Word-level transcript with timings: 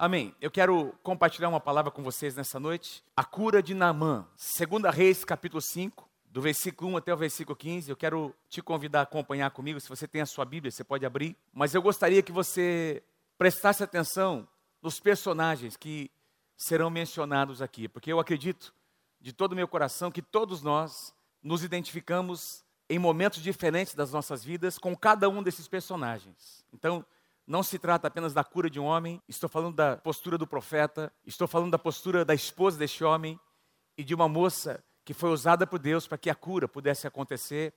Amém. 0.00 0.32
Eu 0.40 0.48
quero 0.48 0.94
compartilhar 1.02 1.48
uma 1.48 1.58
palavra 1.58 1.90
com 1.90 2.04
vocês 2.04 2.36
nessa 2.36 2.60
noite. 2.60 3.02
A 3.16 3.24
cura 3.24 3.60
de 3.60 3.74
Naamã. 3.74 4.28
Segunda 4.36 4.92
Reis, 4.92 5.24
capítulo 5.24 5.60
5, 5.60 6.08
do 6.26 6.40
versículo 6.40 6.92
1 6.92 6.98
até 6.98 7.12
o 7.12 7.16
versículo 7.16 7.56
15. 7.56 7.90
Eu 7.90 7.96
quero 7.96 8.32
te 8.48 8.62
convidar 8.62 9.00
a 9.00 9.02
acompanhar 9.02 9.50
comigo. 9.50 9.80
Se 9.80 9.88
você 9.88 10.06
tem 10.06 10.20
a 10.20 10.26
sua 10.26 10.44
Bíblia, 10.44 10.70
você 10.70 10.84
pode 10.84 11.04
abrir. 11.04 11.36
Mas 11.52 11.74
eu 11.74 11.82
gostaria 11.82 12.22
que 12.22 12.30
você 12.30 13.02
prestasse 13.36 13.82
atenção 13.82 14.46
nos 14.80 15.00
personagens 15.00 15.76
que 15.76 16.12
serão 16.56 16.90
mencionados 16.90 17.60
aqui, 17.60 17.88
porque 17.88 18.12
eu 18.12 18.20
acredito 18.20 18.72
de 19.20 19.32
todo 19.32 19.50
o 19.50 19.56
meu 19.56 19.66
coração 19.66 20.12
que 20.12 20.22
todos 20.22 20.62
nós 20.62 21.12
nos 21.42 21.64
identificamos 21.64 22.64
em 22.88 23.00
momentos 23.00 23.42
diferentes 23.42 23.96
das 23.96 24.12
nossas 24.12 24.44
vidas 24.44 24.78
com 24.78 24.96
cada 24.96 25.28
um 25.28 25.42
desses 25.42 25.66
personagens. 25.66 26.64
Então, 26.72 27.04
não 27.48 27.62
se 27.62 27.78
trata 27.78 28.06
apenas 28.06 28.34
da 28.34 28.44
cura 28.44 28.68
de 28.68 28.78
um 28.78 28.84
homem, 28.84 29.22
estou 29.26 29.48
falando 29.48 29.74
da 29.74 29.96
postura 29.96 30.36
do 30.36 30.46
profeta, 30.46 31.10
estou 31.24 31.48
falando 31.48 31.70
da 31.70 31.78
postura 31.78 32.22
da 32.22 32.34
esposa 32.34 32.78
deste 32.78 33.02
homem 33.02 33.40
e 33.96 34.04
de 34.04 34.14
uma 34.14 34.28
moça 34.28 34.84
que 35.02 35.14
foi 35.14 35.30
usada 35.30 35.66
por 35.66 35.78
Deus 35.78 36.06
para 36.06 36.18
que 36.18 36.28
a 36.28 36.34
cura 36.34 36.68
pudesse 36.68 37.06
acontecer. 37.06 37.72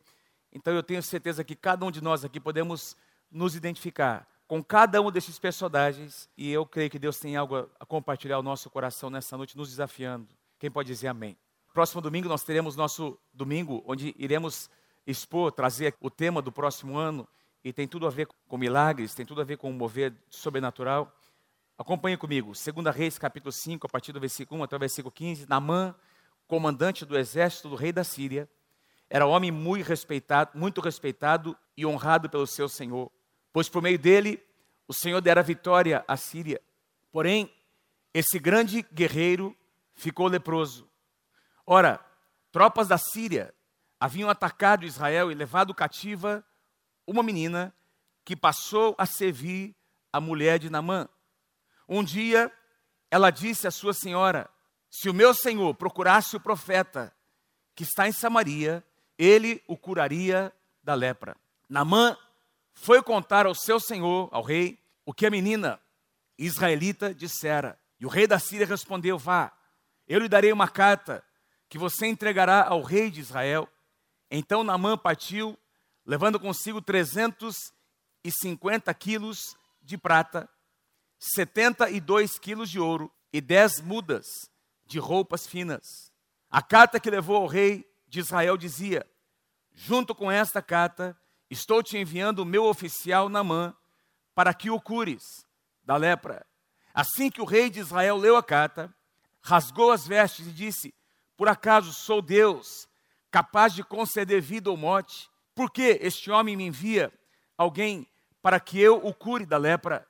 Então 0.52 0.73
eu 0.73 0.84
tenho 0.84 1.02
certeza 1.02 1.41
que 1.41 1.55
cada 1.55 1.85
um 1.85 1.89
de 1.89 2.03
nós 2.03 2.26
aqui 2.26 2.38
podemos 2.38 2.98
nos 3.31 3.55
identificar 3.55 4.27
com 4.45 4.62
cada 4.62 5.02
um 5.02 5.09
desses 5.09 5.39
personagens 5.39 6.29
e 6.38 6.51
eu 6.51 6.65
creio 6.65 6.90
que 6.90 6.99
Deus 6.99 7.17
tem 7.17 7.38
algo 7.38 7.70
a 7.79 7.85
compartilhar 7.85 8.35
ao 8.35 8.43
nosso 8.43 8.70
coração 8.70 9.09
nessa 9.09 9.38
noite, 9.38 9.55
nos 9.55 9.70
desafiando. 9.70 10.27
Quem 10.59 10.70
pode 10.70 10.88
dizer 10.88 11.07
amém? 11.07 11.38
Próximo 11.73 12.01
domingo 12.01 12.27
nós 12.27 12.43
teremos 12.43 12.76
nosso 12.76 13.17
domingo 13.34 13.81
onde 13.88 14.13
iremos 14.17 14.70
expor, 15.07 15.49
trazer 15.53 15.95
o 16.01 16.09
tema 16.09 16.41
do 16.41 16.51
próximo 16.51 16.98
ano 16.98 17.26
e 17.63 17.71
tem 17.71 17.88
tudo 17.88 18.07
a 18.07 18.09
ver 18.09 18.27
com 18.47 18.57
milagres, 18.57 19.13
tem 19.13 19.25
tudo 19.25 19.41
a 19.41 19.43
ver 19.43 19.57
com 19.57 19.70
o 19.70 19.73
mover 19.73 20.13
sobrenatural. 20.29 21.15
Acompanhe 21.77 22.17
comigo, 22.17 22.53
2 22.53 22.95
Reis, 22.95 23.17
capítulo 23.17 23.51
5, 23.51 23.87
a 23.87 23.89
partir 23.89 24.11
do 24.11 24.20
versículo 24.20 24.61
1 24.61 24.63
até 24.63 24.75
o 24.75 24.79
versículo 24.79 25.11
15. 25.11 25.47
Namã, 25.47 25.95
comandante 26.48 27.05
do 27.05 27.17
exército 27.17 27.70
do 27.70 27.76
rei 27.76 27.91
da 27.91 28.04
Síria, 28.04 28.49
era 29.09 29.26
homem 29.26 29.51
muito 29.51 29.87
respeitado, 29.87 30.51
muito 30.57 30.82
respeitado 30.82 31.57
e 31.76 31.85
honrado 31.85 32.29
pelo 32.29 32.48
seu 32.48 32.70
senhor, 32.70 33.12
pois 33.51 33.67
por 33.67 33.82
meio 33.82 33.99
dele 33.99 34.41
o 34.87 34.93
Senhor 34.93 35.21
dera 35.21 35.41
vitória 35.41 36.04
à 36.07 36.17
Síria. 36.17 36.62
Porém, 37.12 37.49
esse 38.13 38.37
grande 38.39 38.85
guerreiro 38.93 39.55
ficou 39.93 40.27
leproso. 40.27 40.89
Ora, 41.65 41.99
tropas 42.51 42.87
da 42.87 42.98
Síria 42.98 43.54
haviam 43.99 44.29
atacado 44.29 44.85
Israel 44.85 45.32
e 45.32 45.35
levado 45.35 45.73
cativa 45.73 46.43
uma 47.12 47.21
menina 47.21 47.73
que 48.23 48.35
passou 48.35 48.95
a 48.98 49.05
servir 49.05 49.76
a 50.12 50.20
mulher 50.20 50.57
de 50.57 50.70
Namã. 50.70 51.07
Um 51.87 52.04
dia, 52.04 52.51
ela 53.09 53.29
disse 53.29 53.67
à 53.67 53.71
sua 53.71 53.93
senhora: 53.93 54.49
Se 54.90 55.09
o 55.09 55.13
meu 55.13 55.34
senhor 55.34 55.73
procurasse 55.76 56.35
o 56.35 56.39
profeta 56.39 57.13
que 57.76 57.84
está 57.84 58.07
em 58.07 58.12
Samaria, 58.12 58.84
ele 59.17 59.62
o 59.67 59.77
curaria 59.77 60.54
da 60.84 60.93
lepra. 60.93 61.35
Namã 61.70 62.17
foi 62.73 63.01
contar 63.04 63.45
ao 63.45 63.54
seu 63.54 63.79
senhor, 63.79 64.29
ao 64.31 64.41
rei, 64.41 64.79
o 65.06 65.13
que 65.13 65.25
a 65.25 65.29
menina 65.29 65.79
israelita 66.38 67.13
dissera. 67.13 67.78
E 68.00 68.06
o 68.06 68.09
rei 68.09 68.25
da 68.25 68.39
Síria 68.39 68.66
respondeu: 68.66 69.17
Vá, 69.17 69.51
eu 70.07 70.19
lhe 70.19 70.29
darei 70.29 70.51
uma 70.51 70.67
carta 70.67 71.23
que 71.69 71.78
você 71.78 72.07
entregará 72.07 72.63
ao 72.67 72.81
rei 72.81 73.12
de 73.12 73.22
Israel. 73.22 73.67
Então 74.29 74.63
Namã 74.63 74.97
partiu 74.97 75.57
levando 76.12 76.38
consigo 76.38 76.81
350 76.81 78.94
quilos 78.95 79.56
de 79.81 79.97
prata, 79.97 80.50
72 81.17 82.38
quilos 82.38 82.69
de 82.69 82.81
ouro 82.81 83.09
e 83.31 83.40
10 83.40 83.79
mudas 83.79 84.25
de 84.85 85.00
roupas 85.00 85.47
finas. 85.47 86.12
A 86.50 86.62
carta 86.62 87.00
que 87.00 87.09
levou 87.09 87.38
ao 87.38 87.47
rei 87.47 87.89
de 88.09 88.19
Israel 88.19 88.57
dizia: 88.57 89.09
Junto 89.72 90.13
com 90.13 90.29
esta 90.29 90.61
carta, 90.61 91.17
estou 91.49 91.81
te 91.81 91.97
enviando 91.97 92.39
o 92.39 92.45
meu 92.45 92.66
oficial 92.66 93.29
Namã 93.29 93.73
para 94.35 94.53
que 94.53 94.69
o 94.69 94.81
cures 94.81 95.45
da 95.81 95.95
lepra. 95.95 96.45
Assim 96.93 97.31
que 97.31 97.39
o 97.39 97.45
rei 97.45 97.69
de 97.69 97.79
Israel 97.79 98.17
leu 98.17 98.35
a 98.35 98.43
carta, 98.43 98.93
rasgou 99.39 99.93
as 99.93 100.05
vestes 100.05 100.45
e 100.45 100.51
disse: 100.51 100.93
Por 101.38 101.47
acaso 101.47 101.93
sou 101.93 102.22
Deus, 102.22 102.85
capaz 103.31 103.73
de 103.73 103.81
conceder 103.81 104.41
vida 104.41 104.69
ou 104.69 104.75
morte? 104.75 105.30
Por 105.61 105.69
que 105.69 105.99
este 106.01 106.31
homem 106.31 106.57
me 106.57 106.66
envia 106.66 107.13
alguém 107.55 108.09
para 108.41 108.59
que 108.59 108.79
eu 108.79 108.97
o 109.05 109.13
cure 109.13 109.45
da 109.45 109.57
lepra? 109.57 110.09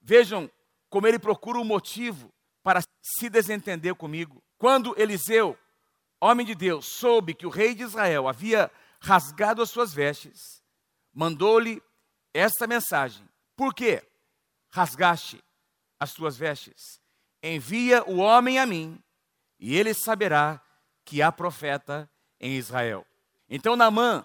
Vejam 0.00 0.50
como 0.88 1.06
ele 1.06 1.18
procura 1.18 1.58
um 1.58 1.64
motivo 1.64 2.32
para 2.62 2.80
se 3.02 3.28
desentender 3.28 3.94
comigo. 3.94 4.42
Quando 4.56 4.98
Eliseu, 4.98 5.58
homem 6.18 6.46
de 6.46 6.54
Deus, 6.54 6.86
soube 6.86 7.34
que 7.34 7.44
o 7.44 7.50
rei 7.50 7.74
de 7.74 7.82
Israel 7.82 8.26
havia 8.26 8.70
rasgado 8.98 9.60
as 9.60 9.68
suas 9.68 9.92
vestes, 9.92 10.62
mandou-lhe 11.12 11.82
esta 12.32 12.66
mensagem: 12.66 13.28
Por 13.54 13.74
que 13.74 14.02
rasgaste 14.70 15.44
as 16.00 16.14
tuas 16.14 16.34
vestes? 16.34 16.98
Envia 17.42 18.02
o 18.04 18.20
homem 18.20 18.58
a 18.58 18.64
mim, 18.64 18.98
e 19.60 19.76
ele 19.76 19.92
saberá 19.92 20.58
que 21.04 21.20
há 21.20 21.30
profeta 21.30 22.10
em 22.40 22.56
Israel. 22.56 23.06
Então 23.50 23.76
Naamã 23.76 24.24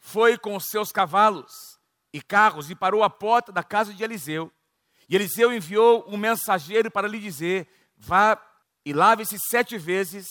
foi 0.00 0.38
com 0.38 0.58
seus 0.58 0.90
cavalos 0.90 1.78
e 2.12 2.20
carros 2.20 2.70
e 2.70 2.74
parou 2.74 3.04
à 3.04 3.10
porta 3.10 3.52
da 3.52 3.62
casa 3.62 3.94
de 3.94 4.02
Eliseu. 4.02 4.50
E 5.08 5.14
Eliseu 5.14 5.52
enviou 5.52 6.04
um 6.08 6.16
mensageiro 6.16 6.90
para 6.90 7.06
lhe 7.06 7.20
dizer: 7.20 7.68
Vá 7.96 8.40
e 8.84 8.92
lave-se 8.92 9.38
sete 9.38 9.76
vezes 9.76 10.26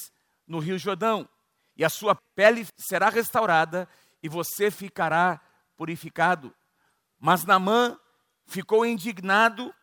no 0.46 0.60
rio 0.60 0.78
Jordão, 0.80 1.30
e 1.78 1.86
a 1.86 1.90
sua 1.90 2.16
pele 2.36 2.66
será 2.76 3.10
restaurada 3.10 3.88
e 4.22 4.28
você 4.28 4.72
ficará 4.72 5.40
purificado. 5.78 6.54
Mas 7.20 7.46
Naamã 7.46 7.98
ficou 8.48 8.86
indignado 8.86 9.74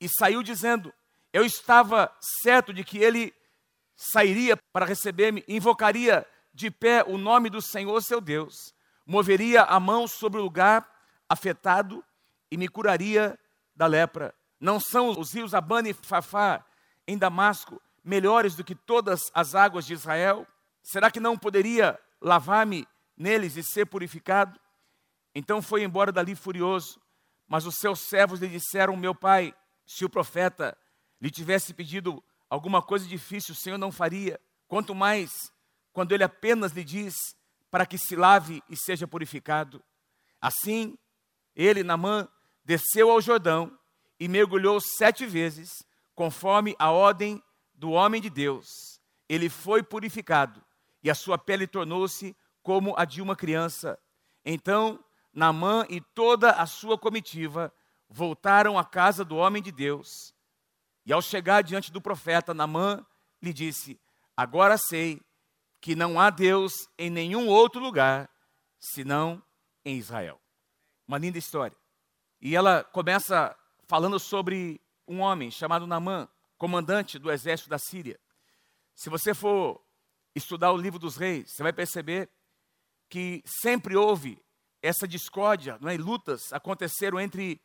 e 0.00 0.08
saiu 0.08 0.42
dizendo: 0.42 0.94
Eu 1.32 1.44
estava 1.44 2.14
certo 2.42 2.72
de 2.72 2.84
que 2.84 2.98
ele 2.98 3.34
sairia 3.96 4.56
para 4.72 4.86
receber-me, 4.86 5.44
invocaria 5.48 6.26
de 6.54 6.70
pé 6.70 7.02
o 7.02 7.18
nome 7.18 7.50
do 7.50 7.60
Senhor 7.60 8.00
seu 8.02 8.20
Deus 8.20 8.72
moveria 9.06 9.62
a 9.62 9.78
mão 9.80 10.06
sobre 10.06 10.40
o 10.40 10.42
lugar 10.42 10.88
afetado 11.28 12.04
e 12.50 12.56
me 12.56 12.68
curaria 12.68 13.38
da 13.74 13.86
lepra. 13.86 14.34
Não 14.60 14.78
são 14.78 15.10
os 15.10 15.32
rios 15.32 15.54
Abana 15.54 15.88
e 15.88 15.94
Fafá 15.94 16.64
em 17.06 17.18
Damasco 17.18 17.80
melhores 18.04 18.54
do 18.54 18.64
que 18.64 18.74
todas 18.74 19.30
as 19.34 19.54
águas 19.54 19.86
de 19.86 19.94
Israel? 19.94 20.46
Será 20.82 21.10
que 21.10 21.20
não 21.20 21.38
poderia 21.38 21.98
lavar-me 22.20 22.86
neles 23.16 23.56
e 23.56 23.62
ser 23.62 23.86
purificado? 23.86 24.58
Então 25.34 25.62
foi 25.62 25.82
embora 25.82 26.12
dali 26.12 26.34
furioso. 26.34 27.00
Mas 27.48 27.66
os 27.66 27.76
seus 27.76 28.00
servos 28.00 28.40
lhe 28.40 28.48
disseram: 28.48 28.96
Meu 28.96 29.14
pai, 29.14 29.54
se 29.86 30.04
o 30.04 30.10
profeta 30.10 30.76
lhe 31.20 31.30
tivesse 31.30 31.74
pedido 31.74 32.22
alguma 32.48 32.82
coisa 32.82 33.06
difícil, 33.06 33.52
o 33.52 33.56
Senhor 33.56 33.78
não 33.78 33.92
faria. 33.92 34.40
Quanto 34.66 34.94
mais 34.94 35.30
quando 35.92 36.12
ele 36.12 36.24
apenas 36.24 36.72
lhe 36.72 36.84
diz: 36.84 37.14
para 37.72 37.86
que 37.86 37.96
se 37.96 38.14
lave 38.14 38.62
e 38.68 38.76
seja 38.76 39.08
purificado. 39.08 39.82
Assim, 40.38 40.98
ele, 41.56 41.82
Namã, 41.82 42.28
desceu 42.62 43.10
ao 43.10 43.18
Jordão 43.18 43.76
e 44.20 44.28
mergulhou 44.28 44.78
sete 44.78 45.24
vezes, 45.24 45.82
conforme 46.14 46.76
a 46.78 46.90
ordem 46.90 47.42
do 47.74 47.92
homem 47.92 48.20
de 48.20 48.28
Deus. 48.28 48.66
Ele 49.26 49.48
foi 49.48 49.82
purificado 49.82 50.62
e 51.02 51.10
a 51.10 51.14
sua 51.14 51.38
pele 51.38 51.66
tornou-se 51.66 52.36
como 52.62 52.94
a 52.94 53.06
de 53.06 53.22
uma 53.22 53.34
criança. 53.34 53.98
Então, 54.44 55.02
Namã 55.32 55.86
e 55.88 55.98
toda 55.98 56.50
a 56.50 56.66
sua 56.66 56.98
comitiva 56.98 57.72
voltaram 58.06 58.78
à 58.78 58.84
casa 58.84 59.24
do 59.24 59.36
homem 59.36 59.62
de 59.62 59.72
Deus. 59.72 60.34
E 61.06 61.12
ao 61.12 61.22
chegar 61.22 61.62
diante 61.62 61.90
do 61.90 62.02
profeta, 62.02 62.52
Namã 62.52 63.02
lhe 63.40 63.52
disse: 63.54 63.98
Agora 64.36 64.76
sei 64.76 65.22
que 65.82 65.96
não 65.96 66.18
há 66.18 66.30
Deus 66.30 66.88
em 66.96 67.10
nenhum 67.10 67.48
outro 67.48 67.80
lugar 67.80 68.30
senão 68.78 69.42
em 69.84 69.98
Israel. 69.98 70.40
Uma 71.06 71.18
linda 71.18 71.38
história. 71.38 71.76
E 72.40 72.54
ela 72.54 72.84
começa 72.84 73.54
falando 73.88 74.18
sobre 74.20 74.80
um 75.08 75.18
homem 75.18 75.50
chamado 75.50 75.84
Namã, 75.84 76.28
comandante 76.56 77.18
do 77.18 77.32
exército 77.32 77.68
da 77.68 77.80
Síria. 77.80 78.18
Se 78.94 79.10
você 79.10 79.34
for 79.34 79.84
estudar 80.36 80.70
o 80.70 80.76
livro 80.76 81.00
dos 81.00 81.16
reis, 81.16 81.50
você 81.50 81.64
vai 81.64 81.72
perceber 81.72 82.30
que 83.08 83.42
sempre 83.44 83.96
houve 83.96 84.40
essa 84.80 85.06
discórdia, 85.06 85.78
não 85.80 85.88
é? 85.88 85.96
lutas 85.96 86.52
aconteceram 86.52 87.18
entre 87.18 87.60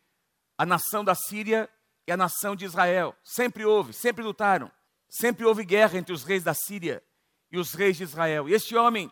a 0.57 0.65
nação 0.65 1.05
da 1.05 1.13
Síria 1.13 1.69
e 2.07 2.11
a 2.11 2.17
nação 2.17 2.55
de 2.55 2.65
Israel. 2.65 3.15
Sempre 3.23 3.63
houve, 3.63 3.93
sempre 3.93 4.23
lutaram. 4.23 4.71
Sempre 5.07 5.45
houve 5.45 5.63
guerra 5.63 5.99
entre 5.99 6.13
os 6.13 6.23
reis 6.23 6.43
da 6.43 6.55
Síria 6.55 7.03
e 7.51 7.57
os 7.57 7.73
reis 7.73 7.97
de 7.97 8.03
Israel. 8.03 8.47
E 8.47 8.53
este 8.53 8.75
homem, 8.75 9.11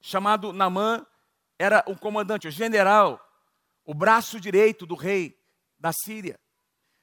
chamado 0.00 0.52
Namã, 0.52 1.06
era 1.58 1.82
o 1.86 1.96
comandante, 1.98 2.48
o 2.48 2.50
general, 2.50 3.20
o 3.84 3.94
braço 3.94 4.40
direito 4.40 4.84
do 4.86 4.94
rei 4.94 5.38
da 5.78 5.92
Síria. 5.92 6.38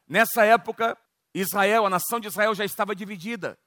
Nessa 0.07 0.45
época, 0.45 0.97
Israel, 1.33 1.85
a 1.85 1.89
nação 1.89 2.19
de 2.19 2.27
Israel 2.27 2.53
já 2.53 2.65
estava 2.65 2.95
dividida. 2.95 3.57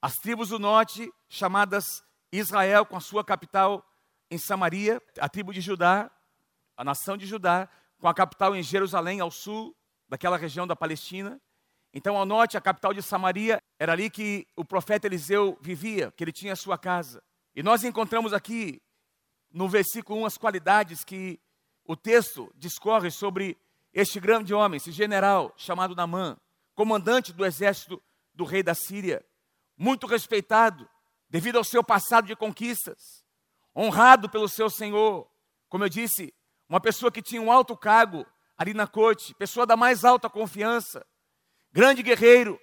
As 0.00 0.14
tribos 0.14 0.50
do 0.50 0.58
norte, 0.58 1.12
chamadas 1.28 2.02
Israel, 2.32 2.86
com 2.86 2.96
a 2.96 3.00
sua 3.00 3.24
capital 3.24 3.84
em 4.30 4.38
Samaria, 4.38 5.02
a 5.18 5.28
tribo 5.28 5.52
de 5.52 5.60
Judá, 5.60 6.10
a 6.76 6.84
nação 6.84 7.16
de 7.16 7.26
Judá, 7.26 7.68
com 7.98 8.08
a 8.08 8.14
capital 8.14 8.54
em 8.54 8.62
Jerusalém, 8.62 9.20
ao 9.20 9.30
sul 9.30 9.76
daquela 10.08 10.36
região 10.36 10.66
da 10.66 10.76
Palestina. 10.76 11.40
Então, 11.92 12.16
ao 12.16 12.24
norte, 12.24 12.56
a 12.56 12.60
capital 12.60 12.94
de 12.94 13.02
Samaria, 13.02 13.60
era 13.78 13.92
ali 13.92 14.08
que 14.08 14.46
o 14.56 14.64
profeta 14.64 15.06
Eliseu 15.06 15.58
vivia, 15.60 16.12
que 16.16 16.22
ele 16.22 16.32
tinha 16.32 16.52
a 16.52 16.56
sua 16.56 16.78
casa. 16.78 17.22
E 17.54 17.62
nós 17.62 17.82
encontramos 17.82 18.32
aqui, 18.32 18.80
no 19.52 19.68
versículo 19.68 20.20
1, 20.20 20.26
as 20.26 20.38
qualidades 20.38 21.04
que 21.04 21.40
o 21.84 21.96
texto 21.96 22.52
discorre 22.54 23.10
sobre 23.10 23.58
este 23.92 24.20
grande 24.20 24.54
homem, 24.54 24.76
esse 24.76 24.92
general 24.92 25.52
chamado 25.56 25.96
Namã, 25.96 26.36
comandante 26.74 27.32
do 27.32 27.44
exército 27.44 28.00
do 28.32 28.44
rei 28.44 28.62
da 28.62 28.74
Síria, 28.74 29.24
muito 29.76 30.06
respeitado 30.06 30.88
devido 31.28 31.56
ao 31.56 31.64
seu 31.64 31.82
passado 31.82 32.26
de 32.26 32.36
conquistas, 32.36 33.24
honrado 33.74 34.28
pelo 34.28 34.48
seu 34.48 34.70
senhor, 34.70 35.28
como 35.68 35.84
eu 35.84 35.88
disse, 35.88 36.32
uma 36.68 36.80
pessoa 36.80 37.10
que 37.10 37.22
tinha 37.22 37.42
um 37.42 37.50
alto 37.50 37.76
cargo 37.76 38.24
ali 38.56 38.74
na 38.74 38.86
corte, 38.86 39.34
pessoa 39.34 39.66
da 39.66 39.76
mais 39.76 40.04
alta 40.04 40.30
confiança, 40.30 41.04
grande 41.72 42.02
guerreiro, 42.02 42.60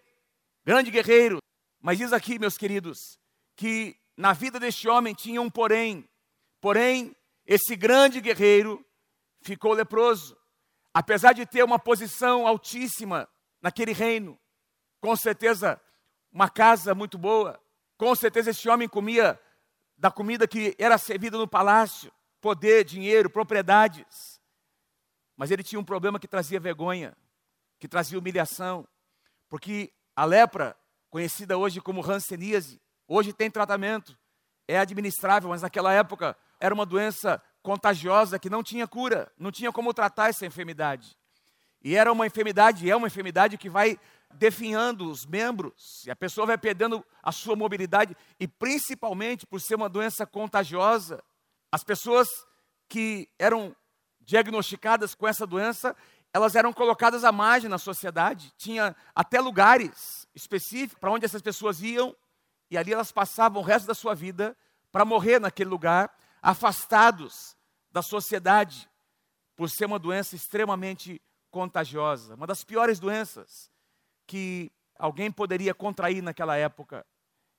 grande 0.65 0.91
guerreiro. 0.91 1.39
Mas 1.81 1.97
diz 1.97 2.11
aqui, 2.11 2.39
meus 2.39 2.57
queridos, 2.57 3.19
que 3.55 3.95
na 4.15 4.33
vida 4.33 4.59
deste 4.59 4.87
homem 4.87 5.13
tinha 5.13 5.41
um 5.41 5.49
porém. 5.49 6.07
Porém, 6.59 7.15
esse 7.45 7.75
grande 7.75 8.19
guerreiro 8.19 8.83
ficou 9.41 9.73
leproso. 9.73 10.37
Apesar 10.93 11.33
de 11.33 11.45
ter 11.45 11.63
uma 11.63 11.77
posição 11.77 12.47
altíssima 12.47 13.29
naquele 13.61 13.93
reino, 13.93 14.37
com 14.99 15.15
certeza 15.15 15.79
uma 16.31 16.49
casa 16.49 16.93
muito 16.93 17.17
boa, 17.17 17.61
com 17.97 18.13
certeza 18.15 18.49
esse 18.49 18.67
homem 18.67 18.87
comia 18.87 19.39
da 19.97 20.11
comida 20.11 20.47
que 20.47 20.75
era 20.77 20.97
servida 20.97 21.37
no 21.37 21.47
palácio, 21.47 22.11
poder, 22.41 22.83
dinheiro, 22.83 23.29
propriedades. 23.29 24.41
Mas 25.35 25.51
ele 25.51 25.63
tinha 25.63 25.79
um 25.79 25.85
problema 25.85 26.19
que 26.19 26.27
trazia 26.27 26.59
vergonha, 26.59 27.15
que 27.79 27.87
trazia 27.87 28.17
humilhação, 28.17 28.87
porque 29.49 29.91
a 30.15 30.25
lepra, 30.25 30.75
conhecida 31.09 31.57
hoje 31.57 31.81
como 31.81 32.05
hanseníase, 32.05 32.81
hoje 33.07 33.33
tem 33.33 33.49
tratamento, 33.49 34.17
é 34.67 34.77
administrável, 34.77 35.49
mas 35.49 35.61
naquela 35.61 35.93
época 35.93 36.35
era 36.59 36.73
uma 36.73 36.85
doença 36.85 37.41
contagiosa 37.61 38.39
que 38.39 38.49
não 38.49 38.63
tinha 38.63 38.87
cura, 38.87 39.31
não 39.37 39.51
tinha 39.51 39.71
como 39.71 39.93
tratar 39.93 40.29
essa 40.29 40.45
enfermidade. 40.45 41.17
E 41.83 41.95
era 41.95 42.11
uma 42.11 42.25
enfermidade, 42.25 42.89
é 42.89 42.95
uma 42.95 43.07
enfermidade 43.07 43.57
que 43.57 43.69
vai 43.69 43.99
definhando 44.33 45.09
os 45.09 45.25
membros, 45.25 46.03
e 46.05 46.11
a 46.11 46.15
pessoa 46.15 46.45
vai 46.45 46.57
perdendo 46.57 47.05
a 47.23 47.31
sua 47.31 47.55
mobilidade, 47.55 48.15
e 48.39 48.47
principalmente 48.47 49.45
por 49.45 49.61
ser 49.61 49.75
uma 49.75 49.87
doença 49.87 50.25
contagiosa, 50.25 51.23
as 51.71 51.83
pessoas 51.83 52.27
que 52.89 53.29
eram 53.39 53.75
diagnosticadas 54.21 55.15
com 55.15 55.27
essa 55.27 55.47
doença, 55.47 55.95
elas 56.37 56.55
eram 56.55 56.71
colocadas 56.71 57.23
à 57.23 57.31
margem 57.31 57.67
na 57.67 57.79
sociedade. 57.79 58.53
Tinha 58.57 58.95
até 59.15 59.41
lugares 59.41 60.27
específicos 60.35 60.99
para 60.99 61.11
onde 61.11 61.25
essas 61.25 61.41
pessoas 61.41 61.81
iam, 61.81 62.15
e 62.69 62.77
ali 62.77 62.93
elas 62.93 63.11
passavam 63.11 63.59
o 63.59 63.65
resto 63.65 63.87
da 63.87 63.95
sua 63.95 64.13
vida 64.13 64.55
para 64.91 65.03
morrer 65.03 65.39
naquele 65.39 65.69
lugar, 65.69 66.15
afastados 66.39 67.57
da 67.91 68.03
sociedade, 68.03 68.87
por 69.55 69.67
ser 69.67 69.85
uma 69.85 69.97
doença 69.97 70.35
extremamente 70.35 71.19
contagiosa, 71.49 72.35
uma 72.35 72.45
das 72.45 72.63
piores 72.63 72.99
doenças 72.99 73.71
que 74.27 74.71
alguém 74.95 75.31
poderia 75.31 75.73
contrair 75.73 76.21
naquela 76.21 76.55
época. 76.55 77.03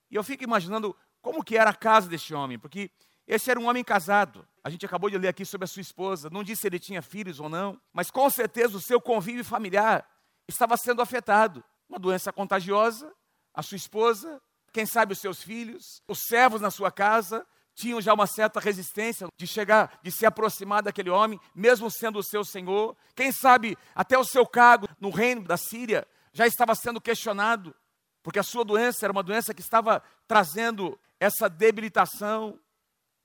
E 0.09 0.15
eu 0.15 0.23
fico 0.23 0.45
imaginando 0.45 0.95
como 1.21 1.43
que 1.43 1.57
era 1.57 1.71
a 1.71 1.75
casa 1.75 2.09
deste 2.09 2.33
homem, 2.33 2.61
porque 2.61 2.93
esse 3.29 3.51
era 3.51 3.61
um 3.61 3.69
homem 3.69 3.85
casado. 3.85 4.49
A 4.65 4.71
gente 4.71 4.87
acabou 4.87 5.11
de 5.11 5.19
ler 5.19 5.29
aqui 5.29 5.45
sobre 5.45 5.67
a 5.67 5.69
sua 5.69 5.83
esposa. 5.83 6.31
Não 6.31 6.43
disse 6.43 6.63
se 6.63 6.67
ele 6.67 6.79
tinha 6.79 7.03
filhos 7.03 7.39
ou 7.39 7.49
não, 7.51 7.79
mas 7.93 8.11
com 8.11 8.29
certeza 8.31 8.79
o 8.79 8.81
seu 8.81 8.99
convívio 8.99 9.45
familiar 9.45 10.09
estava 10.49 10.79
sendo 10.79 11.03
afetado. 11.03 11.63
Uma 11.87 11.99
doença 11.99 12.33
contagiosa, 12.33 13.13
a 13.53 13.63
sua 13.63 13.77
esposa, 13.77 14.41
quem 14.73 14.87
sabe 14.87 15.13
os 15.13 15.19
seus 15.19 15.43
filhos, 15.43 16.03
os 16.09 16.21
servos 16.27 16.63
na 16.63 16.71
sua 16.71 16.91
casa 16.91 17.47
tinham 17.75 18.01
já 18.01 18.15
uma 18.15 18.27
certa 18.27 18.59
resistência 18.59 19.29
de 19.37 19.47
chegar, 19.47 20.01
de 20.03 20.11
se 20.11 20.25
aproximar 20.25 20.83
daquele 20.83 21.11
homem, 21.11 21.39
mesmo 21.55 21.91
sendo 21.91 22.19
o 22.19 22.23
seu 22.23 22.45
senhor. 22.45 22.97
Quem 23.15 23.31
sabe 23.31 23.77
até 23.95 24.19
o 24.19 24.25
seu 24.25 24.47
cargo 24.47 24.89
no 24.99 25.11
reino 25.11 25.43
da 25.43 25.57
Síria 25.57 26.07
já 26.33 26.47
estava 26.47 26.75
sendo 26.75 27.01
questionado, 27.01 27.75
porque 28.23 28.39
a 28.39 28.43
sua 28.43 28.65
doença 28.65 29.05
era 29.05 29.13
uma 29.13 29.23
doença 29.23 29.53
que 29.53 29.61
estava 29.61 30.03
trazendo 30.27 30.99
essa 31.21 31.49
debilitação, 31.49 32.59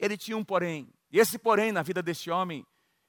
ele 0.04 0.18
tinha 0.18 0.36
um 0.36 0.44
porém. 0.44 0.94
E 1.10 1.18
esse 1.18 1.40
porém 1.40 1.72
na 1.72 1.82
vida 1.82 2.04
desse 2.04 2.30
homem 2.30 2.66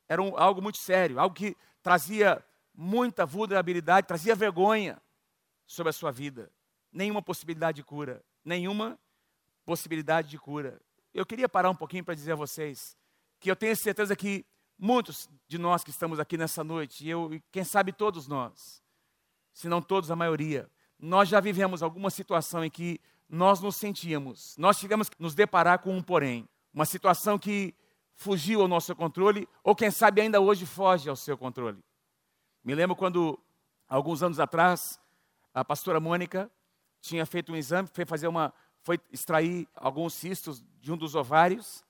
era 0.09 0.23
um, 0.23 0.39
algo 0.39 0.63
muito 0.63 0.79
sério, 0.79 1.19
algo 1.19 1.35
que 1.35 1.57
trazia 1.83 2.45
muita 2.73 3.27
vulnerabilidade, 3.27 4.07
trazia 4.07 4.35
vergonha 4.35 5.03
sobre 5.67 5.91
a 5.91 5.93
sua 5.93 6.13
vida. 6.13 6.53
Nenhuma 6.93 7.21
possibilidade 7.21 7.77
de 7.77 7.83
cura, 7.83 8.25
nenhuma 8.45 8.97
possibilidade 9.65 10.29
de 10.29 10.39
cura. 10.39 10.81
Eu 11.13 11.27
queria 11.27 11.49
parar 11.49 11.71
um 11.71 11.75
pouquinho 11.75 12.05
para 12.05 12.15
dizer 12.15 12.33
a 12.33 12.37
vocês 12.37 12.97
que 13.41 13.51
eu 13.51 13.57
tenho 13.57 13.75
certeza 13.77 14.15
que 14.15 14.47
muitos 14.79 15.29
de 15.49 15.59
nós 15.59 15.83
que 15.83 15.91
estamos 15.91 16.21
aqui 16.21 16.37
nessa 16.39 16.63
noite, 16.63 17.05
e 17.05 17.11
eu, 17.11 17.43
quem 17.51 17.65
sabe 17.65 17.93
todos 17.93 18.29
nós, 18.29 18.83
se 19.53 19.69
não 19.69 19.83
todos, 19.83 20.13
a 20.13 20.17
maioria, 20.17 20.71
nós 20.99 21.29
já 21.29 21.41
vivemos 21.41 21.83
alguma 21.83 22.11
situação 22.11 22.65
em 22.65 22.71
que 22.71 23.01
nós 23.29 23.61
nos 23.61 23.75
sentíamos, 23.75 24.57
nós 24.57 24.79
tivemos 24.79 25.09
que 25.09 25.21
nos 25.21 25.35
deparar 25.35 25.81
com 25.81 25.97
um 25.97 26.03
porém 26.03 26.49
uma 26.75 26.85
situação 26.85 27.39
que 27.39 27.73
fugiu 28.15 28.61
ao 28.61 28.69
nosso 28.69 28.95
controle, 28.97 29.49
ou 29.63 29.75
quem 29.75 29.91
sabe 29.91 30.21
ainda 30.21 30.41
hoje 30.41 30.67
foge 30.67 31.09
ao 31.09 31.17
seu 31.17 31.39
controle. 31.39 31.83
Me 32.65 32.75
lembro 32.75 32.97
quando, 32.97 33.39
alguns 33.89 34.23
anos 34.23 34.41
atrás, 34.41 35.01
a 35.53 35.65
pastora 35.65 36.01
Mônica 36.01 36.51
tinha 37.01 37.25
feito 37.25 37.53
um 37.53 37.57
exame, 37.57 37.89
foi 37.93 38.05
fazer 38.05 38.27
uma, 38.27 38.53
foi 38.83 38.99
extrair 39.13 39.69
alguns 39.77 40.15
cistos 40.15 40.65
de 40.81 40.93
um 40.93 40.97
dos 40.97 41.15
ovários, 41.15 41.85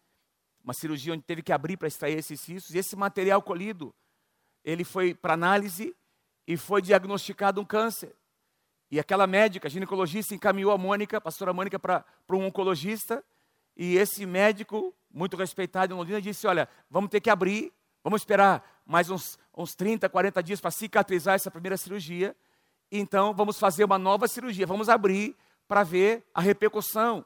uma 0.63 0.75
cirurgia 0.75 1.13
onde 1.13 1.23
teve 1.23 1.43
que 1.43 1.53
abrir 1.53 1.77
para 1.77 1.89
extrair 1.89 2.19
esses 2.19 2.41
cistos, 2.41 2.75
e 2.75 2.79
esse 2.79 2.97
material 2.97 3.41
colhido, 3.43 3.95
ele 4.63 4.85
foi 4.85 5.15
para 5.15 5.35
análise 5.35 5.95
e 6.47 6.57
foi 6.57 6.83
diagnosticado 6.83 7.61
um 7.61 7.65
câncer. 7.65 8.15
E 8.91 8.99
aquela 8.99 9.27
médica, 9.27 9.69
ginecologista, 9.69 10.35
encaminhou 10.35 10.73
a 10.73 10.79
Mônica, 10.79 11.17
a 11.17 11.21
pastora 11.21 11.53
Mônica, 11.53 11.79
para 11.79 12.05
um 12.31 12.45
oncologista, 12.45 13.25
e 13.77 13.97
esse 13.97 14.25
médico, 14.25 14.95
muito 15.13 15.37
respeitado 15.37 15.93
em 15.93 15.97
Londrina, 15.97 16.21
disse: 16.21 16.47
Olha, 16.47 16.69
vamos 16.91 17.11
ter 17.11 17.21
que 17.21 17.31
abrir, 17.31 17.73
vamos 18.03 18.23
esperar 18.23 18.83
mais 18.87 19.11
uns, 19.11 19.39
uns 19.57 19.75
30, 19.75 20.09
40 20.09 20.43
dias 20.43 20.61
para 20.61 20.71
cicatrizar 20.71 21.35
essa 21.35 21.51
primeira 21.51 21.77
cirurgia. 21.77 22.37
Então, 22.91 23.35
vamos 23.35 23.59
fazer 23.59 23.85
uma 23.85 23.99
nova 23.99 24.29
cirurgia, 24.29 24.67
vamos 24.67 24.89
abrir 24.89 25.37
para 25.67 25.83
ver 25.83 26.25
a 26.35 26.41
repercussão. 26.41 27.25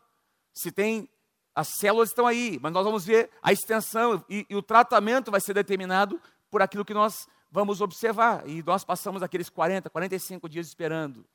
Se 0.52 0.70
tem. 0.70 1.08
As 1.54 1.70
células 1.80 2.10
estão 2.10 2.24
aí, 2.24 2.56
mas 2.62 2.72
nós 2.72 2.84
vamos 2.84 3.04
ver 3.04 3.30
a 3.42 3.52
extensão 3.52 4.24
e, 4.30 4.46
e 4.48 4.54
o 4.54 4.62
tratamento 4.62 5.28
vai 5.28 5.40
ser 5.40 5.54
determinado 5.54 6.20
por 6.48 6.62
aquilo 6.62 6.84
que 6.84 6.94
nós 6.94 7.26
vamos 7.50 7.80
observar. 7.80 8.48
E 8.48 8.62
nós 8.62 8.84
passamos 8.84 9.24
aqueles 9.24 9.50
40, 9.50 9.90
45 9.90 10.48
dias 10.48 10.68
esperando. 10.68 11.26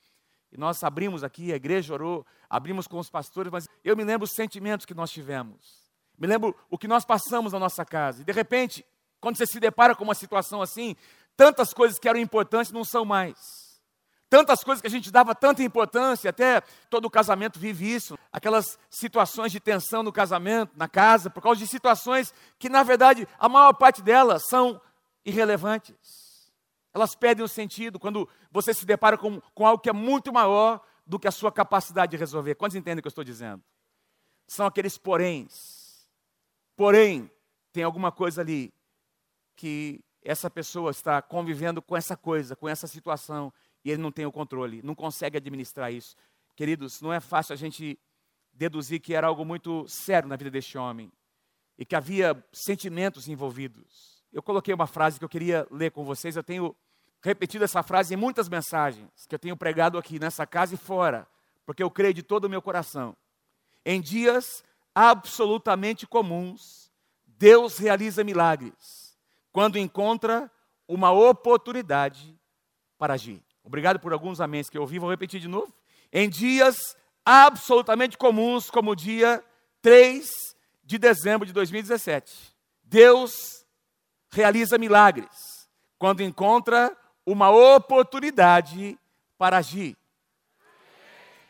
E 0.54 0.60
nós 0.60 0.84
abrimos 0.84 1.24
aqui, 1.24 1.52
a 1.52 1.56
igreja 1.56 1.96
orou, 1.96 2.24
abrimos 2.48 2.86
com 2.86 3.00
os 3.00 3.10
pastores, 3.10 3.52
mas 3.52 3.68
eu 3.84 3.98
me 3.98 4.04
lembro 4.04 4.26
os 4.26 4.36
sentimentos 4.36 4.86
que 4.86 4.94
nós 4.94 5.10
tivemos. 5.10 5.82
Me 6.16 6.28
lembro 6.28 6.56
o 6.70 6.78
que 6.78 6.88
nós 6.88 7.04
passamos 7.04 7.54
na 7.54 7.60
nossa 7.60 7.84
casa. 7.84 8.22
E 8.22 8.24
de 8.24 8.32
repente, 8.32 8.86
quando 9.20 9.36
você 9.36 9.48
se 9.48 9.60
depara 9.60 9.96
com 9.96 10.04
uma 10.04 10.14
situação 10.14 10.62
assim, 10.62 10.96
tantas 11.36 11.74
coisas 11.74 11.98
que 11.98 12.08
eram 12.08 12.20
importantes 12.20 12.72
não 12.72 12.86
são 12.86 13.04
mais. 13.04 13.74
Tantas 14.30 14.64
coisas 14.64 14.80
que 14.80 14.88
a 14.88 14.92
gente 14.92 15.12
dava 15.12 15.34
tanta 15.34 15.64
importância, 15.64 16.30
até 16.30 16.62
todo 16.88 17.10
casamento 17.10 17.60
vive 17.60 17.92
isso, 17.92 18.16
aquelas 18.32 18.78
situações 18.92 19.52
de 19.52 19.60
tensão 19.60 20.04
no 20.04 20.12
casamento, 20.12 20.72
na 20.76 20.88
casa, 20.88 21.32
por 21.32 21.42
causa 21.42 21.60
de 21.60 21.68
situações 21.68 22.32
que, 22.60 22.70
na 22.70 22.84
verdade, 22.84 23.28
a 23.40 23.50
maior 23.50 23.74
parte 23.74 24.04
delas 24.04 24.44
são 24.48 24.80
irrelevantes. 25.26 26.23
Elas 26.94 27.16
perdem 27.16 27.44
o 27.44 27.48
sentido 27.48 28.00
quando 28.00 28.30
você 28.52 28.74
se 28.74 28.86
depara 28.86 29.18
com, 29.18 29.42
com 29.54 29.66
algo 29.66 29.82
que 29.82 29.90
é 29.90 29.94
muito 29.94 30.32
maior 30.32 30.82
do 31.06 31.20
que 31.20 31.28
a 31.28 31.32
sua 31.32 31.52
capacidade 31.52 32.12
de 32.12 32.18
resolver. 32.18 32.56
Quantos 32.56 32.76
entendem 32.76 33.00
o 33.00 33.02
que 33.02 33.08
eu 33.08 33.10
estou 33.10 33.24
dizendo? 33.24 33.64
São 34.48 34.66
aqueles 34.66 34.98
poréns. 34.98 36.08
Porém, 36.76 37.30
tem 37.72 37.84
alguma 37.84 38.12
coisa 38.12 38.42
ali 38.42 38.74
que 39.56 40.04
essa 40.22 40.50
pessoa 40.50 40.92
está 40.92 41.22
convivendo 41.22 41.82
com 41.82 41.98
essa 41.98 42.16
coisa, 42.16 42.56
com 42.56 42.70
essa 42.70 42.88
situação, 42.88 43.52
e 43.84 43.92
ele 43.92 44.02
não 44.02 44.12
tem 44.12 44.26
o 44.26 44.32
controle, 44.32 44.82
não 44.82 44.96
consegue 44.96 45.38
administrar 45.38 45.92
isso. 45.92 46.16
Queridos, 46.56 47.02
não 47.02 47.12
é 47.12 47.20
fácil 47.20 47.54
a 47.54 47.58
gente 47.58 48.00
deduzir 48.54 49.00
que 49.02 49.14
era 49.14 49.28
algo 49.28 49.44
muito 49.44 49.88
sério 49.88 50.30
na 50.30 50.36
vida 50.36 50.52
deste 50.52 50.78
homem 50.78 51.12
e 51.78 51.86
que 51.86 51.96
havia 51.96 52.42
sentimentos 52.52 53.28
envolvidos. 53.28 54.13
Eu 54.34 54.42
coloquei 54.42 54.74
uma 54.74 54.88
frase 54.88 55.20
que 55.20 55.24
eu 55.24 55.30
queria 55.30 55.68
ler 55.70 55.92
com 55.92 56.04
vocês, 56.04 56.36
eu 56.36 56.44
tenho 56.44 56.76
repetido 57.22 57.64
essa 57.64 57.84
frase 57.84 58.16
em 58.16 58.18
muitas 58.18 58.50
mensagens 58.50 59.28
que 59.28 59.36
eu 59.36 59.40
tenho 59.40 59.56
pregado 59.56 59.98
aqui 59.98 60.20
nessa 60.20 60.46
casa 60.46 60.74
e 60.74 60.78
fora, 60.78 61.28
porque 61.66 61.84
eu 61.84 61.90
creio 61.90 62.16
de 62.16 62.24
todo 62.24 62.46
o 62.46 62.50
meu 62.50 62.62
coração. 62.62 63.16
Em 63.86 64.02
dias 64.02 64.64
absolutamente 64.96 66.08
comuns, 66.08 66.92
Deus 67.26 67.78
realiza 67.78 68.24
milagres 68.24 69.18
quando 69.52 69.78
encontra 69.78 70.52
uma 70.88 71.12
oportunidade 71.12 72.36
para 72.98 73.14
agir. 73.14 73.42
Obrigado 73.64 74.00
por 74.00 74.12
alguns 74.14 74.42
améns 74.42 74.70
que 74.70 74.78
eu 74.78 74.82
ouvi, 74.82 75.00
vou 75.00 75.10
repetir 75.10 75.40
de 75.40 75.48
novo. 75.48 75.74
Em 76.12 76.28
dias 76.28 76.98
absolutamente 77.26 78.18
comuns, 78.18 78.70
como 78.70 78.92
o 78.92 78.96
dia 78.96 79.44
3 79.82 80.56
de 80.84 80.98
dezembro 80.98 81.46
de 81.46 81.54
2017, 81.54 82.54
Deus 82.84 83.63
realiza 84.34 84.78
milagres 84.78 85.70
quando 85.98 86.22
encontra 86.22 86.96
uma 87.26 87.50
oportunidade 87.50 88.98
para 89.38 89.58
agir. 89.58 89.96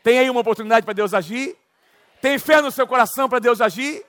Tem 0.02 0.18
aí 0.18 0.28
uma 0.28 0.40
oportunidade 0.40 0.84
para 0.84 0.94
Deus 0.94 1.14
agir? 1.14 1.56
Tem 2.20 2.38
fé 2.38 2.60
no 2.60 2.70
seu 2.70 2.86
coração 2.86 3.28
para 3.28 3.38
Deus 3.38 3.60
agir? 3.60 4.04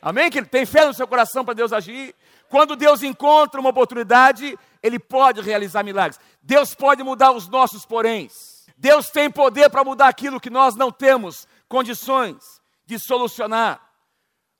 Amém? 0.00 0.30
Que 0.30 0.42
tem 0.42 0.66
fé 0.66 0.86
no 0.86 0.94
seu 0.94 1.08
coração 1.08 1.44
para 1.44 1.54
Deus 1.54 1.72
agir? 1.72 2.14
Quando 2.48 2.76
Deus 2.76 3.02
encontra 3.02 3.58
uma 3.58 3.70
oportunidade, 3.70 4.56
Ele 4.82 4.98
pode 4.98 5.40
realizar 5.40 5.82
milagres. 5.82 6.20
Deus 6.42 6.74
pode 6.74 7.02
mudar 7.02 7.32
os 7.32 7.48
nossos 7.48 7.86
poréns. 7.86 8.66
Deus 8.76 9.08
tem 9.08 9.30
poder 9.30 9.70
para 9.70 9.82
mudar 9.82 10.08
aquilo 10.08 10.40
que 10.40 10.50
nós 10.50 10.76
não 10.76 10.92
temos 10.92 11.48
condições 11.68 12.60
de 12.84 12.98
solucionar. 12.98 13.80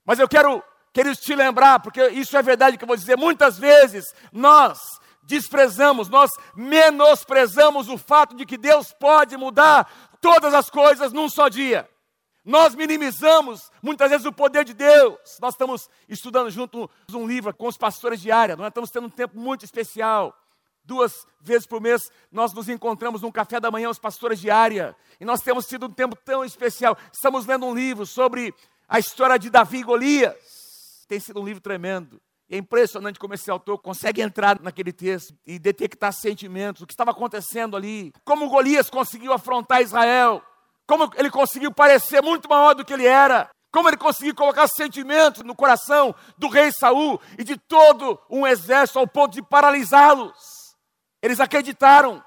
Mas 0.04 0.18
eu 0.18 0.28
quero, 0.28 0.62
queridos, 0.94 1.18
te 1.18 1.34
lembrar, 1.34 1.80
porque 1.80 2.06
isso 2.10 2.36
é 2.36 2.42
verdade 2.42 2.78
que 2.78 2.84
eu 2.84 2.88
vou 2.88 2.96
dizer, 2.96 3.18
muitas 3.18 3.58
vezes 3.58 4.14
nós 4.32 4.78
desprezamos, 5.24 6.08
nós 6.08 6.30
menosprezamos 6.54 7.88
o 7.88 7.98
fato 7.98 8.36
de 8.36 8.46
que 8.46 8.56
Deus 8.56 8.92
pode 8.92 9.36
mudar 9.36 9.90
todas 10.20 10.54
as 10.54 10.70
coisas 10.70 11.12
num 11.12 11.28
só 11.28 11.48
dia. 11.48 11.90
Nós 12.44 12.74
minimizamos 12.74 13.72
muitas 13.82 14.10
vezes 14.10 14.26
o 14.26 14.32
poder 14.32 14.64
de 14.64 14.74
Deus. 14.74 15.18
Nós 15.40 15.54
estamos 15.54 15.88
estudando 16.08 16.50
junto 16.50 16.88
um 17.12 17.26
livro 17.26 17.52
com 17.54 17.66
os 17.66 17.76
pastores 17.76 18.20
de 18.20 18.30
área, 18.30 18.54
nós 18.54 18.68
estamos 18.68 18.90
tendo 18.90 19.08
um 19.08 19.10
tempo 19.10 19.36
muito 19.36 19.64
especial. 19.64 20.38
Duas 20.86 21.26
vezes 21.40 21.66
por 21.66 21.80
mês 21.80 22.10
nós 22.30 22.52
nos 22.52 22.68
encontramos 22.68 23.22
num 23.22 23.32
café 23.32 23.58
da 23.58 23.70
manhã, 23.70 23.88
os 23.88 23.98
pastores 23.98 24.38
de 24.38 24.50
área, 24.50 24.94
e 25.18 25.24
nós 25.24 25.40
temos 25.40 25.66
tido 25.66 25.86
um 25.86 25.90
tempo 25.90 26.14
tão 26.14 26.44
especial. 26.44 26.96
Estamos 27.10 27.46
lendo 27.46 27.66
um 27.66 27.74
livro 27.74 28.04
sobre 28.04 28.54
a 28.86 28.98
história 28.98 29.38
de 29.38 29.50
Davi 29.50 29.78
e 29.78 29.82
Golias. 29.82 30.53
Tem 31.06 31.20
sido 31.20 31.40
um 31.40 31.44
livro 31.44 31.60
tremendo. 31.60 32.20
É 32.48 32.56
impressionante 32.56 33.18
como 33.18 33.34
esse 33.34 33.50
autor 33.50 33.78
consegue 33.78 34.20
entrar 34.20 34.60
naquele 34.60 34.92
texto 34.92 35.34
e 35.46 35.58
detectar 35.58 36.12
sentimentos, 36.12 36.82
o 36.82 36.86
que 36.86 36.92
estava 36.92 37.10
acontecendo 37.10 37.76
ali, 37.76 38.12
como 38.24 38.48
Golias 38.48 38.90
conseguiu 38.90 39.32
afrontar 39.32 39.80
Israel, 39.80 40.42
como 40.86 41.10
ele 41.16 41.30
conseguiu 41.30 41.72
parecer 41.72 42.22
muito 42.22 42.48
maior 42.48 42.74
do 42.74 42.84
que 42.84 42.92
ele 42.92 43.06
era, 43.06 43.48
como 43.72 43.88
ele 43.88 43.96
conseguiu 43.96 44.34
colocar 44.34 44.68
sentimentos 44.68 45.42
no 45.42 45.54
coração 45.54 46.14
do 46.36 46.48
rei 46.48 46.70
Saul 46.70 47.18
e 47.38 47.42
de 47.42 47.56
todo 47.56 48.20
um 48.30 48.46
exército 48.46 48.98
ao 48.98 49.06
ponto 49.06 49.32
de 49.32 49.42
paralisá-los. 49.42 50.76
Eles 51.22 51.40
acreditaram 51.40 52.22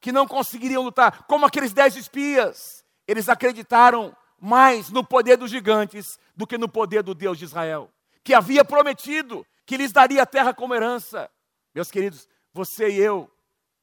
que 0.00 0.12
não 0.12 0.26
conseguiriam 0.26 0.82
lutar, 0.82 1.24
como 1.26 1.46
aqueles 1.46 1.72
dez 1.72 1.96
espias. 1.96 2.84
Eles 3.08 3.28
acreditaram 3.28 4.14
mais 4.38 4.90
no 4.90 5.02
poder 5.02 5.38
dos 5.38 5.50
gigantes 5.50 6.18
do 6.36 6.46
que 6.46 6.58
no 6.58 6.68
poder 6.68 7.02
do 7.02 7.14
Deus 7.14 7.38
de 7.38 7.46
Israel, 7.46 7.90
que 8.24 8.32
havia 8.32 8.64
prometido 8.64 9.46
que 9.66 9.76
lhes 9.76 9.92
daria 9.92 10.22
a 10.22 10.26
terra 10.26 10.54
como 10.54 10.74
herança. 10.74 11.30
Meus 11.74 11.90
queridos, 11.90 12.26
você 12.52 12.88
e 12.88 12.98
eu 12.98 13.30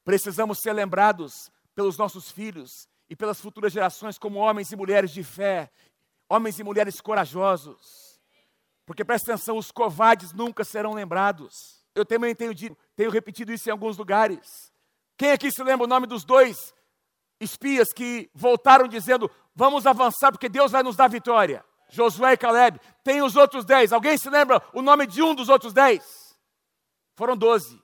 precisamos 0.03 0.60
ser 0.60 0.74
lembrados 0.74 1.51
pelos 1.75 1.98
nossos 1.98 2.31
filhos 2.31 2.88
e 3.10 3.15
pelas 3.15 3.39
futuras 3.39 3.71
gerações 3.71 4.17
como 4.17 4.39
homens 4.39 4.71
e 4.71 4.75
mulheres 4.75 5.12
de 5.12 5.24
fé, 5.24 5.71
homens 6.27 6.57
e 6.60 6.63
mulheres 6.63 7.00
corajosos. 7.00 8.19
Porque 8.86 9.05
presta 9.05 9.33
atenção, 9.33 9.57
os 9.57 9.71
covardes 9.71 10.33
nunca 10.33 10.63
serão 10.63 10.93
lembrados. 10.93 11.86
Eu 11.93 12.05
também 12.05 12.33
tenho, 12.33 12.53
dito, 12.53 12.77
tenho 12.95 13.12
repetido 13.12 13.53
isso 13.53 13.69
em 13.69 13.71
alguns 13.71 13.98
lugares. 13.98 14.71
Quem 15.17 15.31
aqui 15.31 15.51
se 15.51 15.62
lembra 15.63 15.86
o 15.86 15.89
nome 15.89 16.07
dos 16.07 16.24
dois 16.24 16.74
espias 17.39 17.89
que 17.93 18.29
voltaram 18.33 18.88
dizendo: 18.88 19.29
Vamos 19.53 19.86
avançar 19.86 20.31
porque 20.31 20.50
Deus 20.50 20.71
vai 20.71 20.81
nos 20.81 20.95
dar 20.95 21.10
vitória? 21.10 21.63
Josué 21.91 22.33
e 22.33 22.38
Caleb. 22.38 22.79
Tem 23.03 23.21
os 23.21 23.36
outros 23.36 23.63
dez. 23.65 23.93
Alguém 23.93 24.17
se 24.17 24.29
lembra 24.29 24.62
o 24.74 24.81
nome 24.81 25.05
de 25.05 25.21
um 25.21 25.36
dos 25.36 25.50
outros 25.50 25.74
dez? 25.74 26.36
Foram 27.15 27.38
doze. 27.38 27.79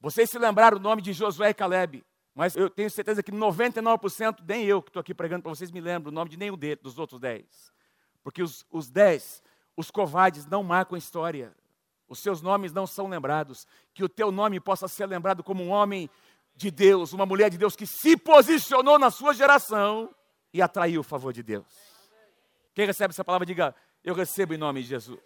Vocês 0.00 0.28
se 0.28 0.38
lembraram 0.38 0.78
o 0.78 0.80
nome 0.80 1.02
de 1.02 1.12
Josué 1.12 1.50
e 1.50 1.54
Caleb. 1.54 2.04
Mas 2.34 2.54
eu 2.56 2.68
tenho 2.68 2.90
certeza 2.90 3.22
que 3.22 3.32
99%, 3.32 4.40
nem 4.46 4.64
eu 4.64 4.82
que 4.82 4.90
estou 4.90 5.00
aqui 5.00 5.14
pregando 5.14 5.42
para 5.42 5.54
vocês, 5.54 5.70
me 5.70 5.80
lembro 5.80 6.10
o 6.10 6.14
nome 6.14 6.30
de 6.30 6.36
nenhum 6.36 6.56
deles, 6.56 6.82
dos 6.82 6.98
outros 6.98 7.18
dez. 7.20 7.72
Porque 8.22 8.42
os, 8.42 8.66
os 8.70 8.90
dez, 8.90 9.42
os 9.76 9.90
covardes, 9.90 10.46
não 10.46 10.62
marcam 10.62 10.98
história. 10.98 11.54
Os 12.08 12.18
seus 12.18 12.42
nomes 12.42 12.72
não 12.72 12.86
são 12.86 13.08
lembrados. 13.08 13.66
Que 13.94 14.04
o 14.04 14.08
teu 14.08 14.30
nome 14.30 14.60
possa 14.60 14.88
ser 14.88 15.06
lembrado 15.06 15.42
como 15.42 15.62
um 15.62 15.70
homem 15.70 16.10
de 16.54 16.70
Deus, 16.70 17.12
uma 17.12 17.26
mulher 17.26 17.50
de 17.50 17.58
Deus 17.58 17.76
que 17.76 17.86
se 17.86 18.16
posicionou 18.16 18.98
na 18.98 19.10
sua 19.10 19.34
geração 19.34 20.14
e 20.52 20.62
atraiu 20.62 21.00
o 21.00 21.04
favor 21.04 21.32
de 21.32 21.42
Deus. 21.42 21.66
Quem 22.76 22.84
recebe 22.84 23.12
essa 23.12 23.24
palavra, 23.24 23.46
diga: 23.46 23.74
Eu 24.04 24.14
recebo 24.14 24.52
em 24.52 24.58
nome 24.58 24.82
de 24.82 24.88
Jesus. 24.88 25.18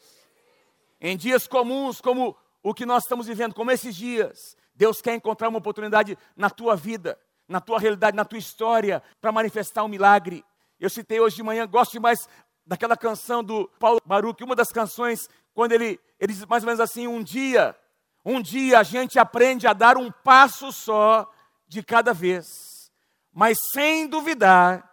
Em 1.01 1.17
dias 1.17 1.49
comuns, 1.49 2.01
como 2.01 2.37
o 2.63 2.73
que 2.73 2.87
nós 2.87 3.03
estamos 3.03 3.27
vivendo, 3.27 3.57
como 3.57 3.73
esses 3.73 3.97
dias, 3.97 4.57
Deus 4.73 5.03
quer 5.03 5.17
encontrar 5.17 5.49
uma 5.49 5.59
oportunidade 5.59 6.17
na 6.37 6.49
tua 6.49 6.77
vida, 6.77 7.19
na 7.49 7.61
tua 7.61 7.81
realidade, 7.81 8.17
na 8.17 8.25
tua 8.25 8.39
história, 8.39 9.03
para 9.21 9.33
manifestar 9.33 9.83
um 9.83 9.89
milagre. 9.89 10.45
Eu 10.79 10.89
citei 10.89 11.19
hoje 11.19 11.35
de 11.37 11.43
manhã, 11.43 11.67
gosto 11.67 11.91
demais 11.91 12.29
daquela 12.65 12.97
canção 12.97 13.43
do 13.43 13.67
Paulo 13.81 14.01
Baruch, 14.07 14.45
uma 14.45 14.55
das 14.55 14.69
canções, 14.69 15.29
quando 15.53 15.73
ele, 15.73 15.99
ele 16.21 16.33
diz 16.33 16.47
mais 16.47 16.63
ou 16.63 16.69
menos 16.69 16.79
assim: 16.79 17.09
Um 17.09 17.21
dia, 17.21 17.77
um 18.25 18.41
dia 18.41 18.79
a 18.79 18.85
gente 18.85 19.19
aprende 19.19 19.67
a 19.67 19.73
dar 19.73 19.97
um 19.97 20.09
passo 20.09 20.71
só 20.71 21.29
de 21.67 21.83
cada 21.83 22.15
vez, 22.15 22.93
mas 23.33 23.59
sem 23.73 24.07
duvidar 24.07 24.90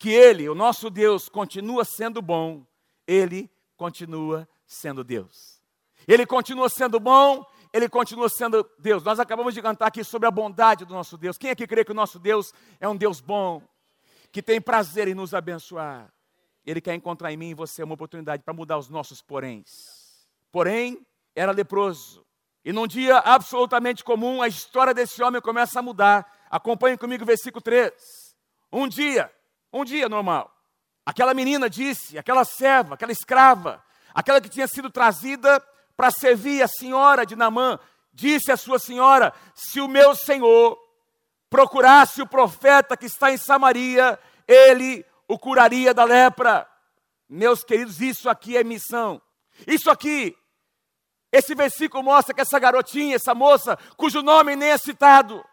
que 0.00 0.08
Ele, 0.08 0.48
o 0.48 0.54
nosso 0.54 0.88
Deus, 0.88 1.28
continua 1.28 1.84
sendo 1.84 2.22
bom, 2.22 2.66
Ele 3.06 3.50
continua 3.76 4.48
sendo 4.66 5.04
Deus. 5.04 5.60
Ele 6.08 6.24
continua 6.24 6.70
sendo 6.70 6.98
bom, 6.98 7.44
Ele 7.70 7.86
continua 7.86 8.30
sendo 8.30 8.66
Deus. 8.78 9.04
Nós 9.04 9.20
acabamos 9.20 9.52
de 9.52 9.60
cantar 9.60 9.88
aqui 9.88 10.02
sobre 10.02 10.26
a 10.26 10.30
bondade 10.30 10.86
do 10.86 10.94
nosso 10.94 11.18
Deus. 11.18 11.36
Quem 11.36 11.50
é 11.50 11.54
que 11.54 11.66
crê 11.66 11.84
que 11.84 11.92
o 11.92 11.94
nosso 11.94 12.18
Deus 12.18 12.54
é 12.80 12.88
um 12.88 12.96
Deus 12.96 13.20
bom, 13.20 13.62
que 14.32 14.42
tem 14.42 14.58
prazer 14.58 15.06
em 15.06 15.14
nos 15.14 15.34
abençoar? 15.34 16.10
Ele 16.64 16.80
quer 16.80 16.94
encontrar 16.94 17.30
em 17.30 17.36
mim 17.36 17.50
e 17.50 17.54
você 17.54 17.82
uma 17.82 17.94
oportunidade 17.94 18.42
para 18.42 18.54
mudar 18.54 18.78
os 18.78 18.88
nossos 18.88 19.20
poréns. 19.20 20.26
Porém, 20.50 21.06
era 21.36 21.52
leproso. 21.52 22.24
E 22.64 22.72
num 22.72 22.86
dia 22.86 23.18
absolutamente 23.18 24.02
comum, 24.02 24.40
a 24.40 24.48
história 24.48 24.94
desse 24.94 25.22
homem 25.22 25.42
começa 25.42 25.78
a 25.78 25.82
mudar. 25.82 26.26
Acompanhe 26.50 26.96
comigo 26.96 27.22
o 27.22 27.26
versículo 27.26 27.60
3. 27.60 28.34
Um 28.72 28.88
dia, 28.88 29.30
um 29.72 29.84
dia 29.84 30.08
normal. 30.08 30.54
Aquela 31.04 31.34
menina 31.34 31.68
disse, 31.68 32.18
aquela 32.18 32.44
serva, 32.44 32.94
aquela 32.94 33.12
escrava, 33.12 33.82
aquela 34.14 34.40
que 34.40 34.48
tinha 34.48 34.66
sido 34.66 34.90
trazida 34.90 35.62
para 35.96 36.10
servir 36.10 36.62
a 36.62 36.68
senhora 36.68 37.26
de 37.26 37.36
Namã, 37.36 37.78
disse 38.12 38.52
à 38.52 38.56
sua 38.56 38.78
senhora: 38.78 39.32
se 39.54 39.80
o 39.80 39.88
meu 39.88 40.14
senhor 40.14 40.78
procurasse 41.48 42.22
o 42.22 42.26
profeta 42.26 42.96
que 42.96 43.06
está 43.06 43.32
em 43.32 43.36
Samaria, 43.36 44.18
ele 44.46 45.04
o 45.26 45.38
curaria 45.38 45.92
da 45.92 46.04
lepra. 46.04 46.68
Meus 47.28 47.62
queridos, 47.62 48.00
isso 48.00 48.28
aqui 48.28 48.56
é 48.56 48.64
missão. 48.64 49.20
Isso 49.66 49.90
aqui, 49.90 50.36
esse 51.32 51.54
versículo 51.54 52.02
mostra 52.02 52.34
que 52.34 52.40
essa 52.40 52.58
garotinha, 52.58 53.16
essa 53.16 53.34
moça, 53.34 53.78
cujo 53.96 54.22
nome 54.22 54.56
nem 54.56 54.70
é 54.70 54.78
citado, 54.78 55.44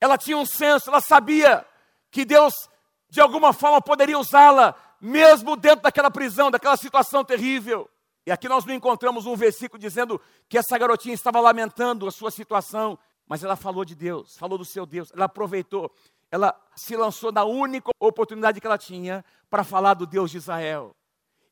ela 0.00 0.18
tinha 0.18 0.36
um 0.36 0.44
senso, 0.44 0.90
ela 0.90 1.00
sabia 1.00 1.66
que 2.10 2.24
Deus 2.24 2.68
de 3.08 3.20
alguma 3.20 3.52
forma 3.52 3.80
poderia 3.80 4.18
usá-la, 4.18 4.74
mesmo 5.00 5.56
dentro 5.56 5.82
daquela 5.82 6.10
prisão, 6.10 6.50
daquela 6.50 6.76
situação 6.76 7.24
terrível. 7.24 7.88
E 8.26 8.32
aqui 8.32 8.48
nós 8.48 8.64
não 8.64 8.74
encontramos 8.74 9.24
um 9.26 9.36
versículo 9.36 9.80
dizendo 9.80 10.20
que 10.48 10.58
essa 10.58 10.76
garotinha 10.76 11.14
estava 11.14 11.40
lamentando 11.40 12.08
a 12.08 12.10
sua 12.10 12.30
situação, 12.30 12.98
mas 13.26 13.44
ela 13.44 13.56
falou 13.56 13.84
de 13.84 13.94
Deus, 13.94 14.36
falou 14.36 14.58
do 14.58 14.64
seu 14.64 14.84
Deus, 14.84 15.12
ela 15.12 15.26
aproveitou, 15.26 15.92
ela 16.30 16.54
se 16.74 16.96
lançou 16.96 17.30
na 17.30 17.44
única 17.44 17.90
oportunidade 18.00 18.60
que 18.60 18.66
ela 18.66 18.78
tinha 18.78 19.24
para 19.48 19.62
falar 19.62 19.94
do 19.94 20.06
Deus 20.06 20.30
de 20.30 20.38
Israel. 20.38 20.94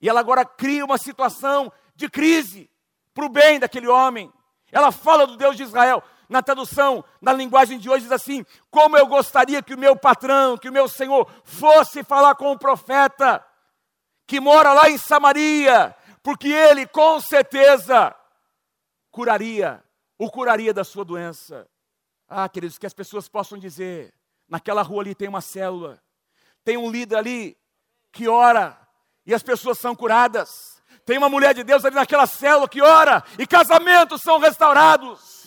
E 0.01 0.09
ela 0.09 0.21
agora 0.21 0.45
cria 0.45 0.85
uma 0.85 0.99
situação 0.99 1.73
de 1.95 2.09
crise 2.09 2.69
para 3.15 3.25
o 3.25 3.29
bem 3.29 3.61
daquele 3.61 3.87
homem. 3.87 4.33
Ela 4.73 4.91
fala 4.91 5.27
do 5.27 5.37
Deus 5.37 5.57
de 5.57 5.63
Israel 5.63 6.03
na 6.29 6.43
tradução, 6.43 7.05
na 7.21 7.33
linguagem 7.33 7.79
de 7.79 7.89
hoje, 7.89 8.03
diz 8.03 8.13
assim: 8.13 8.45
Como 8.71 8.97
eu 8.97 9.07
gostaria 9.07 9.63
que 9.63 9.75
o 9.75 9.79
meu 9.79 9.97
patrão, 9.97 10.57
que 10.57 10.69
o 10.69 10.73
meu 10.73 10.89
senhor, 10.89 11.31
fosse 11.45 12.03
falar 12.03 12.35
com 12.35 12.53
o 12.53 12.59
profeta 12.59 13.45
que 14.27 14.41
mora 14.41 14.73
lá 14.73 14.89
em 14.89 14.99
Samaria, 14.99 15.95
porque 16.23 16.49
ele 16.49 16.87
com 16.87 17.21
certeza 17.21 18.15
curaria, 19.11 19.83
o 20.19 20.31
curaria 20.31 20.73
da 20.73 20.85
sua 20.85 21.05
doença. 21.05 21.69
Ah, 22.29 22.49
queridos, 22.49 22.79
que 22.79 22.87
as 22.87 22.95
pessoas 22.95 23.29
possam 23.29 23.59
dizer: 23.59 24.13
naquela 24.49 24.83
rua 24.83 25.03
ali 25.03 25.15
tem 25.15 25.29
uma 25.29 25.41
célula, 25.41 26.03
tem 26.65 26.77
um 26.77 26.91
líder 26.91 27.17
ali 27.17 27.57
que 28.11 28.29
ora 28.29 28.79
e 29.27 29.35
as 29.35 29.43
pessoas 29.43 29.79
são 29.79 29.95
curadas. 29.95 30.83
Tem 31.05 31.19
uma 31.19 31.29
mulher 31.29 31.55
de 31.55 31.63
Deus 31.63 31.85
ali 31.85 31.95
naquela 31.95 32.27
célula 32.27 32.69
que 32.69 32.81
ora 32.81 33.23
e 33.39 33.47
casamentos 33.47 34.23
são 34.23 34.39
restaurados. 34.39 35.44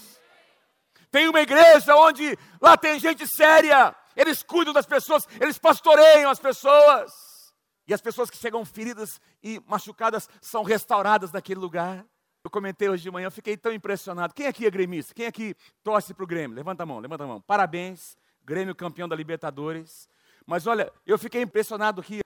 Tem 1.18 1.28
uma 1.28 1.42
igreja 1.42 1.96
onde 1.96 2.38
lá 2.62 2.78
tem 2.78 3.00
gente 3.00 3.26
séria, 3.26 3.96
eles 4.16 4.44
cuidam 4.44 4.72
das 4.72 4.86
pessoas, 4.86 5.28
eles 5.42 5.58
pastoreiam 5.58 6.30
as 6.30 6.38
pessoas. 6.38 7.52
E 7.88 7.94
as 7.94 8.00
pessoas 8.00 8.30
que 8.30 8.38
chegam 8.38 8.64
feridas 8.64 9.20
e 9.42 9.60
machucadas 9.66 10.30
são 10.40 10.62
restauradas 10.62 11.32
naquele 11.32 11.60
lugar. 11.60 12.06
Eu 12.44 12.52
comentei 12.52 12.88
hoje 12.88 13.02
de 13.02 13.10
manhã, 13.10 13.26
eu 13.26 13.32
fiquei 13.32 13.58
tão 13.58 13.74
impressionado. 13.74 14.32
Quem 14.32 14.46
aqui 14.46 14.68
é 14.68 14.70
gremista? 14.70 15.12
Quem 15.12 15.26
aqui 15.26 15.56
torce 15.84 16.14
para 16.14 16.24
o 16.24 16.28
Grêmio? 16.28 16.56
Levanta 16.56 16.84
a 16.84 16.86
mão, 16.86 17.00
levanta 17.00 17.24
a 17.24 17.28
mão. 17.28 17.42
Parabéns, 17.42 18.16
Grêmio 18.46 18.76
campeão 18.76 19.08
da 19.08 19.16
Libertadores. 19.16 20.08
Mas 20.46 20.68
olha, 20.68 20.94
eu 21.04 21.18
fiquei 21.18 21.42
impressionado 21.42 22.00
aqui. 22.00 22.20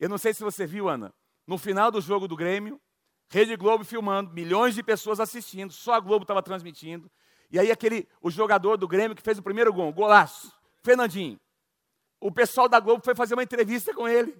Eu 0.00 0.08
não 0.08 0.16
sei 0.16 0.32
se 0.32 0.42
você 0.42 0.66
viu, 0.66 0.88
Ana. 0.88 1.12
No 1.46 1.58
final 1.58 1.90
do 1.90 2.00
jogo 2.00 2.26
do 2.26 2.34
Grêmio, 2.34 2.80
Rede 3.28 3.54
Globo 3.56 3.84
filmando, 3.84 4.32
milhões 4.32 4.74
de 4.74 4.82
pessoas 4.82 5.20
assistindo, 5.20 5.70
só 5.70 5.92
a 5.92 6.00
Globo 6.00 6.22
estava 6.22 6.42
transmitindo. 6.42 7.10
E 7.50 7.58
aí 7.58 7.70
aquele, 7.70 8.06
o 8.20 8.30
jogador 8.30 8.76
do 8.76 8.88
Grêmio 8.88 9.16
que 9.16 9.22
fez 9.22 9.38
o 9.38 9.42
primeiro 9.42 9.72
gol, 9.72 9.92
golaço, 9.92 10.52
Fernandinho. 10.82 11.38
O 12.20 12.30
pessoal 12.30 12.68
da 12.68 12.80
Globo 12.80 13.02
foi 13.04 13.14
fazer 13.14 13.34
uma 13.34 13.42
entrevista 13.42 13.94
com 13.94 14.08
ele. 14.08 14.36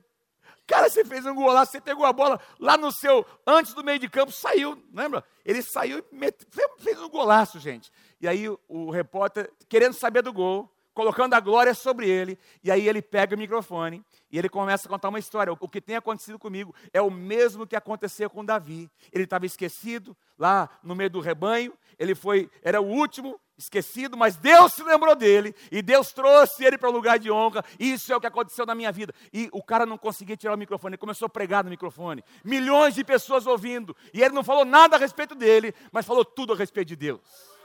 Cara, 0.67 0.91
você 0.91 1.03
fez 1.03 1.25
um 1.25 1.35
gol 1.35 1.51
lá, 1.51 1.65
você 1.65 1.81
pegou 1.81 2.05
a 2.05 2.13
bola 2.13 2.39
lá 2.61 2.77
no 2.77 2.93
seu, 2.93 3.25
antes 3.47 3.73
do 3.73 3.83
meio 3.83 3.99
de 3.99 4.09
campo, 4.09 4.31
saiu, 4.31 4.83
lembra? 4.93 5.25
Ele 5.43 5.63
saiu 5.63 5.99
e 5.99 6.83
fez 6.83 7.01
um 7.01 7.09
golaço, 7.09 7.59
gente. 7.59 7.91
E 8.21 8.29
aí 8.29 8.47
o 8.69 8.91
repórter, 8.91 9.51
querendo 9.67 9.95
saber 9.95 10.21
do 10.21 10.33
gol, 10.33 10.71
colocando 10.99 11.35
a 11.35 11.39
glória 11.39 11.75
sobre 11.75 12.11
ele, 12.11 12.37
e 12.61 12.73
aí 12.73 12.89
ele 12.89 13.01
pega 13.01 13.37
o 13.37 13.39
microfone 13.39 14.05
e 14.33 14.37
ele 14.37 14.49
começa 14.49 14.89
a 14.89 14.91
contar 14.91 15.11
uma 15.11 15.21
história. 15.21 15.53
O 15.53 15.69
que 15.69 15.81
tem 15.81 15.95
acontecido 15.95 16.41
comigo 16.41 16.75
é 16.93 17.01
o 17.01 17.09
mesmo 17.09 17.65
que 17.69 17.77
aconteceu 17.77 18.29
com 18.29 18.45
Davi. 18.45 18.91
Ele 19.13 19.23
estava 19.23 19.47
esquecido 19.47 20.17
lá 20.37 20.69
no 20.83 20.97
meio 20.97 21.09
do 21.09 21.21
rebanho, 21.21 21.73
ele 22.01 22.17
foi, 22.17 22.51
era 22.65 22.81
o 22.81 22.85
último, 22.85 23.39
esquecido, 23.57 24.17
mas 24.17 24.37
Deus 24.37 24.73
se 24.73 24.83
lembrou 24.83 25.15
dele 25.15 25.55
e 25.71 25.81
Deus 25.83 26.13
trouxe 26.13 26.65
ele 26.65 26.77
para 26.77 26.89
o 26.89 26.93
lugar 26.93 27.17
de 27.17 27.31
honra. 27.31 27.65
Isso 27.79 28.13
é 28.13 28.17
o 28.17 28.21
que 28.21 28.27
aconteceu 28.27 28.67
na 28.67 28.75
minha 28.75 28.91
vida. 28.91 29.15
E 29.33 29.49
o 29.53 29.63
cara 29.63 29.87
não 29.87 29.97
conseguia 29.97 30.37
tirar 30.37 30.55
o 30.55 30.59
microfone, 30.59 30.95
ele 30.95 30.99
começou 30.99 31.27
a 31.27 31.29
pregar 31.29 31.63
no 31.63 31.71
microfone. 31.71 32.25
Milhões 32.45 32.97
de 32.97 33.05
pessoas 33.05 33.47
ouvindo. 33.47 33.97
E 34.13 34.21
ele 34.21 34.35
não 34.35 34.43
falou 34.43 34.65
nada 34.65 34.97
a 34.97 34.99
respeito 34.99 35.37
dele, 35.37 35.73
mas 35.93 36.05
falou 36.05 36.25
tudo 36.25 36.55
a 36.55 36.57
respeito 36.57 36.89
de 36.89 36.97
Deus. 36.97 37.58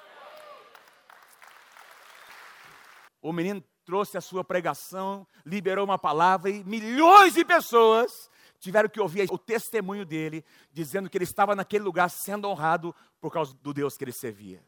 O 3.23 3.31
menino 3.31 3.63
trouxe 3.85 4.17
a 4.17 4.21
sua 4.21 4.43
pregação, 4.43 5.25
liberou 5.45 5.85
uma 5.85 5.97
palavra 5.97 6.49
e 6.49 6.63
milhões 6.63 7.33
de 7.33 7.43
pessoas 7.43 8.29
tiveram 8.59 8.87
que 8.87 8.99
ouvir 8.99 9.27
o 9.31 9.37
testemunho 9.37 10.05
dele, 10.05 10.43
dizendo 10.71 11.09
que 11.09 11.17
ele 11.17 11.23
estava 11.25 11.55
naquele 11.55 11.83
lugar 11.83 12.09
sendo 12.09 12.47
honrado 12.47 12.95
por 13.19 13.31
causa 13.31 13.53
do 13.61 13.73
Deus 13.73 13.97
que 13.97 14.03
ele 14.03 14.11
servia. 14.11 14.63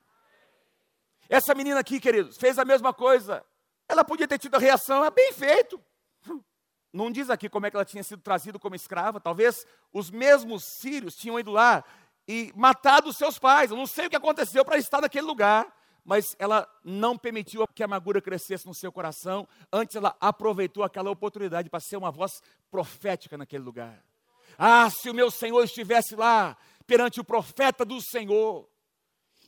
Essa 1.30 1.54
menina 1.54 1.80
aqui, 1.80 2.00
queridos, 2.00 2.38
fez 2.38 2.58
a 2.58 2.66
mesma 2.66 2.94
coisa. 2.94 3.44
Ela 3.88 4.04
podia 4.04 4.28
ter 4.28 4.38
tido 4.38 4.56
a 4.56 4.60
reação, 4.60 5.04
é 5.04 5.12
bem 5.12 5.34
feito. 5.34 5.82
Não 6.92 7.12
diz 7.12 7.30
aqui 7.30 7.50
como 7.50 7.66
é 7.66 7.72
que 7.72 7.76
ela 7.76 7.86
tinha 7.86 8.04
sido 8.04 8.22
trazida 8.22 8.58
como 8.58 8.76
escrava. 8.76 9.20
Talvez 9.20 9.66
os 9.92 10.10
mesmos 10.10 10.64
sírios 10.64 11.16
tinham 11.16 11.40
ido 11.40 11.52
lá 11.52 11.84
e 12.28 12.54
matado 12.56 13.12
seus 13.12 13.38
pais. 13.38 13.72
Eu 13.72 13.78
não 13.78 13.86
sei 13.86 14.08
o 14.08 14.10
que 14.10 14.16
aconteceu 14.16 14.64
para 14.64 14.78
estar 14.78 15.02
naquele 15.02 15.26
lugar, 15.26 15.68
mas 16.06 16.36
ela 16.38 16.70
não 16.84 17.18
permitiu 17.18 17.68
que 17.68 17.82
a 17.82 17.86
amargura 17.86 18.22
crescesse 18.22 18.68
no 18.68 18.76
seu 18.76 18.92
coração. 18.92 19.48
Antes, 19.74 19.96
ela 19.96 20.16
aproveitou 20.22 20.84
aquela 20.84 21.10
oportunidade 21.10 21.68
para 21.68 21.80
ser 21.80 21.98
uma 21.98 22.12
voz 22.12 22.32
profética 22.70 23.38
naquele 23.38 23.64
lugar. 23.64 24.04
Ah, 24.58 24.88
se 24.90 25.10
o 25.10 25.14
meu 25.14 25.32
Senhor 25.32 25.64
estivesse 25.64 26.16
lá 26.16 26.56
perante 26.86 27.20
o 27.20 27.24
profeta 27.24 27.84
do 27.84 28.00
Senhor, 28.00 28.70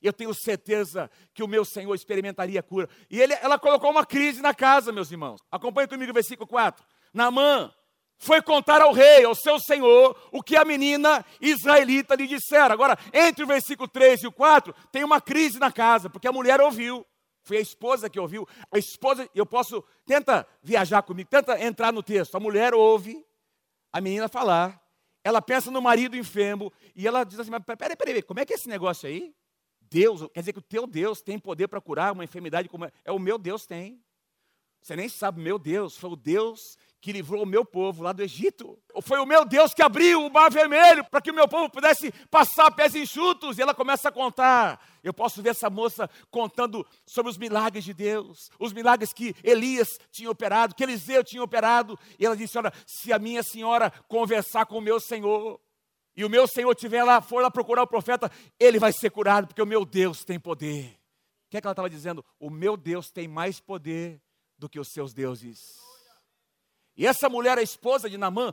eu 0.02 0.12
tenho 0.12 0.34
certeza 0.34 1.10
que 1.34 1.44
o 1.44 1.48
meu 1.48 1.64
Senhor 1.64 1.94
experimentaria 1.94 2.60
a 2.60 2.64
cura. 2.64 2.90
E 3.10 3.22
ele, 3.22 3.34
ela 3.36 3.60
colocou 3.60 3.92
uma 3.92 4.06
crise 4.06 4.42
na 4.42 4.54
casa, 4.54 4.92
meus 4.92 5.12
irmãos. 5.12 5.40
Acompanhe 5.52 5.88
comigo 5.88 6.10
o 6.12 6.14
versículo 6.14 6.48
4. 6.48 6.84
Naamã 7.14 7.72
foi 8.18 8.42
contar 8.42 8.82
ao 8.82 8.92
rei, 8.92 9.24
ao 9.24 9.36
seu 9.36 9.60
senhor, 9.60 10.20
o 10.32 10.42
que 10.42 10.56
a 10.56 10.66
menina 10.66 11.24
israelita 11.40 12.16
lhe 12.16 12.28
dissera. 12.28 12.74
Agora, 12.74 12.98
entre 13.14 13.44
o 13.44 13.48
versículo 13.48 13.88
3 13.88 14.24
e 14.24 14.28
o 14.28 14.32
4, 14.32 14.74
tem 14.92 15.04
uma 15.04 15.22
crise 15.22 15.60
na 15.60 15.72
casa, 15.72 16.10
porque 16.10 16.28
a 16.28 16.32
mulher 16.32 16.60
ouviu. 16.60 17.06
Foi 17.44 17.58
a 17.58 17.62
esposa 17.62 18.10
que 18.10 18.20
ouviu. 18.20 18.48
A 18.72 18.78
esposa, 18.78 19.30
eu 19.34 19.46
posso, 19.46 19.84
tenta 20.06 20.46
viajar 20.62 21.02
comigo, 21.04 21.30
tenta 21.30 21.64
entrar 21.64 21.94
no 21.94 22.04
texto. 22.04 22.36
A 22.36 22.40
mulher 22.40 22.74
ouve 22.74 23.26
a 23.94 24.02
menina 24.02 24.28
falar, 24.28 24.82
ela 25.24 25.42
pensa 25.42 25.72
no 25.72 25.82
marido 25.82 26.18
enfermo, 26.18 26.74
e 26.96 27.08
ela 27.08 27.24
diz 27.24 27.40
assim: 27.40 27.52
Mas 27.52 27.64
peraí, 27.64 27.96
peraí, 27.96 28.22
como 28.22 28.40
é 28.40 28.46
que 28.46 28.54
é 28.54 28.56
esse 28.56 28.68
negócio 28.68 29.08
aí? 29.08 29.34
Deus, 29.90 30.28
quer 30.34 30.42
dizer 30.42 30.54
que 30.54 30.60
o 30.60 30.62
teu 30.62 30.86
Deus 30.86 31.22
tem 31.22 31.40
poder 31.40 31.68
para 31.68 31.80
curar 31.80 32.12
uma 32.12 32.24
enfermidade 32.24 32.68
como 32.68 32.86
é, 32.86 32.92
é 33.06 33.12
o 33.12 33.20
meu 33.20 33.38
Deus 33.38 33.66
tem. 33.66 34.04
Você 34.82 34.96
nem 34.96 35.10
sabe, 35.10 35.42
meu 35.42 35.58
Deus, 35.58 35.98
foi 35.98 36.12
o 36.12 36.16
Deus 36.16 36.78
que 37.00 37.12
livrou 37.12 37.44
o 37.44 37.46
meu 37.46 37.64
povo 37.64 38.04
lá 38.04 38.12
do 38.12 38.24
Egito. 38.24 38.78
Foi 39.02 39.20
o 39.20 39.26
meu 39.26 39.46
Deus 39.46 39.74
que 39.74 39.82
abriu 39.82 40.26
o 40.26 40.32
mar 40.32 40.52
vermelho 40.52 41.04
para 41.06 41.22
que 41.22 41.32
o 41.32 41.34
meu 41.34 41.48
povo 41.48 41.70
pudesse 41.70 42.12
passar 42.30 42.72
pés 42.72 42.96
enxutos. 42.96 43.58
E 43.58 43.62
ela 43.62 43.74
começa 43.74 44.10
a 44.10 44.12
contar. 44.12 44.84
Eu 45.04 45.14
posso 45.14 45.42
ver 45.42 45.50
essa 45.50 45.70
moça 45.70 46.10
contando 46.32 46.86
sobre 47.06 47.32
os 47.32 47.38
milagres 47.38 47.84
de 47.84 47.94
Deus, 47.94 48.50
os 48.60 48.74
milagres 48.74 49.14
que 49.14 49.36
Elias 49.44 50.00
tinha 50.12 50.30
operado, 50.30 50.76
que 50.76 50.84
Eliseu 50.84 51.24
tinha 51.24 51.44
operado. 51.44 51.98
E 52.20 52.26
ela 52.26 52.36
disse: 52.36 52.58
Olha, 52.58 52.74
se 52.86 53.14
a 53.14 53.20
minha 53.20 53.44
senhora 53.44 53.92
conversar 54.08 54.66
com 54.66 54.78
o 54.78 54.82
meu 54.82 55.00
Senhor, 55.00 55.60
e 56.16 56.26
o 56.26 56.30
meu 56.30 56.48
Senhor 56.48 56.72
estiver 56.72 57.04
lá, 57.04 57.22
for 57.22 57.44
lá 57.44 57.52
procurar 57.52 57.84
o 57.84 57.88
profeta, 57.88 58.32
ele 58.60 58.80
vai 58.80 58.92
ser 58.92 59.12
curado, 59.12 59.48
porque 59.48 59.62
o 59.62 59.68
meu 59.68 59.86
Deus 59.86 60.26
tem 60.26 60.40
poder. 60.40 60.98
O 61.46 61.50
que 61.52 61.58
é 61.58 61.62
que 61.62 61.68
ela 61.68 61.74
estava 61.74 61.90
dizendo? 61.90 62.26
O 62.40 62.50
meu 62.50 62.76
Deus 62.76 63.12
tem 63.12 63.28
mais 63.28 63.60
poder 63.60 64.20
do 64.58 64.68
que 64.68 64.80
os 64.80 64.90
seus 64.90 65.14
deuses. 65.14 65.78
E 66.98 67.06
essa 67.06 67.30
mulher, 67.30 67.58
a 67.58 67.62
esposa 67.62 68.10
de 68.10 68.18
Namã, 68.18 68.52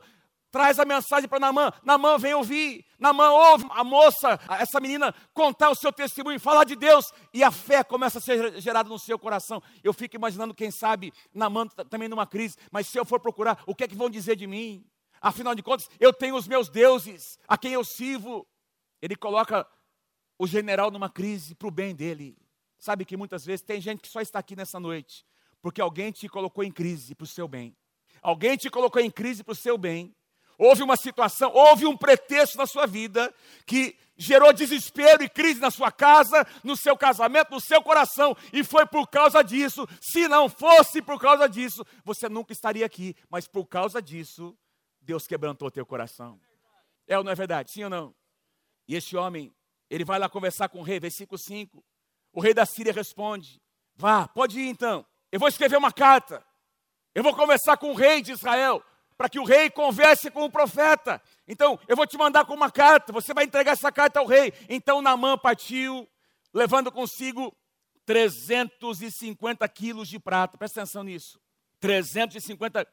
traz 0.51 0.79
a 0.79 0.85
mensagem 0.85 1.27
para 1.27 1.39
Namã. 1.39 1.71
Namã 1.83 2.17
vem 2.17 2.33
ouvir. 2.33 2.85
Namã 2.99 3.29
ouve 3.31 3.65
a 3.71 3.83
moça, 3.83 4.39
essa 4.59 4.79
menina, 4.79 5.13
contar 5.33 5.69
o 5.69 5.75
seu 5.75 5.91
testemunho, 5.91 6.39
falar 6.39 6.63
de 6.63 6.75
Deus. 6.75 7.11
E 7.33 7.43
a 7.43 7.51
fé 7.51 7.83
começa 7.83 8.19
a 8.19 8.21
ser 8.21 8.61
gerada 8.61 8.87
no 8.87 8.99
seu 8.99 9.17
coração. 9.17 9.61
Eu 9.83 9.93
fico 9.93 10.15
imaginando, 10.15 10.53
quem 10.53 10.71
sabe, 10.71 11.11
Namã 11.33 11.67
também 11.89 12.07
numa 12.07 12.27
crise. 12.27 12.55
Mas 12.71 12.87
se 12.87 12.97
eu 12.97 13.05
for 13.05 13.19
procurar, 13.19 13.61
o 13.65 13.73
que 13.73 13.83
é 13.83 13.87
que 13.87 13.95
vão 13.95 14.09
dizer 14.09 14.35
de 14.35 14.47
mim? 14.47 14.85
Afinal 15.19 15.55
de 15.55 15.63
contas, 15.63 15.89
eu 15.99 16.13
tenho 16.13 16.35
os 16.35 16.47
meus 16.47 16.69
deuses, 16.69 17.39
a 17.47 17.57
quem 17.57 17.73
eu 17.73 17.83
sirvo. 17.83 18.47
Ele 19.01 19.15
coloca 19.15 19.67
o 20.37 20.45
general 20.45 20.91
numa 20.91 21.09
crise 21.09 21.55
para 21.55 21.67
o 21.67 21.71
bem 21.71 21.95
dele. 21.95 22.37
Sabe 22.77 23.03
que 23.05 23.17
muitas 23.17 23.43
vezes 23.43 23.65
tem 23.65 23.81
gente 23.81 24.01
que 24.01 24.07
só 24.07 24.21
está 24.21 24.37
aqui 24.39 24.55
nessa 24.55 24.79
noite 24.79 25.25
porque 25.65 25.81
alguém 25.81 26.11
te 26.11 26.29
colocou 26.29 26.63
em 26.63 26.71
crise 26.71 27.15
para 27.15 27.23
o 27.23 27.27
seu 27.27 27.47
bem. 27.47 27.75
Alguém 28.25 28.57
te 28.57 28.71
colocou 28.71 28.99
em 28.99 29.11
crise 29.11 29.43
para 29.43 29.51
o 29.51 29.55
seu 29.55 29.77
bem. 29.77 30.11
Houve 30.57 30.81
uma 30.81 30.97
situação, 30.97 31.51
houve 31.53 31.85
um 31.85 31.95
pretexto 31.95 32.57
na 32.57 32.65
sua 32.65 32.87
vida 32.87 33.31
que 33.67 33.95
gerou 34.17 34.51
desespero 34.51 35.21
e 35.21 35.29
crise 35.29 35.59
na 35.59 35.69
sua 35.69 35.91
casa, 35.91 36.43
no 36.63 36.75
seu 36.75 36.97
casamento, 36.97 37.51
no 37.51 37.61
seu 37.61 37.83
coração, 37.83 38.35
e 38.51 38.63
foi 38.63 38.87
por 38.87 39.07
causa 39.07 39.43
disso. 39.43 39.87
Se 40.01 40.27
não 40.27 40.49
fosse 40.49 41.03
por 41.03 41.21
causa 41.21 41.47
disso, 41.47 41.85
você 42.03 42.27
nunca 42.27 42.51
estaria 42.51 42.83
aqui, 42.83 43.15
mas 43.29 43.47
por 43.47 43.67
causa 43.67 44.01
disso, 44.01 44.57
Deus 44.99 45.27
quebrantou 45.27 45.69
teu 45.69 45.85
coração. 45.85 46.41
É 47.05 47.15
ou 47.19 47.23
não 47.23 47.31
é 47.31 47.35
verdade? 47.35 47.69
Sim 47.69 47.83
ou 47.83 47.91
não? 47.91 48.15
E 48.87 48.95
este 48.95 49.15
homem, 49.15 49.53
ele 49.87 50.03
vai 50.03 50.17
lá 50.17 50.27
conversar 50.27 50.67
com 50.69 50.79
o 50.79 50.83
rei, 50.83 50.99
versículo 50.99 51.37
5. 51.37 51.85
O 52.33 52.41
rei 52.41 52.55
da 52.55 52.65
Síria 52.65 52.91
responde: 52.91 53.61
Vá, 53.95 54.27
pode 54.27 54.59
ir 54.59 54.67
então. 54.67 55.05
Eu 55.31 55.39
vou 55.39 55.47
escrever 55.47 55.77
uma 55.77 55.91
carta. 55.91 56.43
Eu 57.15 57.23
vou 57.23 57.33
conversar 57.33 57.77
com 57.77 57.91
o 57.91 57.95
rei 57.95 58.21
de 58.21 58.33
Israel, 58.33 58.83
para 59.17 59.29
que 59.29 59.39
o 59.39 59.45
rei 59.45 59.69
converse 59.69 60.29
com 60.29 60.43
o 60.43 60.51
profeta. 60.51 61.21
Então, 61.47 61.79
eu 61.87 61.95
vou 61.95 62.05
te 62.05 62.17
mandar 62.17 62.43
com 62.43 62.53
uma 62.53 62.69
carta, 62.69 63.13
você 63.13 63.33
vai 63.33 63.45
entregar 63.45 63.71
essa 63.71 63.89
carta 63.89 64.19
ao 64.19 64.25
rei. 64.25 64.53
Então, 64.67 65.01
Naamã 65.01 65.37
partiu, 65.37 66.05
levando 66.53 66.91
consigo 66.91 67.55
350 68.05 69.65
quilos 69.69 70.09
de 70.09 70.19
prata. 70.19 70.57
Presta 70.57 70.81
atenção 70.81 71.03
nisso. 71.03 71.39
350 71.79 72.85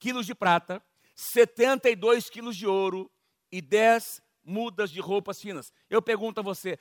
quilos 0.00 0.26
de 0.26 0.34
prata, 0.34 0.82
72 1.14 2.28
quilos 2.28 2.56
de 2.56 2.66
ouro 2.66 3.08
e 3.50 3.62
10 3.62 4.20
mudas 4.44 4.90
de 4.90 5.00
roupas 5.00 5.40
finas. 5.40 5.72
Eu 5.88 6.02
pergunto 6.02 6.40
a 6.40 6.42
você, 6.42 6.78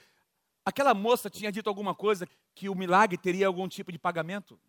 aquela 0.65 0.95
moça 0.95 1.29
tinha 1.29 1.51
dito 1.51 1.67
alguma 1.67 1.93
coisa 1.93 2.27
que 2.55 2.69
o 2.69 2.75
milagre 2.75 3.19
teria 3.19 3.45
algum 3.45 3.67
tipo 3.67 3.91
de 3.91 3.99
pagamento? 3.99 4.59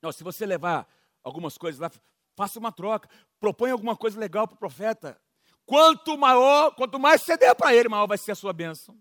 Não, 0.00 0.12
se 0.12 0.22
você 0.22 0.46
levar 0.46 0.86
algumas 1.22 1.56
coisas 1.58 1.80
lá, 1.80 1.90
faça 2.34 2.58
uma 2.58 2.72
troca, 2.72 3.08
propõe 3.38 3.70
alguma 3.70 3.96
coisa 3.96 4.18
legal 4.18 4.46
para 4.46 4.54
o 4.54 4.58
profeta. 4.58 5.20
Quanto 5.64 6.18
maior, 6.18 6.74
quanto 6.74 6.98
mais 6.98 7.22
você 7.22 7.36
der 7.36 7.54
para 7.54 7.74
ele, 7.74 7.88
maior 7.88 8.06
vai 8.06 8.18
ser 8.18 8.32
a 8.32 8.34
sua 8.34 8.52
bênção. 8.52 8.98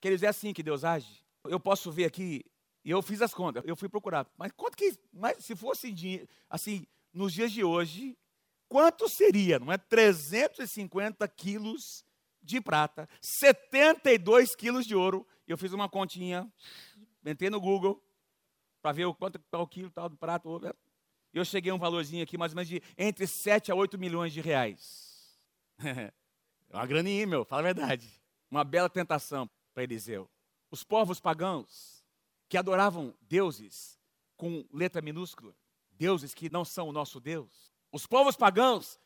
Queridos, 0.00 0.22
é 0.22 0.28
assim 0.28 0.52
que 0.52 0.62
Deus 0.62 0.84
age. 0.84 1.24
Eu 1.44 1.58
posso 1.60 1.90
ver 1.90 2.04
aqui 2.04 2.44
E 2.84 2.90
eu 2.90 3.00
fiz 3.00 3.22
as 3.22 3.32
contas, 3.32 3.64
eu 3.66 3.74
fui 3.74 3.88
procurar. 3.88 4.30
Mas 4.36 4.52
quanto 4.52 4.76
que, 4.76 4.94
mas 5.10 5.42
se 5.42 5.56
fosse 5.56 5.94
assim, 6.50 6.86
nos 7.12 7.32
dias 7.32 7.50
de 7.50 7.64
hoje, 7.64 8.14
quanto 8.68 9.08
seria? 9.08 9.58
Não 9.58 9.72
é 9.72 9.78
350 9.78 11.26
quilos 11.28 12.04
de 12.42 12.60
prata, 12.60 13.08
72 13.22 14.54
quilos 14.54 14.84
de 14.84 14.94
ouro. 14.94 15.26
Eu 15.48 15.56
fiz 15.56 15.72
uma 15.72 15.88
continha, 15.88 16.46
entrei 17.24 17.48
no 17.48 17.58
Google 17.58 18.02
para 18.82 18.92
ver 18.92 19.06
o 19.06 19.14
quanto 19.14 19.40
é 19.50 19.56
o 19.56 19.66
quilo 19.66 19.90
tal 19.90 20.10
do 20.10 20.16
prata. 20.18 20.46
Eu 21.34 21.44
cheguei 21.44 21.72
a 21.72 21.74
um 21.74 21.78
valorzinho 21.78 22.22
aqui, 22.22 22.38
mais 22.38 22.52
ou 22.52 22.56
menos 22.56 22.68
de 22.68 22.80
entre 22.96 23.26
7 23.26 23.72
a 23.72 23.74
8 23.74 23.98
milhões 23.98 24.32
de 24.32 24.40
reais. 24.40 25.36
é 25.84 26.12
uma 26.72 26.86
graninha, 26.86 27.26
meu, 27.26 27.44
fala 27.44 27.62
a 27.62 27.64
verdade. 27.64 28.08
Uma 28.48 28.62
bela 28.62 28.88
tentação 28.88 29.50
para 29.74 29.82
Eliseu. 29.82 30.30
Os 30.70 30.84
povos 30.84 31.18
pagãos 31.18 32.04
que 32.48 32.56
adoravam 32.56 33.12
deuses 33.22 33.98
com 34.36 34.64
letra 34.72 35.02
minúscula, 35.02 35.52
deuses 35.90 36.32
que 36.32 36.48
não 36.48 36.64
são 36.64 36.88
o 36.88 36.92
nosso 36.92 37.18
Deus. 37.18 37.72
Os 37.90 38.06
povos 38.06 38.36
pagãos 38.36 39.00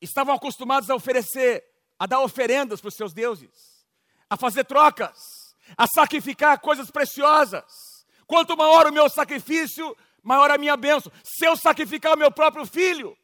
estavam 0.00 0.34
acostumados 0.34 0.88
a 0.88 0.94
oferecer, 0.94 1.64
a 1.98 2.06
dar 2.06 2.20
oferendas 2.20 2.80
para 2.80 2.88
os 2.88 2.94
seus 2.94 3.12
deuses, 3.12 3.84
a 4.30 4.36
fazer 4.36 4.64
trocas, 4.64 5.56
a 5.76 5.88
sacrificar 5.88 6.60
coisas 6.60 6.92
preciosas. 6.92 8.06
Quanto 8.24 8.56
maior 8.56 8.86
o 8.86 8.92
meu 8.92 9.08
sacrifício, 9.08 9.96
maior 10.22 10.50
a 10.50 10.58
minha 10.58 10.76
bênção. 10.76 11.10
Se 11.24 11.46
eu 11.46 11.56
sacrificar 11.56 12.14
o 12.14 12.18
meu 12.18 12.30
próprio 12.30 12.64
filho, 12.64 13.16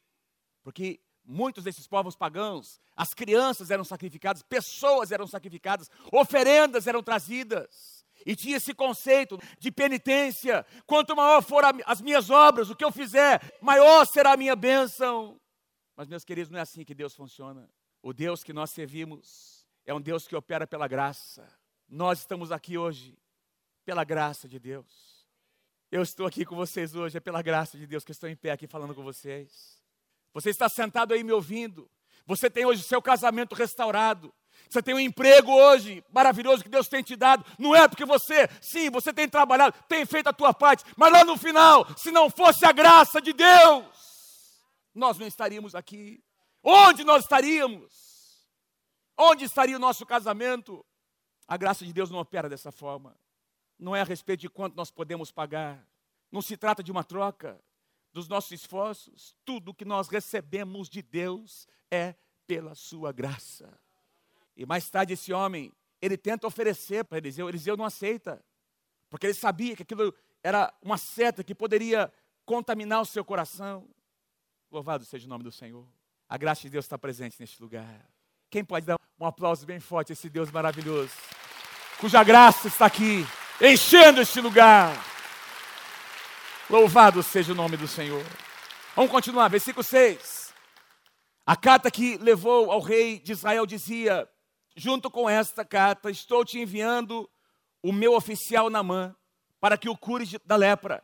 porque 0.63 1.01
muitos 1.25 1.63
desses 1.63 1.87
povos 1.87 2.17
pagãos, 2.17 2.81
as 2.97 3.15
crianças 3.15 3.71
eram 3.71 3.85
sacrificadas, 3.85 4.43
pessoas 4.43 5.13
eram 5.13 5.27
sacrificadas, 5.27 5.91
oferendas 6.13 6.87
eram 6.87 7.03
trazidas. 7.03 8.05
E 8.27 8.35
tinha 8.35 8.57
esse 8.57 8.75
conceito 8.75 9.39
de 9.59 9.71
penitência: 9.71 10.67
quanto 10.87 11.15
maior 11.15 11.43
for 11.43 11.63
as 11.87 12.01
minhas 12.01 12.31
obras, 12.31 12.69
o 12.71 12.77
que 12.77 12.85
eu 12.85 12.91
fizer, 12.91 13.41
maior 13.61 14.05
será 14.07 14.33
a 14.33 14.37
minha 14.37 14.57
bênção. 14.57 15.41
Mas, 15.97 16.09
meus 16.09 16.25
queridos, 16.25 16.51
não 16.51 16.59
é 16.59 16.63
assim 16.63 16.85
que 16.85 16.95
Deus 16.95 17.15
funciona. 17.15 17.69
O 18.03 18.13
Deus 18.13 18.45
que 18.45 18.53
nós 18.53 18.71
servimos 18.71 19.67
é 19.85 19.93
um 19.93 20.01
Deus 20.01 20.27
que 20.27 20.37
opera 20.37 20.67
pela 20.67 20.87
graça. 20.87 21.49
Nós 21.89 22.21
estamos 22.21 22.53
aqui 22.53 22.77
hoje 22.77 23.19
pela 23.85 24.05
graça 24.05 24.47
de 24.47 24.59
Deus. 24.59 25.08
Eu 25.91 26.03
estou 26.03 26.27
aqui 26.27 26.45
com 26.45 26.55
vocês 26.55 26.95
hoje, 26.95 27.17
é 27.17 27.21
pela 27.21 27.41
graça 27.41 27.79
de 27.79 27.87
Deus 27.87 28.05
que 28.05 28.13
estou 28.13 28.29
em 28.29 28.37
pé 28.37 28.51
aqui 28.51 28.67
falando 28.67 28.95
com 28.95 29.03
vocês. 29.03 29.83
Você 30.35 30.51
está 30.51 30.69
sentado 30.69 31.15
aí 31.15 31.25
me 31.25 31.33
ouvindo. 31.33 31.91
Você 32.27 32.51
tem 32.51 32.67
hoje 32.67 32.83
seu 32.83 33.01
casamento 33.01 33.55
restaurado. 33.55 34.35
Você 34.69 34.83
tem 34.83 34.95
um 34.95 35.01
emprego 35.01 35.51
hoje 35.51 36.05
maravilhoso 36.13 36.63
que 36.63 36.69
Deus 36.69 36.89
tem 36.89 37.03
te 37.03 37.17
dado. 37.17 37.43
Não 37.59 37.75
é 37.75 37.89
porque 37.89 38.05
você, 38.05 38.51
sim, 38.61 38.91
você 38.91 39.15
tem 39.15 39.27
trabalhado, 39.27 39.75
tem 39.89 40.05
feito 40.05 40.27
a 40.27 40.33
tua 40.33 40.53
parte, 40.53 40.85
mas 40.95 41.11
lá 41.11 41.25
no 41.25 41.39
final, 41.39 41.87
se 41.97 42.11
não 42.11 42.29
fosse 42.29 42.67
a 42.67 42.73
graça 42.73 43.19
de 43.19 43.33
Deus, 43.33 43.87
nós 44.95 45.17
não 45.17 45.27
estaríamos 45.27 45.75
aqui. 45.75 46.23
Onde 46.63 47.03
nós 47.03 47.23
estaríamos? 47.23 48.47
Onde 49.17 49.47
estaria 49.47 49.77
o 49.77 49.81
nosso 49.81 50.05
casamento? 50.05 50.85
A 51.47 51.57
graça 51.57 51.83
de 51.83 51.95
Deus 51.95 52.11
não 52.11 52.19
opera 52.19 52.47
dessa 52.47 52.71
forma. 52.71 53.17
Não 53.79 53.95
é 53.95 54.01
a 54.01 54.05
respeito 54.05 54.41
de 54.41 54.49
quanto 54.49 54.75
nós 54.75 54.91
podemos 54.91 55.31
pagar. 55.31 55.87
Não 56.31 56.43
se 56.43 56.57
trata 56.57 56.83
de 56.83 56.91
uma 56.91 57.05
troca 57.05 57.61
dos 58.13 58.29
nossos 58.29 58.53
esforços. 58.53 59.37
Tudo 59.45 59.75
que 59.75 59.85
nós 59.85 60.09
recebemos 60.09 60.89
de 60.89 61.03
Deus 61.03 61.69
é 61.91 62.15
pela 62.47 62.75
sua 62.75 63.13
graça. 63.13 63.79
E 64.57 64.67
mais 64.67 64.91
tarde 64.91 65.13
esse 65.13 65.33
homem, 65.33 65.73
ele 66.01 66.17
tenta 66.17 66.47
oferecer 66.47 67.05
para 67.05 67.19
Eliseu, 67.19 67.49
Eliseu 67.49 67.77
não 67.77 67.85
aceita, 67.85 68.45
porque 69.09 69.27
ele 69.27 69.35
sabia 69.35 69.77
que 69.77 69.83
aquilo 69.83 70.13
era 70.43 70.73
uma 70.83 70.99
seta 70.99 71.45
que 71.45 71.55
poderia 71.55 72.13
contaminar 72.45 73.01
o 73.01 73.07
seu 73.07 73.25
coração. 73.25 73.89
Louvado 74.71 75.05
seja 75.05 75.27
o 75.27 75.29
nome 75.29 75.45
do 75.45 75.53
Senhor. 75.53 75.87
A 76.29 76.37
graça 76.37 76.63
de 76.63 76.71
Deus 76.71 76.85
está 76.85 76.99
presente 76.99 77.37
neste 77.39 77.61
lugar. 77.63 78.09
Quem 78.51 78.65
pode 78.65 78.87
dar 78.87 78.99
um 79.21 79.27
aplauso 79.27 79.67
bem 79.67 79.81
forte 79.81 80.13
a 80.13 80.15
esse 80.15 80.29
Deus 80.29 80.51
maravilhoso, 80.51 81.13
cuja 82.01 82.23
graça 82.25 82.69
está 82.69 82.87
aqui, 82.87 83.25
enchendo 83.61 84.21
este 84.21 84.41
lugar. 84.41 85.05
Louvado 86.71 87.23
seja 87.23 87.53
o 87.53 87.57
nome 87.57 87.77
do 87.77 87.89
Senhor. 87.89 88.25
Vamos 88.95 89.11
continuar, 89.11 89.49
versículo 89.49 89.83
6. 89.83 90.55
A 91.45 91.57
carta 91.57 91.91
que 91.91 92.17
levou 92.19 92.71
ao 92.71 92.81
rei 92.81 93.19
de 93.19 93.33
Israel 93.33 93.67
dizia: 93.67 94.29
junto 94.77 95.11
com 95.11 95.29
esta 95.29 95.65
carta, 95.65 96.11
estou 96.11 96.45
te 96.45 96.59
enviando 96.59 97.29
o 97.83 97.93
meu 97.93 98.15
oficial 98.15 98.71
Namã 98.71 99.15
para 99.61 99.77
que 99.77 99.89
o 99.89 99.97
cure 99.97 100.25
da 100.45 100.57
lepra. 100.57 101.03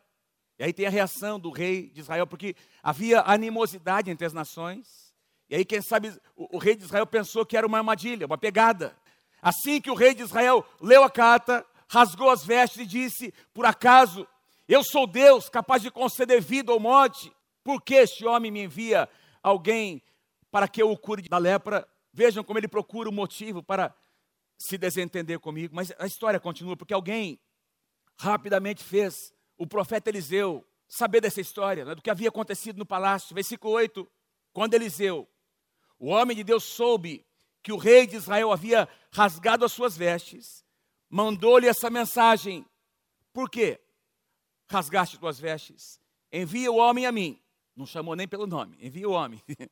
E 0.58 0.64
aí 0.64 0.72
tem 0.72 0.86
a 0.86 0.90
reação 0.90 1.40
do 1.40 1.50
rei 1.50 1.90
de 1.90 2.00
Israel, 2.00 2.26
porque 2.26 2.54
havia 2.80 3.22
animosidade 3.22 4.10
entre 4.10 4.26
as 4.26 4.32
nações. 4.32 5.12
E 5.50 5.56
aí, 5.56 5.64
quem 5.64 5.82
sabe, 5.82 6.16
o, 6.36 6.56
o 6.56 6.58
rei 6.58 6.76
de 6.76 6.84
Israel 6.84 7.06
pensou 7.06 7.44
que 7.44 7.56
era 7.56 7.66
uma 7.66 7.78
armadilha, 7.78 8.26
uma 8.26 8.38
pegada. 8.38 8.96
Assim 9.42 9.80
que 9.80 9.90
o 9.90 9.94
rei 9.94 10.14
de 10.14 10.22
Israel 10.22 10.64
leu 10.80 11.02
a 11.02 11.10
carta, 11.10 11.66
rasgou 11.94 12.28
as 12.28 12.44
vestes 12.44 12.82
e 12.82 12.86
disse: 12.86 13.32
Por 13.52 13.64
acaso 13.64 14.26
eu 14.66 14.82
sou 14.82 15.06
Deus 15.06 15.48
capaz 15.48 15.80
de 15.80 15.90
conceder 15.90 16.40
vida 16.40 16.72
ou 16.72 16.80
morte? 16.80 17.32
Por 17.62 17.80
que 17.80 17.94
este 17.94 18.26
homem 18.26 18.50
me 18.50 18.64
envia 18.64 19.08
alguém 19.42 20.02
para 20.50 20.66
que 20.66 20.82
eu 20.82 20.90
o 20.90 20.98
cure 20.98 21.22
da 21.22 21.38
lepra? 21.38 21.88
Vejam 22.12 22.42
como 22.42 22.58
ele 22.58 22.68
procura 22.68 23.08
um 23.08 23.12
motivo 23.12 23.62
para 23.62 23.94
se 24.58 24.76
desentender 24.76 25.38
comigo. 25.38 25.74
Mas 25.74 25.92
a 25.98 26.06
história 26.06 26.40
continua, 26.40 26.76
porque 26.76 26.94
alguém 26.94 27.40
rapidamente 28.18 28.82
fez 28.82 29.32
o 29.56 29.66
profeta 29.66 30.10
Eliseu 30.10 30.66
saber 30.88 31.20
dessa 31.20 31.40
história, 31.40 31.84
né, 31.84 31.94
do 31.94 32.02
que 32.02 32.10
havia 32.10 32.28
acontecido 32.28 32.76
no 32.76 32.86
palácio. 32.86 33.34
Versículo 33.34 33.72
8: 33.74 34.06
Quando 34.52 34.74
Eliseu, 34.74 35.28
o 35.98 36.08
homem 36.08 36.36
de 36.36 36.42
Deus, 36.42 36.64
soube 36.64 37.24
que 37.62 37.72
o 37.72 37.78
rei 37.78 38.06
de 38.06 38.16
Israel 38.16 38.52
havia 38.52 38.88
rasgado 39.10 39.64
as 39.64 39.72
suas 39.72 39.96
vestes, 39.96 40.64
mandou-lhe 41.08 41.66
essa 41.66 41.90
mensagem: 41.90 42.64
Por 43.32 43.50
quê? 43.50 43.80
Rasgaste 44.70 45.18
tuas 45.18 45.38
vestes? 45.38 46.00
Envia 46.32 46.70
o 46.70 46.76
homem 46.76 47.06
a 47.06 47.12
mim. 47.12 47.40
Não 47.76 47.86
chamou 47.86 48.14
nem 48.14 48.28
pelo 48.28 48.46
nome, 48.46 48.76
envia 48.80 49.08
o 49.08 49.12
homem. 49.12 49.42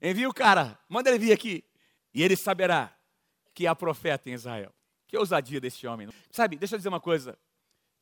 Envia 0.00 0.28
o 0.28 0.34
cara, 0.34 0.78
manda 0.88 1.08
ele 1.08 1.18
vir 1.18 1.32
aqui. 1.32 1.64
E 2.12 2.22
ele 2.22 2.36
saberá 2.36 2.94
que 3.54 3.66
há 3.66 3.74
profeta 3.74 4.28
em 4.28 4.34
Israel. 4.34 4.72
Que 5.06 5.16
ousadia 5.16 5.60
desse 5.60 5.86
homem. 5.86 6.08
Sabe, 6.30 6.56
deixa 6.56 6.74
eu 6.74 6.78
dizer 6.78 6.88
uma 6.88 7.00
coisa. 7.00 7.38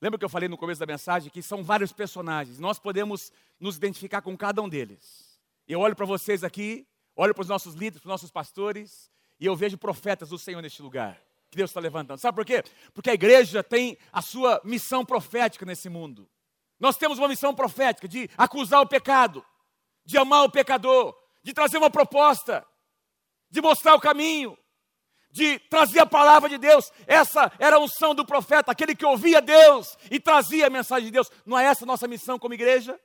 Lembra 0.01 0.19
que 0.19 0.25
eu 0.25 0.29
falei 0.29 0.49
no 0.49 0.59
começo 0.59 0.81
da 0.81 0.87
mensagem 0.87 1.31
que 1.31 1.41
são 1.43 1.63
vários 1.63 1.93
personagens. 1.93 2.59
Nós 2.59 2.79
podemos 2.79 3.33
nos 3.59 3.77
identificar 3.77 4.23
com 4.23 4.37
cada 4.37 4.61
um 4.61 4.69
deles. 4.69 5.41
Eu 5.67 5.81
olho 5.81 5.97
para 5.97 6.05
vocês 6.05 6.45
aqui, 6.45 6.87
olho 7.17 7.35
para 7.35 7.43
os 7.43 7.49
nossos 7.49 7.75
líderes, 7.75 8.01
para 8.01 8.09
os 8.09 8.13
nossos 8.13 8.31
pastores, 8.31 9.11
e 9.41 9.47
eu 9.47 9.57
vejo 9.57 9.79
profetas 9.79 10.29
do 10.29 10.39
Senhor 10.39 10.61
neste 10.61 10.83
lugar. 10.83 11.24
Que 11.55 11.59
Deus 11.59 11.71
está 11.71 11.79
levantando. 11.79 12.19
Sabe 12.19 12.35
por 12.35 12.45
quê? 12.45 12.65
Porque 12.93 13.11
a 13.11 13.15
igreja 13.15 13.63
tem 13.63 13.97
a 14.13 14.21
sua 14.21 14.61
missão 14.65 15.05
profética 15.05 15.65
nesse 15.65 15.89
mundo. 15.89 16.29
Nós 16.81 16.97
temos 16.97 17.17
uma 17.17 17.29
missão 17.29 17.55
profética 17.55 18.09
de 18.09 18.29
acusar 18.37 18.81
o 18.81 18.89
pecado, 18.89 19.45
de 20.05 20.19
amar 20.19 20.43
o 20.43 20.51
pecador, 20.51 21.15
de 21.45 21.55
trazer 21.55 21.79
uma 21.79 21.89
proposta, 21.89 22.67
de 23.49 23.63
mostrar 23.63 23.95
o 23.95 24.01
caminho, 24.01 24.59
de 25.31 25.61
trazer 25.71 26.01
a 26.01 26.07
palavra 26.07 26.49
de 26.49 26.59
Deus. 26.59 26.91
Essa 27.07 27.53
era 27.61 27.77
a 27.77 27.79
unção 27.79 28.17
do 28.17 28.27
profeta, 28.27 28.73
aquele 28.73 28.97
que 28.97 29.07
ouvia 29.07 29.41
Deus 29.41 29.97
e 30.11 30.19
trazia 30.19 30.67
a 30.67 30.71
mensagem 30.71 31.05
de 31.05 31.13
Deus. 31.13 31.31
Não 31.47 31.57
é 31.57 31.67
essa 31.67 31.85
a 31.85 31.87
nossa 31.87 32.09
missão 32.09 32.37
como 32.37 32.55
igreja? 32.55 32.99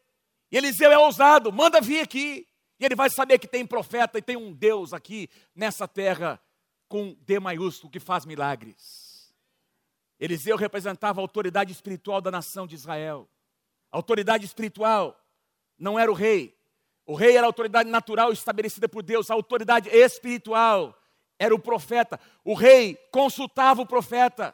E 0.51 0.57
Eliseu 0.57 0.91
é 0.91 0.97
ousado, 0.97 1.53
manda 1.53 1.79
vir 1.79 1.99
aqui. 1.99 2.47
E 2.79 2.85
ele 2.85 2.95
vai 2.95 3.11
saber 3.11 3.37
que 3.37 3.47
tem 3.47 3.63
profeta 3.63 4.17
e 4.17 4.23
tem 4.23 4.37
um 4.37 4.51
Deus 4.51 4.91
aqui 4.91 5.29
nessa 5.53 5.87
terra 5.87 6.41
com 6.89 7.15
D 7.21 7.39
maiúsculo 7.39 7.91
que 7.91 7.99
faz 7.99 8.25
milagres. 8.25 9.31
Eliseu 10.19 10.57
representava 10.57 11.21
a 11.21 11.23
autoridade 11.23 11.71
espiritual 11.71 12.19
da 12.19 12.29
nação 12.29 12.67
de 12.67 12.75
Israel. 12.75 13.29
A 13.91 13.97
autoridade 13.97 14.45
espiritual 14.45 15.17
não 15.77 15.97
era 15.97 16.11
o 16.11 16.15
rei, 16.15 16.59
o 17.05 17.15
rei 17.15 17.37
era 17.37 17.47
a 17.47 17.49
autoridade 17.49 17.89
natural 17.89 18.31
estabelecida 18.31 18.89
por 18.89 19.01
Deus, 19.01 19.31
a 19.31 19.33
autoridade 19.33 19.89
espiritual 19.89 20.95
era 21.39 21.55
o 21.55 21.59
profeta. 21.59 22.19
O 22.43 22.53
rei 22.53 22.95
consultava 23.11 23.81
o 23.81 23.85
profeta. 23.85 24.53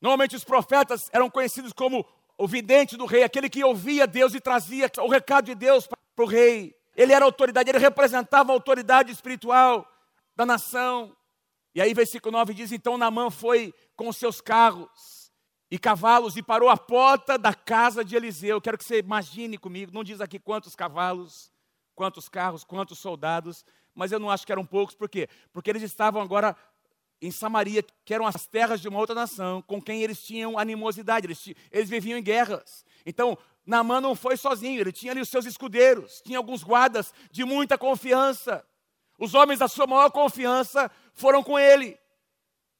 Normalmente 0.00 0.36
os 0.36 0.44
profetas 0.44 1.08
eram 1.12 1.30
conhecidos 1.30 1.72
como 1.72 2.06
o 2.36 2.46
vidente 2.46 2.96
do 2.96 3.04
rei, 3.04 3.24
aquele 3.24 3.50
que 3.50 3.64
ouvia 3.64 4.06
Deus 4.06 4.32
e 4.32 4.40
trazia 4.40 4.88
o 4.98 5.08
recado 5.08 5.46
de 5.46 5.56
Deus 5.56 5.88
para 5.88 6.24
o 6.24 6.28
rei. 6.28 6.72
Ele 6.94 7.12
era 7.12 7.24
autoridade, 7.24 7.68
ele 7.68 7.78
representava 7.78 8.52
a 8.52 8.54
autoridade 8.54 9.10
espiritual 9.10 9.84
da 10.36 10.46
nação. 10.46 11.16
E 11.74 11.80
aí, 11.80 11.92
versículo 11.94 12.32
9 12.32 12.54
diz: 12.54 12.72
Então 12.72 12.98
Namã 12.98 13.30
foi 13.30 13.74
com 13.96 14.12
seus 14.12 14.40
carros 14.40 15.30
e 15.70 15.78
cavalos 15.78 16.36
e 16.36 16.42
parou 16.42 16.68
à 16.68 16.76
porta 16.76 17.38
da 17.38 17.54
casa 17.54 18.04
de 18.04 18.16
Eliseu. 18.16 18.60
Quero 18.60 18.78
que 18.78 18.84
você 18.84 18.98
imagine 18.98 19.58
comigo, 19.58 19.92
não 19.92 20.02
diz 20.02 20.20
aqui 20.20 20.38
quantos 20.38 20.74
cavalos, 20.74 21.52
quantos 21.94 22.28
carros, 22.28 22.64
quantos 22.64 22.98
soldados, 22.98 23.64
mas 23.94 24.12
eu 24.12 24.18
não 24.18 24.30
acho 24.30 24.46
que 24.46 24.52
eram 24.52 24.64
poucos, 24.64 24.94
por 24.94 25.08
quê? 25.08 25.28
Porque 25.52 25.68
eles 25.68 25.82
estavam 25.82 26.22
agora 26.22 26.56
em 27.20 27.30
Samaria, 27.30 27.84
que 28.04 28.14
eram 28.14 28.26
as 28.26 28.46
terras 28.46 28.80
de 28.80 28.88
uma 28.88 28.98
outra 28.98 29.14
nação, 29.14 29.60
com 29.62 29.82
quem 29.82 30.02
eles 30.02 30.22
tinham 30.22 30.56
animosidade, 30.56 31.26
eles, 31.26 31.52
eles 31.70 31.90
viviam 31.90 32.16
em 32.16 32.22
guerras. 32.22 32.84
Então, 33.04 33.36
Naamã 33.66 34.00
não 34.00 34.14
foi 34.14 34.36
sozinho, 34.36 34.80
ele 34.80 34.92
tinha 34.92 35.12
ali 35.12 35.20
os 35.20 35.28
seus 35.28 35.44
escudeiros, 35.44 36.22
tinha 36.24 36.38
alguns 36.38 36.62
guardas 36.62 37.12
de 37.30 37.44
muita 37.44 37.76
confiança. 37.76 38.64
Os 39.18 39.34
homens 39.34 39.58
da 39.58 39.66
sua 39.66 39.86
maior 39.86 40.10
confiança 40.10 40.90
foram 41.12 41.42
com 41.42 41.58
ele. 41.58 41.98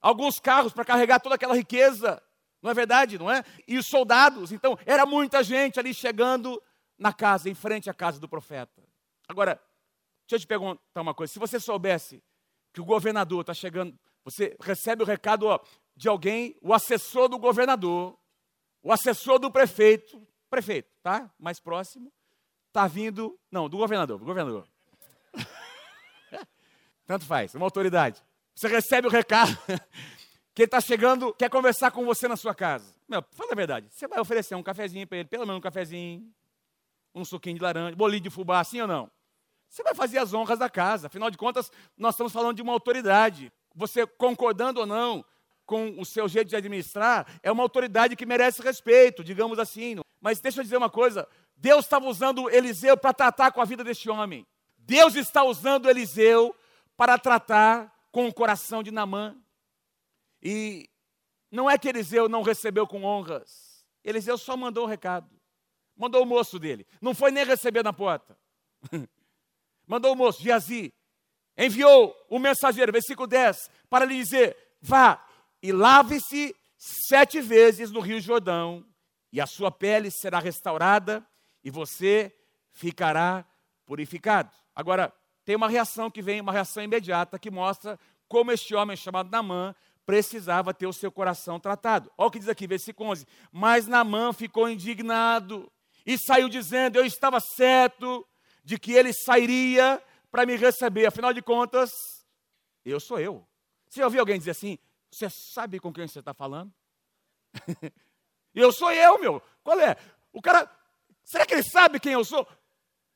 Alguns 0.00 0.38
carros 0.38 0.72
para 0.72 0.84
carregar 0.84 1.18
toda 1.18 1.34
aquela 1.34 1.56
riqueza, 1.56 2.22
não 2.62 2.70
é 2.70 2.74
verdade, 2.74 3.18
não 3.18 3.30
é? 3.30 3.42
E 3.66 3.76
os 3.76 3.86
soldados, 3.86 4.52
então, 4.52 4.78
era 4.86 5.04
muita 5.04 5.42
gente 5.42 5.80
ali 5.80 5.92
chegando 5.92 6.62
na 6.96 7.12
casa, 7.12 7.50
em 7.50 7.54
frente 7.54 7.90
à 7.90 7.94
casa 7.94 8.20
do 8.20 8.28
profeta. 8.28 8.82
Agora, 9.28 9.60
deixa 10.26 10.36
eu 10.36 10.40
te 10.40 10.46
perguntar 10.46 11.00
uma 11.00 11.14
coisa: 11.14 11.32
se 11.32 11.38
você 11.38 11.58
soubesse 11.58 12.22
que 12.72 12.80
o 12.80 12.84
governador 12.84 13.40
está 13.40 13.52
chegando, 13.52 13.98
você 14.24 14.56
recebe 14.60 15.02
o 15.02 15.06
recado 15.06 15.46
ó, 15.46 15.58
de 15.96 16.08
alguém, 16.08 16.56
o 16.62 16.72
assessor 16.72 17.28
do 17.28 17.38
governador, 17.38 18.16
o 18.82 18.92
assessor 18.92 19.40
do 19.40 19.50
prefeito, 19.50 20.24
prefeito, 20.48 20.88
tá? 21.02 21.28
Mais 21.38 21.58
próximo, 21.58 22.12
está 22.68 22.86
vindo, 22.86 23.38
não, 23.50 23.68
do 23.68 23.76
governador, 23.76 24.18
do 24.18 24.24
governador. 24.24 24.68
Tanto 27.08 27.24
faz, 27.24 27.54
uma 27.54 27.64
autoridade. 27.64 28.22
Você 28.54 28.68
recebe 28.68 29.06
o 29.06 29.10
recado 29.10 29.56
que 30.54 30.60
ele 30.60 30.66
está 30.66 30.78
chegando, 30.78 31.32
quer 31.32 31.48
conversar 31.48 31.90
com 31.90 32.04
você 32.04 32.28
na 32.28 32.36
sua 32.36 32.54
casa. 32.54 32.94
Meu, 33.08 33.24
fala 33.32 33.52
a 33.52 33.54
verdade. 33.54 33.88
Você 33.90 34.06
vai 34.06 34.20
oferecer 34.20 34.54
um 34.54 34.62
cafezinho 34.62 35.06
para 35.06 35.16
ele, 35.16 35.26
pelo 35.26 35.46
menos 35.46 35.56
um 35.56 35.62
cafezinho, 35.62 36.30
um 37.14 37.24
suquinho 37.24 37.56
de 37.56 37.62
laranja, 37.62 37.96
bolinho 37.96 38.20
de 38.20 38.28
fubá, 38.28 38.62
sim 38.62 38.82
ou 38.82 38.86
não? 38.86 39.10
Você 39.70 39.82
vai 39.82 39.94
fazer 39.94 40.18
as 40.18 40.34
honras 40.34 40.58
da 40.58 40.68
casa. 40.68 41.06
Afinal 41.06 41.30
de 41.30 41.38
contas, 41.38 41.72
nós 41.96 42.12
estamos 42.12 42.30
falando 42.30 42.56
de 42.56 42.60
uma 42.60 42.74
autoridade. 42.74 43.50
Você 43.74 44.06
concordando 44.06 44.80
ou 44.80 44.86
não 44.86 45.24
com 45.64 45.98
o 45.98 46.04
seu 46.04 46.28
jeito 46.28 46.48
de 46.48 46.56
administrar, 46.56 47.26
é 47.42 47.50
uma 47.50 47.62
autoridade 47.62 48.16
que 48.16 48.26
merece 48.26 48.60
respeito, 48.60 49.24
digamos 49.24 49.58
assim. 49.58 49.96
Mas 50.20 50.40
deixa 50.40 50.60
eu 50.60 50.64
dizer 50.64 50.76
uma 50.76 50.90
coisa: 50.90 51.26
Deus 51.56 51.86
estava 51.86 52.06
usando 52.06 52.50
Eliseu 52.50 52.98
para 52.98 53.14
tratar 53.14 53.50
com 53.50 53.62
a 53.62 53.64
vida 53.64 53.82
deste 53.82 54.10
homem. 54.10 54.46
Deus 54.76 55.14
está 55.14 55.42
usando 55.42 55.88
Eliseu 55.88 56.54
para 56.98 57.16
tratar 57.16 57.94
com 58.10 58.26
o 58.26 58.34
coração 58.34 58.82
de 58.82 58.90
Namã. 58.90 59.40
E 60.42 60.90
não 61.48 61.70
é 61.70 61.78
que 61.78 61.88
Eliseu 61.88 62.28
não 62.28 62.42
recebeu 62.42 62.88
com 62.88 63.04
honras. 63.04 63.86
Eliseu 64.02 64.36
só 64.36 64.56
mandou 64.56 64.82
o 64.82 64.88
recado. 64.88 65.30
Mandou 65.96 66.24
o 66.24 66.26
moço 66.26 66.58
dele. 66.58 66.84
Não 67.00 67.14
foi 67.14 67.30
nem 67.30 67.44
receber 67.44 67.84
na 67.84 67.92
porta. 67.92 68.36
mandou 69.86 70.12
o 70.12 70.16
moço, 70.16 70.42
Geazi. 70.42 70.92
Enviou 71.56 72.14
o 72.28 72.40
mensageiro, 72.40 72.90
versículo 72.90 73.28
10, 73.28 73.70
para 73.88 74.04
lhe 74.04 74.16
dizer: 74.16 74.56
vá 74.80 75.24
e 75.62 75.70
lave-se 75.70 76.54
sete 76.76 77.40
vezes 77.40 77.92
no 77.92 78.00
Rio 78.00 78.20
Jordão, 78.20 78.84
e 79.32 79.40
a 79.40 79.46
sua 79.46 79.70
pele 79.70 80.10
será 80.10 80.40
restaurada, 80.40 81.24
e 81.62 81.70
você 81.70 82.36
ficará 82.72 83.44
purificado. 83.84 84.52
Agora, 84.74 85.12
tem 85.48 85.56
uma 85.56 85.66
reação 85.66 86.10
que 86.10 86.20
vem, 86.20 86.42
uma 86.42 86.52
reação 86.52 86.82
imediata, 86.82 87.38
que 87.38 87.50
mostra 87.50 87.98
como 88.28 88.52
este 88.52 88.74
homem 88.74 88.94
chamado 88.94 89.30
Namã 89.30 89.74
precisava 90.04 90.74
ter 90.74 90.86
o 90.86 90.92
seu 90.92 91.10
coração 91.10 91.58
tratado. 91.58 92.12
Olha 92.18 92.28
o 92.28 92.30
que 92.30 92.38
diz 92.38 92.50
aqui, 92.50 92.66
versículo 92.66 93.08
11. 93.12 93.26
Mas 93.50 93.86
Namã 93.86 94.34
ficou 94.34 94.68
indignado 94.68 95.72
e 96.04 96.18
saiu 96.18 96.50
dizendo: 96.50 96.96
Eu 96.98 97.06
estava 97.06 97.40
certo 97.40 98.28
de 98.62 98.78
que 98.78 98.92
ele 98.92 99.10
sairia 99.14 100.02
para 100.30 100.44
me 100.44 100.54
receber. 100.54 101.06
Afinal 101.06 101.32
de 101.32 101.40
contas, 101.40 101.92
eu 102.84 103.00
sou 103.00 103.18
eu. 103.18 103.42
Você 103.88 104.04
ouviu 104.04 104.20
alguém 104.20 104.36
dizer 104.36 104.50
assim? 104.50 104.78
Você 105.10 105.30
sabe 105.30 105.80
com 105.80 105.90
quem 105.90 106.06
você 106.06 106.18
está 106.18 106.34
falando? 106.34 106.70
eu 108.54 108.70
sou 108.70 108.92
eu, 108.92 109.18
meu. 109.18 109.42
Qual 109.64 109.80
é? 109.80 109.96
O 110.30 110.42
cara. 110.42 110.70
Será 111.24 111.46
que 111.46 111.54
ele 111.54 111.62
sabe 111.62 111.98
quem 111.98 112.12
eu 112.12 112.22
sou? 112.22 112.46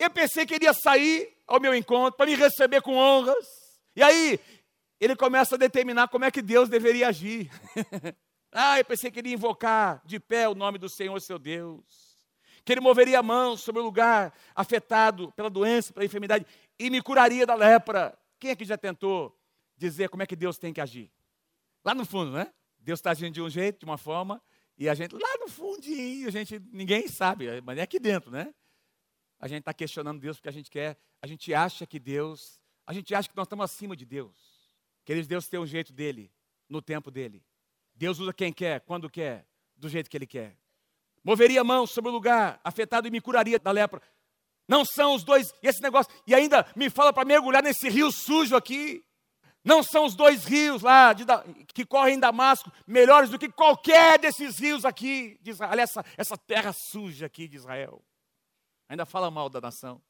Eu 0.03 0.11
pensei 0.11 0.45
que 0.45 0.55
ele 0.55 0.65
ia 0.65 0.75
sair 0.75 1.33
ao 1.47 1.61
meu 1.61 1.73
encontro 1.73 2.17
para 2.17 2.27
me 2.27 2.35
receber 2.35 2.83
com 2.83 2.97
honras. 2.97 3.47
E 3.95 4.03
aí, 4.03 4.41
ele 4.99 5.15
começa 5.15 5.55
a 5.55 5.59
determinar 5.59 6.09
como 6.09 6.25
é 6.25 6.31
que 6.31 6.43
Deus 6.43 6.69
deveria 6.69 7.07
agir. 7.07 7.49
ah, 8.51 8.81
eu 8.81 8.85
pensei 8.85 9.13
que 9.13 9.21
ele 9.21 9.29
ia 9.29 9.35
invocar 9.35 10.03
de 10.05 10.19
pé 10.19 10.49
o 10.49 10.57
nome 10.57 10.77
do 10.77 10.89
Senhor 10.89 11.21
seu 11.21 11.39
Deus. 11.39 11.85
Que 12.65 12.73
ele 12.73 12.81
moveria 12.81 13.21
a 13.21 13.23
mão 13.23 13.57
sobre 13.57 13.81
o 13.81 13.85
lugar 13.85 14.35
afetado 14.57 15.31
pela 15.37 15.49
doença, 15.49 15.93
pela 15.93 16.05
enfermidade, 16.05 16.45
e 16.81 16.91
me 16.91 17.01
curaria 17.01 17.47
da 17.47 17.55
lepra. 17.55 18.19
Quem 18.41 18.51
aqui 18.51 18.65
já 18.65 18.77
tentou 18.77 19.33
dizer 19.77 20.09
como 20.09 20.25
é 20.25 20.27
que 20.27 20.35
Deus 20.35 20.59
tem 20.59 20.73
que 20.73 20.81
agir? 20.81 21.13
Lá 21.85 21.95
no 21.95 22.05
fundo, 22.05 22.33
né? 22.33 22.53
Deus 22.81 22.99
está 22.99 23.13
agindo 23.13 23.35
de 23.35 23.41
um 23.41 23.49
jeito, 23.49 23.79
de 23.79 23.85
uma 23.85 23.99
forma, 23.99 24.43
e 24.77 24.89
a 24.89 24.95
gente, 24.95 25.15
lá 25.15 25.39
no 25.39 25.49
fundinho, 25.49 26.27
a 26.27 26.31
gente, 26.33 26.61
ninguém 26.73 27.07
sabe, 27.07 27.61
mas 27.61 27.79
é 27.79 27.83
aqui 27.83 28.01
dentro, 28.01 28.33
né? 28.33 28.53
A 29.43 29.49
gente 29.49 29.63
está 29.63 29.75
questionando 29.75 30.21
Deus 30.21 30.37
porque 30.37 30.49
a 30.49 30.53
gente 30.53 30.71
quer, 30.71 30.97
a 31.21 31.27
gente 31.27 31.53
acha 31.53 31.85
que 31.85 31.99
Deus, 31.99 32.61
a 32.87 32.93
gente 32.93 33.13
acha 33.13 33.29
que 33.29 33.37
nós 33.37 33.47
estamos 33.47 33.65
acima 33.65 33.97
de 33.97 34.07
Deus. 34.07 34.37
Queridos, 35.05 35.27
Deus 35.27 35.49
tem 35.49 35.59
um 35.59 35.67
jeito 35.67 35.93
dele, 35.93 36.33
no 36.69 36.81
tempo 36.81 37.11
dele. 37.11 37.45
Deus 37.93 38.21
usa 38.21 38.33
quem 38.33 38.53
quer, 38.53 38.83
quando 38.83 39.11
quer, 39.11 39.45
do 39.75 39.89
jeito 39.89 40.09
que 40.09 40.17
ele 40.17 40.29
quer. 40.29 40.57
Moveria 41.25 41.63
a 41.63 41.65
mão 41.65 41.89
sobre 41.89 42.09
o 42.09 42.15
lugar 42.15 42.61
afetado 42.63 43.09
e 43.09 43.11
me 43.11 43.21
curaria 43.21 43.59
da 43.59 43.73
lepra. 43.73 44.01
Não 44.69 44.85
são 44.85 45.17
os 45.17 45.25
dois, 45.25 45.53
e 45.61 45.67
esse 45.67 45.83
negócio, 45.83 46.13
e 46.25 46.37
ainda 46.37 46.65
me 46.77 46.89
fala 46.89 47.13
para 47.13 47.25
mergulhar 47.25 47.65
nesse 47.65 47.89
rio 47.89 48.13
sujo 48.13 48.55
aqui. 48.55 49.05
Não 49.65 49.83
são 49.83 50.05
os 50.05 50.15
dois 50.15 50.45
rios 50.45 50.83
lá 50.83 51.13
de, 51.13 51.25
que 51.75 51.85
correm 51.85 52.15
em 52.15 52.21
Damasco 52.21 52.71
melhores 52.87 53.29
do 53.29 53.41
que 53.41 53.51
qualquer 53.51 54.21
desses 54.21 54.61
rios 54.61 54.85
aqui 54.85 55.37
de 55.43 55.51
Israel. 55.51 55.81
Essa, 55.81 56.05
essa 56.17 56.39
terra 56.39 56.73
suja 56.73 57.27
aqui 57.27 57.49
de 57.49 57.57
Israel. 57.57 58.01
Ainda 58.89 59.07
fala 59.07 59.31
mal 59.31 59.49
da 59.49 59.61
nação. 59.61 60.01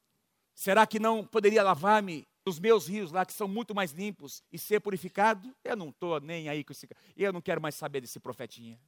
Será 0.53 0.85
que 0.85 0.99
não 0.99 1.25
poderia 1.25 1.63
lavar-me 1.63 2.27
os 2.45 2.59
meus 2.59 2.87
rios 2.87 3.11
lá, 3.11 3.25
que 3.25 3.33
são 3.33 3.47
muito 3.47 3.73
mais 3.73 3.91
limpos, 3.91 4.43
e 4.51 4.59
ser 4.59 4.79
purificado, 4.81 5.55
eu 5.63 5.75
não 5.75 5.89
estou 5.89 6.19
nem 6.19 6.49
aí 6.49 6.63
com 6.63 6.73
esse 6.73 6.87
Eu 7.15 7.31
não 7.31 7.41
quero 7.41 7.61
mais 7.61 7.75
saber 7.75 8.01
desse 8.01 8.19
profetinha. 8.19 8.79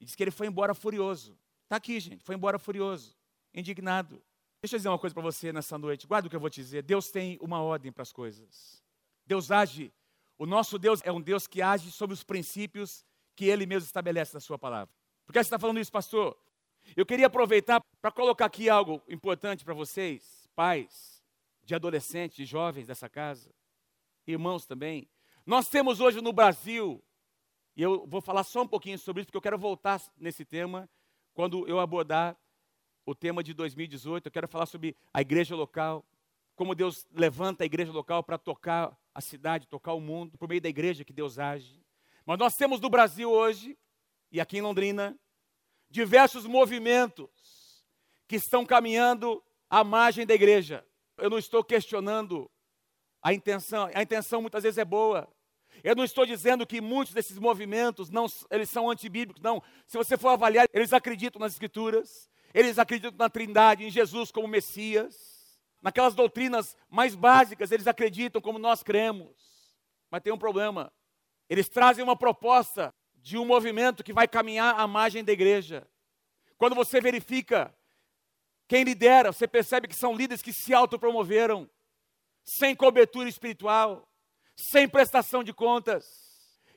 E 0.00 0.04
diz 0.04 0.14
que 0.14 0.22
ele 0.22 0.30
foi 0.30 0.46
embora 0.46 0.74
furioso. 0.74 1.38
Está 1.64 1.76
aqui, 1.76 1.98
gente, 2.00 2.22
foi 2.22 2.34
embora 2.34 2.58
furioso, 2.58 3.16
indignado. 3.54 4.22
Deixa 4.62 4.76
eu 4.76 4.78
dizer 4.78 4.88
uma 4.88 4.98
coisa 4.98 5.14
para 5.14 5.22
você 5.22 5.52
nessa 5.52 5.78
noite, 5.78 6.06
guarda 6.06 6.26
o 6.26 6.30
que 6.30 6.36
eu 6.36 6.40
vou 6.40 6.50
te 6.50 6.60
dizer. 6.60 6.82
Deus 6.82 7.10
tem 7.10 7.38
uma 7.40 7.60
ordem 7.62 7.90
para 7.90 8.02
as 8.02 8.12
coisas. 8.12 8.82
Deus 9.26 9.50
age, 9.50 9.92
o 10.38 10.46
nosso 10.46 10.78
Deus 10.78 11.00
é 11.04 11.12
um 11.12 11.20
Deus 11.20 11.46
que 11.46 11.62
age 11.62 11.90
sobre 11.90 12.14
os 12.14 12.22
princípios 12.22 13.04
que 13.34 13.46
Ele 13.46 13.66
mesmo 13.66 13.86
estabelece 13.86 14.34
na 14.34 14.40
Sua 14.40 14.58
palavra. 14.58 14.92
Por 15.26 15.32
que 15.32 15.38
você 15.38 15.46
está 15.46 15.58
falando 15.58 15.78
isso, 15.78 15.92
pastor? 15.92 16.36
Eu 16.96 17.06
queria 17.06 17.26
aproveitar 17.26 17.80
para 18.00 18.10
colocar 18.10 18.46
aqui 18.46 18.68
algo 18.68 19.02
importante 19.08 19.64
para 19.64 19.74
vocês, 19.74 20.48
pais 20.54 21.22
de 21.62 21.74
adolescentes, 21.74 22.36
de 22.36 22.44
jovens 22.44 22.86
dessa 22.86 23.08
casa, 23.08 23.54
irmãos 24.26 24.66
também. 24.66 25.08
Nós 25.44 25.68
temos 25.68 26.00
hoje 26.00 26.20
no 26.20 26.32
Brasil, 26.32 27.02
e 27.76 27.82
eu 27.82 28.06
vou 28.06 28.20
falar 28.20 28.42
só 28.42 28.62
um 28.62 28.68
pouquinho 28.68 28.98
sobre 28.98 29.20
isso, 29.20 29.26
porque 29.26 29.36
eu 29.36 29.42
quero 29.42 29.58
voltar 29.58 30.00
nesse 30.16 30.44
tema 30.44 30.88
quando 31.34 31.68
eu 31.68 31.78
abordar 31.78 32.36
o 33.06 33.14
tema 33.14 33.42
de 33.42 33.54
2018. 33.54 34.26
Eu 34.26 34.32
quero 34.32 34.48
falar 34.48 34.66
sobre 34.66 34.96
a 35.12 35.20
igreja 35.20 35.54
local, 35.54 36.04
como 36.56 36.74
Deus 36.74 37.06
levanta 37.12 37.64
a 37.64 37.66
igreja 37.66 37.92
local 37.92 38.24
para 38.24 38.38
tocar 38.38 38.98
a 39.14 39.20
cidade, 39.20 39.68
tocar 39.68 39.92
o 39.92 40.00
mundo, 40.00 40.36
por 40.36 40.48
meio 40.48 40.60
da 40.60 40.68
igreja 40.68 41.04
que 41.04 41.12
Deus 41.12 41.38
age. 41.38 41.80
Mas 42.26 42.38
nós 42.38 42.56
temos 42.56 42.80
no 42.80 42.90
Brasil 42.90 43.30
hoje, 43.30 43.78
e 44.32 44.40
aqui 44.40 44.58
em 44.58 44.62
Londrina, 44.62 45.18
diversos 45.90 46.46
movimentos 46.46 47.28
que 48.26 48.36
estão 48.36 48.64
caminhando 48.64 49.42
à 49.70 49.82
margem 49.82 50.26
da 50.26 50.34
igreja 50.34 50.84
eu 51.18 51.28
não 51.28 51.38
estou 51.38 51.62
questionando 51.62 52.50
a 53.22 53.34
intenção, 53.34 53.90
a 53.92 54.02
intenção 54.02 54.40
muitas 54.40 54.62
vezes 54.62 54.78
é 54.78 54.84
boa. 54.84 55.28
Eu 55.82 55.94
não 55.94 56.04
estou 56.04 56.24
dizendo 56.24 56.66
que 56.66 56.80
muitos 56.80 57.12
desses 57.12 57.38
movimentos 57.38 58.10
não, 58.10 58.26
eles 58.50 58.70
são 58.70 58.90
antibíblicos, 58.90 59.42
não. 59.42 59.62
Se 59.86 59.96
você 59.96 60.16
for 60.16 60.30
avaliar, 60.30 60.66
eles 60.72 60.92
acreditam 60.92 61.38
nas 61.40 61.52
escrituras, 61.52 62.30
eles 62.54 62.78
acreditam 62.78 63.16
na 63.18 63.28
Trindade, 63.28 63.84
em 63.84 63.90
Jesus 63.90 64.30
como 64.30 64.48
Messias, 64.48 65.60
naquelas 65.82 66.14
doutrinas 66.14 66.76
mais 66.88 67.14
básicas, 67.14 67.70
eles 67.70 67.86
acreditam 67.86 68.40
como 68.40 68.58
nós 68.58 68.82
cremos. 68.82 69.36
Mas 70.10 70.22
tem 70.22 70.32
um 70.32 70.38
problema. 70.38 70.92
Eles 71.48 71.68
trazem 71.68 72.02
uma 72.02 72.16
proposta 72.16 72.94
de 73.28 73.36
um 73.36 73.44
movimento 73.44 74.02
que 74.02 74.10
vai 74.10 74.26
caminhar 74.26 74.80
à 74.80 74.86
margem 74.86 75.22
da 75.22 75.30
igreja. 75.30 75.86
Quando 76.56 76.74
você 76.74 76.98
verifica 76.98 77.74
quem 78.66 78.84
lidera, 78.84 79.30
você 79.30 79.46
percebe 79.46 79.86
que 79.86 79.94
são 79.94 80.16
líderes 80.16 80.40
que 80.40 80.50
se 80.50 80.72
autopromoveram, 80.72 81.68
sem 82.42 82.74
cobertura 82.74 83.28
espiritual, 83.28 84.08
sem 84.56 84.88
prestação 84.88 85.44
de 85.44 85.52
contas. 85.52 86.06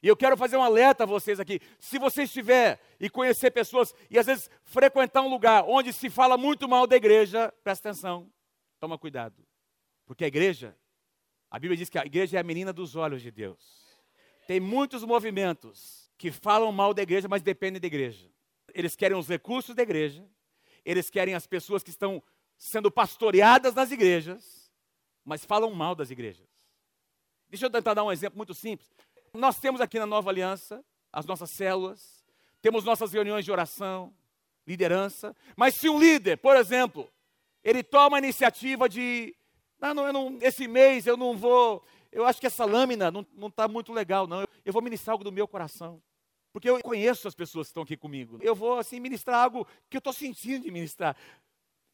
E 0.04 0.10
eu 0.10 0.18
quero 0.18 0.36
fazer 0.36 0.58
um 0.58 0.62
alerta 0.62 1.04
a 1.04 1.08
vocês 1.08 1.40
aqui. 1.40 1.62
Se 1.80 1.98
você 1.98 2.24
estiver 2.24 2.82
e 3.00 3.10
conhecer 3.10 3.52
pessoas, 3.52 3.96
e 4.10 4.20
às 4.20 4.26
vezes 4.26 4.50
frequentar 4.66 5.22
um 5.22 5.30
lugar 5.30 5.64
onde 5.66 5.94
se 5.94 6.10
fala 6.10 6.38
muito 6.38 6.68
mal 6.68 6.86
da 6.86 6.98
igreja, 6.98 7.50
presta 7.64 7.90
atenção, 7.90 8.30
toma 8.78 8.98
cuidado. 8.98 9.42
Porque 10.06 10.26
a 10.26 10.28
igreja, 10.28 10.78
a 11.50 11.58
Bíblia 11.58 11.78
diz 11.78 11.90
que 11.90 11.98
a 11.98 12.06
igreja 12.06 12.36
é 12.36 12.42
a 12.42 12.44
menina 12.44 12.74
dos 12.74 12.98
olhos 12.98 13.22
de 13.22 13.32
Deus. 13.32 13.86
Tem 14.48 14.60
muitos 14.60 15.06
movimentos 15.06 16.01
que 16.22 16.30
falam 16.32 16.72
mal 16.72 16.94
da 16.94 17.02
igreja, 17.02 17.28
mas 17.28 17.42
dependem 17.42 17.82
da 17.82 17.88
igreja. 17.88 18.30
Eles 18.76 18.96
querem 18.96 19.18
os 19.18 19.28
recursos 19.28 19.74
da 19.74 19.82
igreja, 19.82 20.24
eles 20.86 21.10
querem 21.10 21.34
as 21.34 21.48
pessoas 21.48 21.82
que 21.82 21.90
estão 21.90 22.22
sendo 22.56 22.92
pastoreadas 22.92 23.74
nas 23.74 23.90
igrejas, 23.90 24.72
mas 25.26 25.44
falam 25.44 25.74
mal 25.74 25.96
das 25.96 26.12
igrejas. 26.12 26.48
Deixa 27.50 27.66
eu 27.66 27.72
tentar 27.72 27.96
dar 27.96 28.04
um 28.04 28.12
exemplo 28.12 28.38
muito 28.38 28.54
simples. 28.54 28.88
Nós 29.34 29.60
temos 29.60 29.82
aqui 29.82 29.98
na 29.98 30.06
Nova 30.06 30.30
Aliança 30.30 30.86
as 31.12 31.26
nossas 31.26 31.50
células, 31.50 32.24
temos 32.62 32.84
nossas 32.84 33.12
reuniões 33.12 33.44
de 33.44 33.52
oração, 33.52 34.14
liderança, 34.68 35.36
mas 35.58 35.74
se 35.74 35.90
um 35.90 36.00
líder, 36.00 36.38
por 36.38 36.56
exemplo, 36.56 37.12
ele 37.64 37.82
toma 37.82 38.18
a 38.18 38.20
iniciativa 38.20 38.88
de, 38.88 39.36
não, 39.80 39.96
não, 39.96 40.14
não, 40.14 40.38
esse 40.40 40.68
mês 40.68 41.08
eu 41.08 41.18
não 41.18 41.36
vou, 41.36 41.84
eu 42.12 42.28
acho 42.28 42.40
que 42.40 42.46
essa 42.46 42.64
lâmina 42.64 43.10
não 43.10 43.48
está 43.48 43.68
muito 43.68 43.92
legal, 43.92 44.28
não, 44.28 44.46
eu 44.64 44.72
vou 44.72 44.84
ministrar 44.84 45.16
algo 45.16 45.24
do 45.24 45.32
meu 45.32 45.48
coração. 45.48 46.00
Porque 46.52 46.70
eu 46.70 46.82
conheço 46.82 47.28
as 47.28 47.36
pessoas 47.36 47.68
que 47.68 47.72
estão 47.72 47.84
aqui 47.84 47.96
comigo. 47.96 48.38
Eu 48.42 48.54
vou 48.54 48.78
assim 48.78 49.00
ministrar 49.00 49.44
algo 49.44 49.66
que 49.90 49.98
eu 49.98 50.00
estou 50.00 50.14
sentindo 50.14 50.64
de 50.64 50.72
ministrar. 50.72 51.16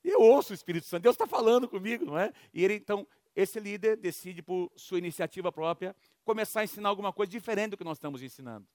Eu 0.04 0.22
ouço 0.22 0.54
o 0.54 0.56
Espírito 0.56 0.88
Santo, 0.88 1.04
Deus 1.04 1.16
está 1.16 1.28
falando 1.28 1.68
comigo, 1.68 2.06
não 2.06 2.18
é? 2.18 2.32
E 2.54 2.64
ele, 2.64 2.76
então, 2.76 3.06
esse 3.36 3.60
líder 3.60 3.98
decide, 3.98 4.42
por 4.42 4.72
sua 4.76 4.98
iniciativa 4.98 5.52
própria, 5.52 5.96
começar 6.24 6.62
a 6.62 6.64
ensinar 6.64 6.90
alguma 6.90 7.14
coisa 7.14 7.32
diferente 7.32 7.72
do 7.72 7.78
que 7.78 7.84
nós 7.84 7.98
estamos 7.98 8.22
ensinando. 8.22 8.66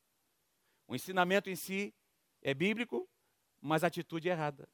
O 0.87 0.95
ensinamento 0.95 1.49
em 1.49 1.57
si 1.57 1.95
é 2.43 2.53
bíblico, 2.53 3.09
mas 3.61 3.83
a 3.83 3.87
atitude 3.87 4.29
é 4.29 4.33
errada. 4.33 4.69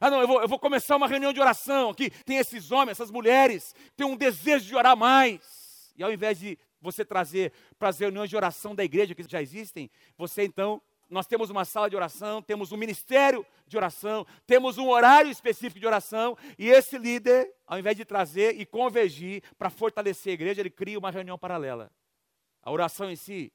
Ah, 0.00 0.10
não, 0.10 0.20
eu 0.20 0.26
vou, 0.26 0.42
eu 0.42 0.48
vou 0.48 0.58
começar 0.58 0.96
uma 0.96 1.06
reunião 1.06 1.32
de 1.32 1.40
oração 1.40 1.90
aqui. 1.90 2.10
Tem 2.24 2.38
esses 2.38 2.72
homens, 2.72 2.92
essas 2.92 3.10
mulheres, 3.10 3.74
tem 3.96 4.06
um 4.06 4.16
desejo 4.16 4.66
de 4.66 4.74
orar 4.74 4.96
mais. 4.96 5.92
E 5.96 6.02
ao 6.02 6.12
invés 6.12 6.38
de 6.38 6.58
você 6.86 7.04
trazer 7.04 7.52
para 7.78 7.88
as 7.88 7.98
reuniões 7.98 8.30
de 8.30 8.36
oração 8.36 8.74
da 8.74 8.84
igreja 8.84 9.14
que 9.14 9.22
já 9.28 9.42
existem, 9.42 9.90
você 10.16 10.44
então, 10.44 10.80
nós 11.10 11.26
temos 11.26 11.50
uma 11.50 11.64
sala 11.64 11.90
de 11.90 11.96
oração, 11.96 12.40
temos 12.40 12.72
um 12.72 12.76
ministério 12.76 13.44
de 13.66 13.76
oração, 13.76 14.26
temos 14.46 14.78
um 14.78 14.88
horário 14.88 15.30
específico 15.30 15.80
de 15.80 15.86
oração, 15.86 16.36
e 16.58 16.68
esse 16.68 16.96
líder, 16.96 17.52
ao 17.66 17.78
invés 17.78 17.96
de 17.96 18.04
trazer 18.04 18.58
e 18.58 18.64
convergir 18.64 19.42
para 19.58 19.68
fortalecer 19.68 20.30
a 20.30 20.34
igreja, 20.34 20.62
ele 20.62 20.70
cria 20.70 20.98
uma 20.98 21.10
reunião 21.10 21.36
paralela. 21.36 21.90
A 22.62 22.70
oração 22.70 23.10
em 23.10 23.16
si 23.16 23.52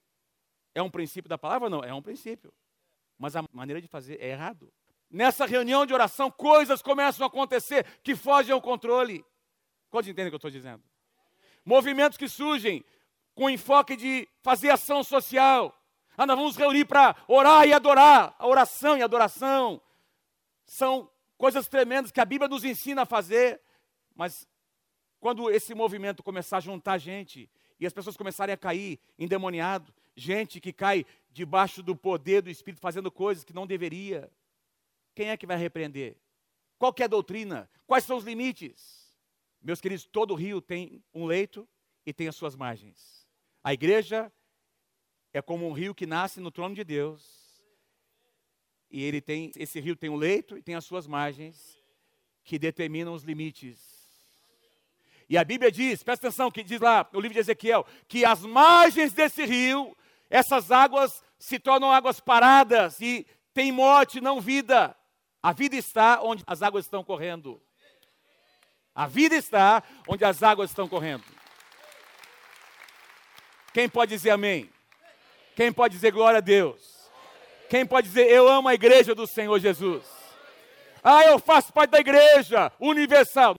é 0.75 0.81
um 0.81 0.89
princípio 0.89 1.29
da 1.29 1.37
palavra? 1.37 1.69
Não, 1.69 1.83
é 1.83 1.93
um 1.93 2.01
princípio. 2.01 2.53
Mas 3.17 3.35
a 3.35 3.43
maneira 3.51 3.81
de 3.81 3.87
fazer 3.87 4.17
é 4.21 4.29
errado. 4.29 4.71
Nessa 5.09 5.45
reunião 5.45 5.85
de 5.85 5.93
oração, 5.93 6.31
coisas 6.31 6.81
começam 6.81 7.25
a 7.25 7.27
acontecer 7.27 7.85
que 8.03 8.15
fogem 8.15 8.53
ao 8.53 8.61
controle. 8.61 9.25
Quantos 9.89 10.09
entendem 10.09 10.27
o 10.27 10.31
que 10.31 10.35
eu 10.35 10.37
estou 10.37 10.51
dizendo? 10.51 10.81
Movimentos 11.65 12.17
que 12.17 12.29
surgem 12.29 12.83
com 13.35 13.49
enfoque 13.49 13.95
de 13.95 14.27
fazer 14.41 14.69
ação 14.69 15.03
social. 15.03 15.77
Ah, 16.17 16.25
nós 16.25 16.37
vamos 16.37 16.57
reunir 16.57 16.85
para 16.85 17.15
orar 17.27 17.67
e 17.67 17.73
adorar. 17.73 18.35
A 18.37 18.47
oração 18.47 18.97
e 18.97 19.01
a 19.01 19.05
adoração 19.05 19.81
são 20.65 21.09
coisas 21.37 21.67
tremendas 21.67 22.11
que 22.11 22.19
a 22.19 22.25
Bíblia 22.25 22.47
nos 22.47 22.63
ensina 22.63 23.01
a 23.01 23.05
fazer, 23.05 23.59
mas 24.15 24.47
quando 25.19 25.49
esse 25.49 25.73
movimento 25.73 26.21
começar 26.21 26.57
a 26.57 26.61
juntar 26.61 26.97
gente 26.97 27.49
e 27.79 27.85
as 27.85 27.93
pessoas 27.93 28.15
começarem 28.15 28.53
a 28.53 28.57
cair 28.57 28.99
endemoniado, 29.17 29.93
gente 30.15 30.59
que 30.59 30.71
cai 30.71 31.05
debaixo 31.31 31.81
do 31.81 31.95
poder 31.95 32.41
do 32.41 32.49
Espírito 32.49 32.81
fazendo 32.81 33.11
coisas 33.11 33.43
que 33.43 33.53
não 33.53 33.65
deveria, 33.65 34.31
quem 35.15 35.29
é 35.29 35.37
que 35.37 35.47
vai 35.47 35.57
repreender? 35.57 36.17
Qual 36.77 36.93
é 36.99 37.03
a 37.03 37.07
doutrina? 37.07 37.69
Quais 37.85 38.03
são 38.03 38.17
os 38.17 38.23
limites? 38.23 39.15
Meus 39.61 39.79
queridos, 39.79 40.05
todo 40.05 40.33
rio 40.33 40.61
tem 40.61 41.03
um 41.13 41.25
leito 41.25 41.67
e 42.05 42.13
tem 42.13 42.27
as 42.27 42.35
suas 42.35 42.55
margens. 42.55 43.20
A 43.63 43.74
igreja 43.74 44.32
é 45.34 45.41
como 45.41 45.67
um 45.67 45.71
rio 45.71 45.95
que 45.95 46.06
nasce 46.06 46.39
no 46.39 46.52
trono 46.52 46.76
de 46.76 46.84
Deus. 46.84 47.41
E 48.89 49.04
ele 49.04 49.21
tem, 49.21 49.52
esse 49.56 49.80
rio 49.80 49.95
tem 49.95 50.10
um 50.10 50.15
leito 50.15 50.58
e 50.58 50.62
tem 50.62 50.76
as 50.76 50.86
suas 50.86 51.08
margens 51.08 51.78
que 52.43 52.60
determinam 52.60 53.13
os 53.13 53.24
limites. 53.24 53.80
E 55.30 55.38
a 55.38 55.43
Bíblia 55.45 55.71
diz, 55.71 56.04
presta 56.04 56.28
atenção, 56.28 56.52
que 56.52 56.62
diz 56.62 56.82
lá 56.82 57.08
no 57.13 57.19
livro 57.21 57.34
de 57.34 57.39
Ezequiel, 57.39 57.86
que 58.08 58.26
as 58.26 58.41
margens 58.41 59.13
desse 59.13 59.45
rio, 59.45 59.95
essas 60.30 60.71
águas 60.71 61.24
se 61.39 61.58
tornam 61.58 61.91
águas 61.91 62.19
paradas 62.19 63.00
e 63.00 63.26
tem 63.54 63.71
morte, 63.71 64.19
não 64.19 64.41
vida. 64.41 64.95
A 65.41 65.54
vida 65.54 65.76
está 65.76 66.21
onde 66.21 66.43
as 66.45 66.62
águas 66.62 66.86
estão 66.86 67.04
correndo. 67.04 67.62
A 68.93 69.08
vida 69.08 69.36
está 69.36 69.82
onde 70.08 70.26
as 70.26 70.43
águas 70.43 70.69
estão 70.69 70.88
correndo. 70.88 71.24
Quem 73.73 73.88
pode 73.88 74.15
dizer 74.15 74.31
amém? 74.31 74.69
Quem 75.55 75.71
pode 75.71 75.95
dizer 75.95 76.12
glória 76.12 76.39
a 76.39 76.41
Deus? 76.41 77.10
Quem 77.69 77.86
pode 77.86 78.07
dizer 78.07 78.29
eu 78.29 78.49
amo 78.49 78.67
a 78.67 78.73
igreja 78.73 79.15
do 79.15 79.25
Senhor 79.25 79.57
Jesus? 79.60 80.03
Ah, 81.03 81.25
eu 81.25 81.39
faço 81.39 81.71
parte 81.71 81.91
da 81.91 81.99
igreja 81.99 82.71
universal. 82.79 83.55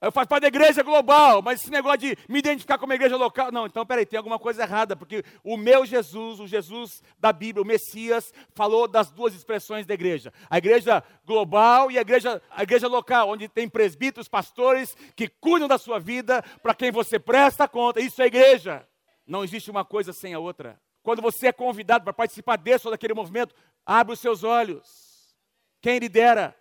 Eu 0.00 0.10
faço 0.10 0.28
parte 0.28 0.42
da 0.42 0.48
igreja 0.48 0.82
global, 0.82 1.40
mas 1.42 1.60
esse 1.60 1.70
negócio 1.70 2.00
de 2.00 2.18
me 2.28 2.40
identificar 2.40 2.76
como 2.76 2.92
igreja 2.92 3.16
local. 3.16 3.52
Não, 3.52 3.66
então 3.66 3.86
peraí, 3.86 4.04
tem 4.04 4.16
alguma 4.16 4.36
coisa 4.36 4.64
errada, 4.64 4.96
porque 4.96 5.24
o 5.44 5.56
meu 5.56 5.86
Jesus, 5.86 6.40
o 6.40 6.46
Jesus 6.46 7.00
da 7.20 7.32
Bíblia, 7.32 7.62
o 7.62 7.66
Messias, 7.66 8.34
falou 8.52 8.88
das 8.88 9.12
duas 9.12 9.32
expressões 9.32 9.86
da 9.86 9.94
igreja: 9.94 10.32
a 10.50 10.58
igreja 10.58 11.04
global 11.24 11.88
e 11.88 11.98
a 11.98 12.00
igreja, 12.00 12.42
a 12.50 12.64
igreja 12.64 12.88
local, 12.88 13.28
onde 13.28 13.48
tem 13.48 13.68
presbíteros, 13.68 14.26
pastores 14.26 14.96
que 15.14 15.28
cuidam 15.28 15.68
da 15.68 15.78
sua 15.78 16.00
vida, 16.00 16.42
para 16.60 16.74
quem 16.74 16.90
você 16.90 17.16
presta 17.16 17.68
conta. 17.68 18.00
Isso 18.00 18.20
é 18.20 18.26
igreja. 18.26 18.84
Não 19.32 19.42
existe 19.42 19.70
uma 19.70 19.82
coisa 19.82 20.12
sem 20.12 20.34
a 20.34 20.38
outra. 20.38 20.78
Quando 21.02 21.22
você 21.22 21.46
é 21.46 21.52
convidado 21.52 22.04
para 22.04 22.12
participar 22.12 22.56
desse 22.56 22.86
ou 22.86 22.90
daquele 22.90 23.14
movimento, 23.14 23.54
abre 23.84 24.12
os 24.12 24.20
seus 24.20 24.44
olhos. 24.44 25.34
Quem 25.80 25.98
lidera? 25.98 26.54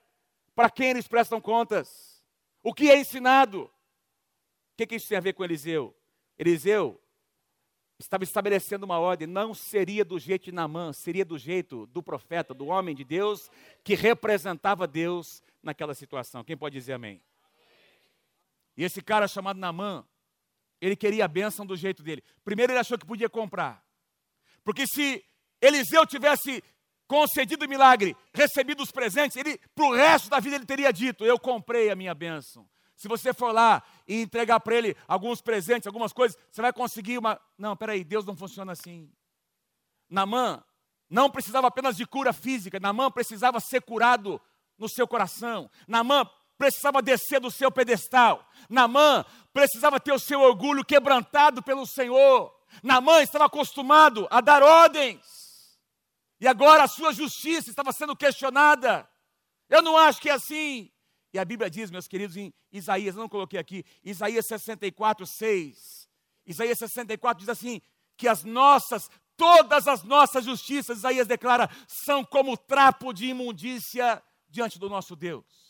Para 0.56 0.70
quem 0.70 0.92
eles 0.92 1.06
prestam 1.06 1.42
contas? 1.42 2.24
O 2.64 2.74
que 2.74 2.90
é 2.90 2.98
ensinado? 2.98 3.64
O 3.64 3.72
que, 4.78 4.88
que 4.88 4.96
isso 4.96 5.10
tem 5.10 5.18
a 5.18 5.22
ver 5.22 5.34
com 5.34 5.44
Eliseu? 5.44 5.94
Eliseu 6.40 6.98
estava 8.00 8.24
estabelecendo 8.24 8.86
uma 8.86 9.00
ordem, 9.00 9.28
não 9.28 9.54
seria 9.54 10.06
do 10.06 10.18
jeito 10.18 10.46
de 10.46 10.54
Namã, 10.54 10.94
seria 10.94 11.26
do 11.26 11.38
jeito 11.38 11.86
do 11.88 12.02
profeta, 12.02 12.54
do 12.54 12.68
homem 12.68 12.96
de 12.96 13.04
Deus, 13.04 13.52
que 13.84 13.96
representava 13.96 14.88
Deus 14.88 15.44
naquela 15.62 15.94
situação. 15.94 16.42
Quem 16.42 16.56
pode 16.56 16.80
dizer 16.80 16.94
amém? 16.94 17.22
E 18.78 18.86
esse 18.86 19.02
cara 19.02 19.28
chamado 19.28 19.60
Namã, 19.60 20.08
ele 20.82 20.96
queria 20.96 21.26
a 21.26 21.28
bênção 21.28 21.66
do 21.66 21.78
jeito 21.78 22.02
dele. 22.02 22.24
Primeiro, 22.44 22.74
ele 22.74 22.80
achou 22.80 22.98
que 22.98 23.06
podia 23.06 23.30
comprar. 23.30 23.86
Porque 24.64 24.88
se 24.88 25.24
Eliseu 25.62 26.06
tivesse 26.06 26.64
concedido 27.08 27.66
o 27.66 27.70
milagre, 27.70 28.18
recebido 28.34 28.82
os 28.82 28.92
presentes, 28.92 29.38
ele, 29.38 29.60
para 29.76 29.86
o 29.86 29.94
resto 29.94 30.30
da 30.30 30.40
vida, 30.40 30.56
ele 30.56 30.66
teria 30.66 30.92
dito: 30.92 31.24
Eu 31.24 31.40
comprei 31.40 31.92
a 31.92 31.96
minha 31.96 32.16
bênção. 32.16 32.68
Se 32.96 33.08
você 33.08 33.34
for 33.34 33.52
lá 33.52 33.84
e 34.08 34.22
entregar 34.22 34.60
para 34.60 34.76
ele 34.76 34.96
alguns 35.08 35.42
presentes, 35.42 35.88
algumas 35.88 36.14
coisas, 36.14 36.38
você 36.52 36.62
vai 36.62 36.74
conseguir 36.74 37.18
uma. 37.18 37.40
Não, 37.58 37.76
peraí, 37.76 38.04
Deus 38.04 38.26
não 38.26 38.36
funciona 38.36 38.72
assim. 38.72 39.12
Namã 40.10 40.64
não 41.10 41.30
precisava 41.30 41.68
apenas 41.68 41.98
de 41.98 42.06
cura 42.06 42.32
física, 42.32 42.80
Namã 42.80 43.12
precisava 43.12 43.60
ser 43.60 43.82
curado 43.82 44.42
no 44.78 44.88
seu 44.88 45.08
coração. 45.08 45.70
Namã 45.88 46.30
precisava 46.62 47.02
descer 47.02 47.40
do 47.40 47.50
seu 47.50 47.72
pedestal. 47.72 48.48
Namã 48.70 49.26
precisava 49.52 50.00
ter 50.00 50.14
o 50.14 50.20
seu 50.20 50.40
orgulho 50.42 50.86
quebrantado 50.86 51.64
pelo 51.64 51.88
Senhor. 51.88 52.56
Namã 52.84 53.24
estava 53.24 53.46
acostumado 53.46 54.28
a 54.30 54.42
dar 54.42 54.62
ordens. 54.62 55.80
E 56.40 56.48
agora 56.48 56.84
a 56.84 56.88
sua 56.88 57.14
justiça 57.14 57.72
estava 57.72 57.92
sendo 57.92 58.16
questionada. 58.16 59.10
Eu 59.68 59.82
não 59.82 59.98
acho 59.98 60.22
que 60.22 60.30
é 60.30 60.34
assim. 60.34 60.92
E 61.34 61.40
a 61.40 61.44
Bíblia 61.44 61.68
diz, 61.68 61.90
meus 61.90 62.08
queridos, 62.08 62.38
em 62.38 62.54
Isaías, 62.72 63.16
não 63.16 63.28
coloquei 63.28 63.60
aqui, 63.60 63.84
Isaías 64.04 64.46
64, 64.46 65.26
6. 65.26 66.08
Isaías 66.46 66.78
64 66.78 67.40
diz 67.40 67.50
assim: 67.50 67.82
que 68.16 68.28
as 68.28 68.44
nossas, 68.44 69.10
todas 69.36 69.88
as 69.88 70.04
nossas 70.04 70.46
justiças, 70.46 71.00
Isaías 71.00 71.26
declara, 71.26 71.68
são 71.88 72.24
como 72.24 72.56
trapo 72.56 73.14
de 73.14 73.26
imundícia 73.26 74.22
diante 74.48 74.78
do 74.78 74.88
nosso 74.88 75.16
Deus. 75.16 75.61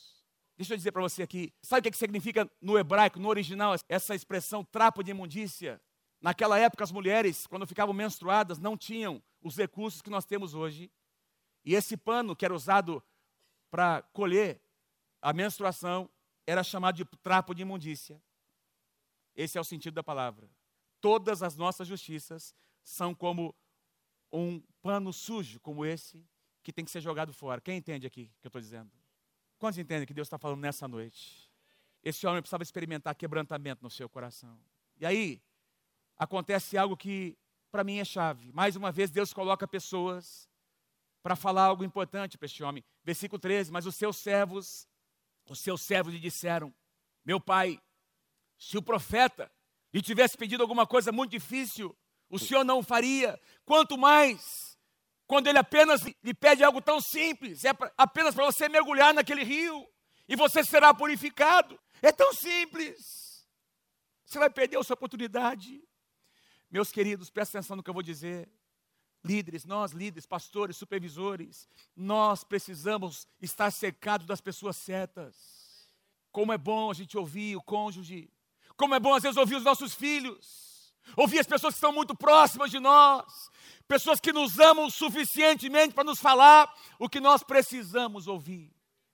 Deixa 0.62 0.76
eu 0.76 0.78
dizer 0.78 0.92
para 0.92 1.02
você 1.02 1.24
aqui, 1.24 1.52
sabe 1.60 1.90
o 1.90 1.92
que 1.92 1.98
significa 1.98 2.48
no 2.62 2.78
hebraico, 2.78 3.20
no 3.20 3.30
original, 3.30 3.74
essa 3.90 4.14
expressão 4.14 4.64
trapo 4.64 5.02
de 5.02 5.10
imundícia? 5.10 5.82
Naquela 6.22 6.60
época, 6.60 6.84
as 6.84 6.92
mulheres, 6.92 7.48
quando 7.48 7.66
ficavam 7.66 7.96
menstruadas, 7.96 8.60
não 8.60 8.78
tinham 8.78 9.24
os 9.42 9.58
recursos 9.58 10.04
que 10.04 10.10
nós 10.12 10.24
temos 10.24 10.54
hoje. 10.54 10.92
E 11.66 11.74
esse 11.74 11.98
pano 11.98 12.36
que 12.36 12.46
era 12.46 12.54
usado 12.54 13.04
para 13.72 14.04
colher 14.14 14.62
a 15.20 15.34
menstruação 15.34 16.08
era 16.46 16.64
chamado 16.64 16.96
de 16.98 17.06
trapo 17.24 17.56
de 17.56 17.64
imundícia. 17.64 18.22
Esse 19.36 19.58
é 19.58 19.62
o 19.62 19.64
sentido 19.64 19.96
da 19.96 20.04
palavra. 20.04 20.48
Todas 21.00 21.42
as 21.42 21.58
nossas 21.58 21.88
justiças 21.88 22.54
são 22.84 23.16
como 23.16 23.56
um 24.32 24.62
pano 24.80 25.12
sujo 25.12 25.60
como 25.60 25.84
esse 25.84 26.24
que 26.62 26.72
tem 26.72 26.86
que 26.86 26.92
ser 26.92 27.02
jogado 27.02 27.34
fora. 27.34 27.60
Quem 27.60 27.78
entende 27.78 28.06
aqui 28.06 28.32
o 28.38 28.42
que 28.42 28.46
eu 28.46 28.50
estou 28.50 28.62
dizendo? 28.62 29.01
Quantos 29.62 29.78
entendem 29.78 30.08
que 30.08 30.14
Deus 30.16 30.26
está 30.26 30.40
falando 30.40 30.60
nessa 30.60 30.88
noite? 30.88 31.48
Esse 32.02 32.26
homem 32.26 32.42
precisava 32.42 32.64
experimentar 32.64 33.14
quebrantamento 33.14 33.84
no 33.84 33.92
seu 33.92 34.10
coração. 34.10 34.60
E 34.98 35.06
aí, 35.06 35.40
acontece 36.18 36.80
algo 36.80 36.98
que 36.98 37.38
para 37.72 37.84
mim 37.84 38.00
é 38.00 38.04
chave. 38.04 38.52
Mais 38.54 38.76
uma 38.76 38.92
vez, 38.92 39.12
Deus 39.12 39.32
coloca 39.32 39.68
pessoas 39.68 40.50
para 41.22 41.36
falar 41.36 41.66
algo 41.66 41.84
importante 41.84 42.40
para 42.40 42.48
este 42.48 42.64
homem. 42.64 42.84
Versículo 43.04 43.38
13: 43.38 43.72
Mas 43.72 43.86
os 43.86 43.96
seus 43.96 44.18
servos, 44.18 44.88
os 45.48 45.60
seus 45.60 45.84
servos 45.84 46.12
lhe 46.12 46.20
disseram: 46.20 46.74
Meu 47.24 47.40
pai, 47.40 47.80
se 48.58 48.80
o 48.80 48.82
profeta 48.82 49.52
lhe 49.94 50.02
tivesse 50.02 50.36
pedido 50.36 50.64
alguma 50.64 50.88
coisa 50.88 51.12
muito 51.12 51.30
difícil, 51.30 51.96
o 52.32 52.40
senhor 52.40 52.64
não 52.64 52.80
o 52.80 52.84
faria. 52.84 53.40
Quanto 53.64 53.96
mais 53.96 54.71
quando 55.32 55.48
ele 55.48 55.60
apenas 55.60 56.02
lhe 56.02 56.34
pede 56.34 56.62
algo 56.62 56.82
tão 56.82 57.00
simples, 57.00 57.64
é 57.64 57.70
apenas 57.98 58.36
para 58.36 58.44
você 58.44 58.68
mergulhar 58.68 59.14
naquele 59.14 59.46
rio 59.46 59.88
e 60.28 60.36
você 60.36 60.62
será 60.62 60.94
purificado. 60.94 61.80
É 62.02 62.12
tão 62.12 62.34
simples. 62.34 63.48
Você 64.26 64.38
vai 64.38 64.50
perder 64.50 64.78
a 64.78 64.84
sua 64.84 64.96
oportunidade. 64.96 65.82
Meus 66.70 66.92
queridos, 66.92 67.30
presta 67.30 67.58
atenção 67.58 67.78
no 67.78 67.82
que 67.82 67.90
eu 67.90 67.94
vou 67.94 68.04
dizer. 68.04 68.52
Líderes, 69.24 69.64
nós 69.64 69.94
líderes, 69.94 70.26
pastores, 70.26 70.76
supervisores, 70.76 71.66
nós 71.96 72.44
precisamos 72.44 73.26
estar 73.42 73.72
cercados 73.72 74.28
das 74.28 74.42
pessoas 74.42 74.76
certas. 74.76 75.88
Como 76.30 76.52
é 76.52 76.58
bom 76.58 76.92
a 76.92 76.94
gente 76.94 77.18
ouvir 77.18 77.56
o 77.56 77.64
cônjuge, 77.64 78.30
como 78.76 78.96
é 78.96 79.00
bom 79.00 79.14
às 79.14 79.24
vezes 79.24 79.38
ouvir 79.38 79.56
os 79.56 79.64
nossos 79.64 79.96
filhos, 79.96 80.71
ouvir 81.16 81.40
as 81.40 81.48
pessoas 81.48 81.74
que 81.74 81.78
estão 81.78 81.92
muito 81.92 82.16
próximas 82.16 82.72
de 82.72 82.80
nós, 82.80 83.50
pessoas 83.88 84.20
que 84.20 84.32
nos 84.32 84.60
amam 84.60 84.90
suficientemente 84.90 85.94
para 85.94 86.04
nos 86.04 86.20
falar 86.20 86.74
o 87.00 87.10
que 87.10 87.20
nós 87.20 87.44
precisamos 87.44 88.28
ouvir. 88.28 88.72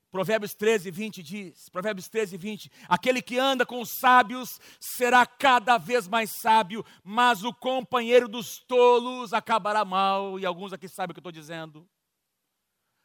Provérbios 0.09 0.53
13, 0.53 0.89
20 0.89 1.21
diz: 1.21 1.69
Provérbios 1.69 2.07
13, 2.07 2.37
20: 2.37 2.71
Aquele 2.87 3.21
que 3.21 3.37
anda 3.37 3.65
com 3.65 3.81
os 3.81 3.89
sábios 3.99 4.59
será 4.79 5.25
cada 5.25 5.77
vez 5.77 6.07
mais 6.07 6.31
sábio, 6.31 6.83
mas 7.03 7.43
o 7.43 7.53
companheiro 7.53 8.27
dos 8.27 8.59
tolos 8.59 9.33
acabará 9.33 9.83
mal. 9.83 10.39
E 10.39 10.45
alguns 10.45 10.71
aqui 10.71 10.87
sabem 10.87 11.11
o 11.11 11.13
que 11.13 11.19
eu 11.19 11.21
estou 11.21 11.31
dizendo. 11.31 11.87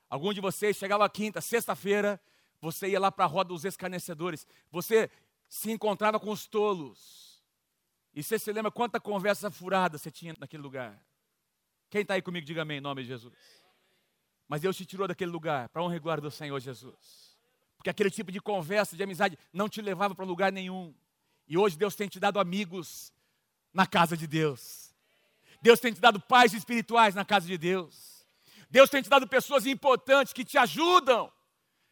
Algum 0.09 0.33
de 0.33 0.41
vocês 0.41 0.77
chegava 0.77 1.09
quinta, 1.09 1.41
sexta-feira, 1.41 2.21
você 2.61 2.89
ia 2.89 3.01
lá 3.01 3.11
para 3.11 3.25
a 3.25 3.29
roda 3.29 3.49
dos 3.49 3.65
escarnecedores, 3.65 4.47
você 4.71 5.11
se 5.49 5.71
encontrava 5.71 6.21
com 6.21 6.31
os 6.31 6.47
tolos. 6.47 7.22
E 8.15 8.23
você 8.23 8.39
se 8.39 8.53
lembra 8.53 8.71
quanta 8.71 9.01
conversa 9.01 9.51
furada 9.51 9.97
você 9.97 10.11
tinha 10.11 10.35
naquele 10.39 10.63
lugar? 10.63 11.03
Quem 11.89 12.03
está 12.03 12.15
aí 12.15 12.23
comigo, 12.23 12.47
diga 12.47 12.63
amém, 12.63 12.79
em 12.79 12.81
nome 12.81 13.03
de 13.03 13.09
Jesus. 13.09 13.35
Mas 14.49 14.61
Deus 14.61 14.77
te 14.77 14.85
tirou 14.85 15.09
daquele 15.09 15.31
lugar 15.31 15.69
para 15.71 15.83
honra 15.83 15.97
e 15.97 15.99
glória 15.99 16.21
do 16.21 16.31
Senhor 16.31 16.59
Jesus. 16.61 17.37
Porque 17.77 17.91
aquele 17.91 18.11
tipo 18.11 18.31
de 18.31 18.41
conversa, 18.41 18.97
de 18.97 19.03
amizade, 19.03 19.39
não 19.53 19.69
te 19.69 19.81
levava 19.81 20.15
para 20.15 20.25
lugar 20.25 20.53
nenhum. 20.53 20.95
E 21.49 21.57
hoje 21.57 21.77
Deus 21.77 21.95
tem 21.95 22.09
te 22.09 22.21
dado 22.21 22.39
amigos 22.39 23.13
na 23.73 23.87
casa 23.87 24.17
de 24.17 24.27
Deus. 24.27 24.95
Deus 25.61 25.81
tem 25.81 25.93
te 25.93 26.01
dado 26.01 26.21
pais 26.21 26.53
espirituais 26.53 27.15
na 27.15 27.25
casa 27.25 27.47
de 27.47 27.57
Deus. 27.57 28.27
Deus 28.71 28.89
tem 28.91 29.03
te 29.03 29.09
dado 29.09 29.27
pessoas 29.27 29.67
importantes 29.67 30.33
que 30.33 30.45
te 30.45 30.59
ajudam 30.59 31.33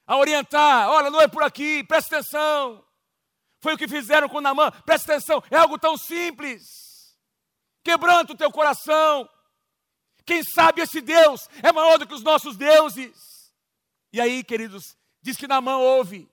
a 0.07 0.17
orientar. 0.17 0.89
Olha, 0.89 1.11
não 1.11 1.21
é 1.21 1.29
por 1.29 1.43
aqui, 1.43 1.85
presta 1.85 2.19
atenção. 2.19 2.85
Foi 3.61 3.75
o 3.75 3.79
que 3.79 3.87
fizeram 3.87 4.29
com 4.29 4.41
Namã, 4.41 4.71
presta 4.85 5.13
atenção, 5.13 5.43
é 5.51 5.57
algo 5.57 5.79
tão 5.79 5.97
simples. 5.97 6.63
Quebranta 7.83 8.33
o 8.33 8.37
teu 8.37 8.51
coração, 8.51 9.29
quem 10.25 10.43
sabe 10.43 10.81
esse 10.81 11.01
Deus 11.01 11.49
é 11.63 11.73
maior 11.73 11.99
do 11.99 12.07
que 12.07 12.15
os 12.15 12.23
nossos 12.23 12.57
deuses. 12.57 13.53
E 14.13 14.21
aí, 14.21 14.43
queridos, 14.45 14.97
diz 15.21 15.37
que 15.37 15.49
Namã 15.49 15.77
ouve. 15.77 16.31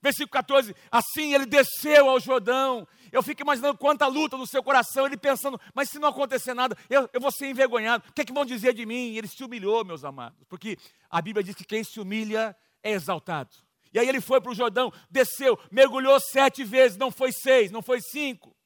Versículo 0.00 0.30
14: 0.30 0.74
Assim 0.90 1.34
ele 1.34 1.46
desceu 1.46 2.08
ao 2.08 2.20
Jordão. 2.20 2.86
Eu 3.10 3.22
fico 3.22 3.40
imaginando 3.40 3.78
quanta 3.78 4.06
luta 4.06 4.36
no 4.36 4.46
seu 4.46 4.62
coração, 4.62 5.06
ele 5.06 5.16
pensando, 5.16 5.58
mas 5.74 5.88
se 5.88 5.98
não 5.98 6.08
acontecer 6.08 6.52
nada, 6.52 6.76
eu, 6.90 7.08
eu 7.10 7.20
vou 7.20 7.32
ser 7.32 7.48
envergonhado. 7.48 8.04
O 8.06 8.12
que, 8.12 8.20
é 8.20 8.24
que 8.24 8.34
vão 8.34 8.44
dizer 8.44 8.74
de 8.74 8.84
mim? 8.84 9.12
E 9.12 9.18
ele 9.18 9.26
se 9.26 9.42
humilhou, 9.42 9.82
meus 9.82 10.04
amados, 10.04 10.38
porque 10.46 10.76
a 11.08 11.22
Bíblia 11.22 11.42
diz 11.42 11.54
que 11.54 11.64
quem 11.64 11.82
se 11.82 11.98
humilha 11.98 12.54
é 12.82 12.92
exaltado. 12.92 13.56
E 13.92 13.98
aí 13.98 14.08
ele 14.08 14.20
foi 14.20 14.40
para 14.40 14.52
o 14.52 14.54
Jordão, 14.54 14.92
desceu, 15.10 15.58
mergulhou 15.70 16.18
sete 16.20 16.64
vezes, 16.64 16.96
não 16.96 17.10
foi 17.10 17.32
seis, 17.32 17.70
não 17.70 17.82
foi 17.82 18.00
cinco. 18.00 18.56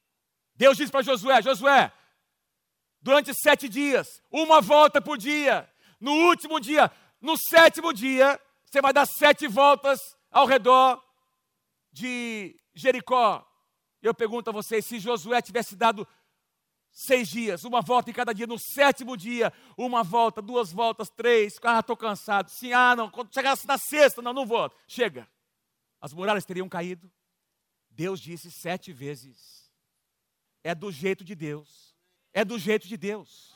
Deus 0.55 0.77
disse 0.77 0.91
para 0.91 1.01
Josué: 1.01 1.41
Josué, 1.41 1.91
durante 3.01 3.33
sete 3.33 3.67
dias, 3.67 4.07
uma 4.31 4.61
volta 4.61 5.01
por 5.01 5.17
dia. 5.17 5.69
No 5.99 6.11
último 6.27 6.59
dia, 6.59 6.91
no 7.21 7.37
sétimo 7.37 7.93
dia, 7.93 8.39
você 8.65 8.81
vai 8.81 8.91
dar 8.91 9.05
sete 9.05 9.47
voltas 9.47 9.99
ao 10.29 10.45
redor 10.45 11.01
de 11.91 12.59
Jericó. 12.73 13.47
Eu 14.01 14.13
pergunto 14.13 14.49
a 14.49 14.53
vocês: 14.53 14.85
se 14.85 14.99
Josué 14.99 15.41
tivesse 15.41 15.75
dado 15.75 16.07
seis 16.93 17.27
dias, 17.27 17.65
uma 17.65 17.81
volta 17.81 18.09
em 18.09 18.13
cada 18.13 18.31
dia, 18.31 18.47
no 18.47 18.57
sétimo 18.57 19.17
dia, 19.17 19.51
uma 19.75 20.03
volta, 20.03 20.41
duas 20.41 20.71
voltas, 20.71 21.09
três, 21.09 21.55
ah, 21.63 21.79
estou 21.79 21.97
cansado. 21.97 22.49
Sim, 22.49 22.71
ah, 22.71 22.95
não, 22.95 23.09
quando 23.09 23.33
chegasse 23.33 23.67
na 23.67 23.77
sexta, 23.77 24.21
não, 24.21 24.31
não 24.31 24.45
volto. 24.45 24.77
Chega. 24.87 25.27
As 25.99 26.13
muralhas 26.13 26.45
teriam 26.45 26.69
caído. 26.69 27.11
Deus 27.89 28.21
disse 28.21 28.51
sete 28.51 28.93
vezes. 28.93 29.69
É 30.63 30.73
do 30.73 30.91
jeito 30.91 31.23
de 31.23 31.35
Deus 31.35 31.93
é 32.33 32.43
do 32.43 32.57
jeito 32.57 32.87
de 32.87 32.97
Deus. 32.97 33.53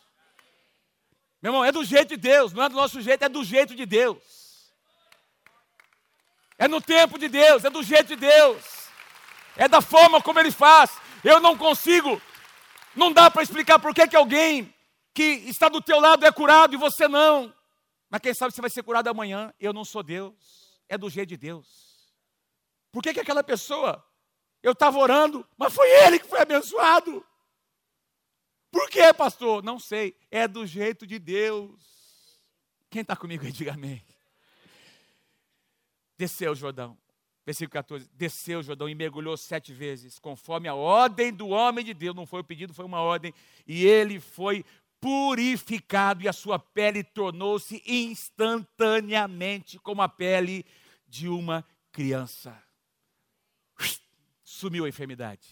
Meu 1.42 1.52
irmão, 1.52 1.66
é 1.66 1.72
do 1.72 1.84
jeito 1.84 2.10
de 2.10 2.18
Deus, 2.18 2.54
não 2.54 2.64
é 2.64 2.70
do 2.70 2.76
nosso 2.76 3.02
jeito, 3.02 3.24
é 3.24 3.30
do 3.30 3.44
jeito 3.44 3.76
de 3.76 3.86
Deus. 3.86 4.72
É 6.58 6.68
no 6.68 6.80
tempo 6.80 7.18
de 7.18 7.28
Deus, 7.28 7.66
é 7.66 7.70
do 7.70 7.84
jeito 7.84 8.08
de 8.08 8.16
Deus. 8.16 8.64
É 9.56 9.68
da 9.68 9.82
forma 9.82 10.22
como 10.22 10.40
Ele 10.40 10.52
faz. 10.52 10.92
Eu 11.24 11.40
não 11.40 11.58
consigo, 11.58 12.22
não 12.98 13.14
dá 13.14 13.30
para 13.30 13.44
explicar 13.44 13.80
por 13.80 13.94
que, 13.94 14.08
que 14.08 14.16
alguém 14.16 14.74
que 15.14 15.24
está 15.24 15.70
do 15.70 15.82
teu 15.82 16.00
lado 16.00 16.26
é 16.26 16.32
curado 16.32 16.74
e 16.74 16.78
você 16.78 17.08
não. 17.08 17.54
Mas 18.10 18.22
quem 18.22 18.34
sabe 18.34 18.54
você 18.54 18.62
vai 18.62 18.70
ser 18.70 18.84
curado 18.84 19.08
amanhã. 19.08 19.54
Eu 19.60 19.74
não 19.74 19.86
sou 19.86 20.04
Deus, 20.04 20.80
é 20.90 20.98
do 20.98 21.10
jeito 21.10 21.30
de 21.30 21.38
Deus. 21.38 22.12
Por 22.92 23.04
que, 23.04 23.14
que 23.14 23.20
aquela 23.20 23.44
pessoa, 23.44 24.04
eu 24.64 24.72
estava 24.72 24.98
orando, 24.98 25.48
mas 25.58 25.74
foi 25.74 25.90
ele 26.06 26.20
que 26.20 26.28
foi 26.28 26.42
abençoado. 26.42 27.26
Por 28.72 28.90
que, 28.90 29.14
pastor? 29.14 29.64
Não 29.64 29.80
sei. 29.80 30.16
É 30.30 30.48
do 30.48 30.66
jeito 30.66 31.06
de 31.06 31.20
Deus. 31.20 32.40
Quem 32.90 33.02
está 33.02 33.16
comigo 33.16 33.46
aí, 33.46 33.52
diga 33.52 33.74
amém. 33.74 34.04
Desceu 36.18 36.52
o 36.52 36.56
Jordão. 36.56 36.98
Versículo 37.48 37.72
14. 37.72 38.10
Desceu 38.14 38.62
Jordão 38.62 38.90
e 38.90 38.94
mergulhou 38.94 39.38
sete 39.38 39.72
vezes, 39.72 40.20
conforme 40.20 40.68
a 40.68 40.76
ordem 40.76 41.32
do 41.32 41.48
homem 41.48 41.86
de 41.86 41.94
Deus. 41.94 42.14
Não 42.14 42.26
foi 42.26 42.42
o 42.42 42.44
pedido, 42.44 42.74
foi 42.74 42.84
uma 42.84 43.00
ordem. 43.00 43.34
E 43.66 43.86
ele 43.86 44.20
foi 44.20 44.66
purificado 45.00 46.22
e 46.22 46.28
a 46.28 46.34
sua 46.34 46.60
pele 46.60 47.06
tornou-se 47.06 47.82
instantaneamente 47.88 49.80
como 49.80 50.02
a 50.02 50.10
pele 50.10 50.66
de 51.08 51.30
uma 51.30 51.66
criança. 51.90 52.62
Sumiu 54.44 54.84
a 54.84 54.90
enfermidade 54.90 55.48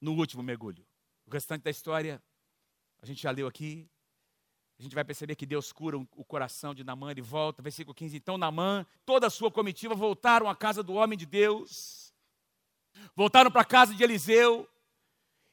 no 0.00 0.14
último 0.14 0.42
mergulho. 0.42 0.82
O 1.26 1.30
restante 1.30 1.62
da 1.62 1.70
história 1.70 2.22
a 3.02 3.06
gente 3.06 3.20
já 3.20 3.30
leu 3.30 3.46
aqui. 3.46 3.86
A 4.78 4.82
gente 4.82 4.94
vai 4.94 5.04
perceber 5.04 5.36
que 5.36 5.46
Deus 5.46 5.72
cura 5.72 5.96
o 5.96 6.24
coração 6.24 6.74
de 6.74 6.82
Namã, 6.82 7.10
ele 7.10 7.22
volta, 7.22 7.62
versículo 7.62 7.94
15. 7.94 8.16
Então 8.16 8.36
Namã, 8.36 8.84
toda 9.06 9.26
a 9.26 9.30
sua 9.30 9.50
comitiva 9.50 9.94
voltaram 9.94 10.48
à 10.48 10.56
casa 10.56 10.82
do 10.82 10.94
homem 10.94 11.16
de 11.16 11.26
Deus, 11.26 12.12
voltaram 13.14 13.50
para 13.50 13.62
a 13.62 13.66
casa 13.66 13.94
de 13.94 14.02
Eliseu, 14.02 14.68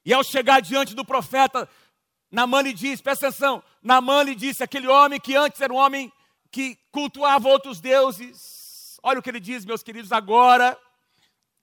e 0.03 0.13
ao 0.13 0.23
chegar 0.23 0.61
diante 0.61 0.95
do 0.95 1.05
profeta, 1.05 1.69
Namã 2.31 2.61
lhe 2.61 2.73
disse, 2.73 3.03
presta 3.03 3.27
atenção, 3.27 3.63
Namã 3.81 4.23
lhe 4.23 4.33
disse, 4.33 4.63
aquele 4.63 4.87
homem 4.87 5.19
que 5.19 5.35
antes 5.35 5.61
era 5.61 5.73
um 5.73 5.77
homem 5.77 6.11
que 6.51 6.75
cultuava 6.91 7.49
outros 7.49 7.79
deuses, 7.79 8.99
olha 9.03 9.19
o 9.19 9.21
que 9.21 9.29
ele 9.29 9.39
diz, 9.39 9.65
meus 9.65 9.83
queridos, 9.83 10.11
agora 10.11 10.79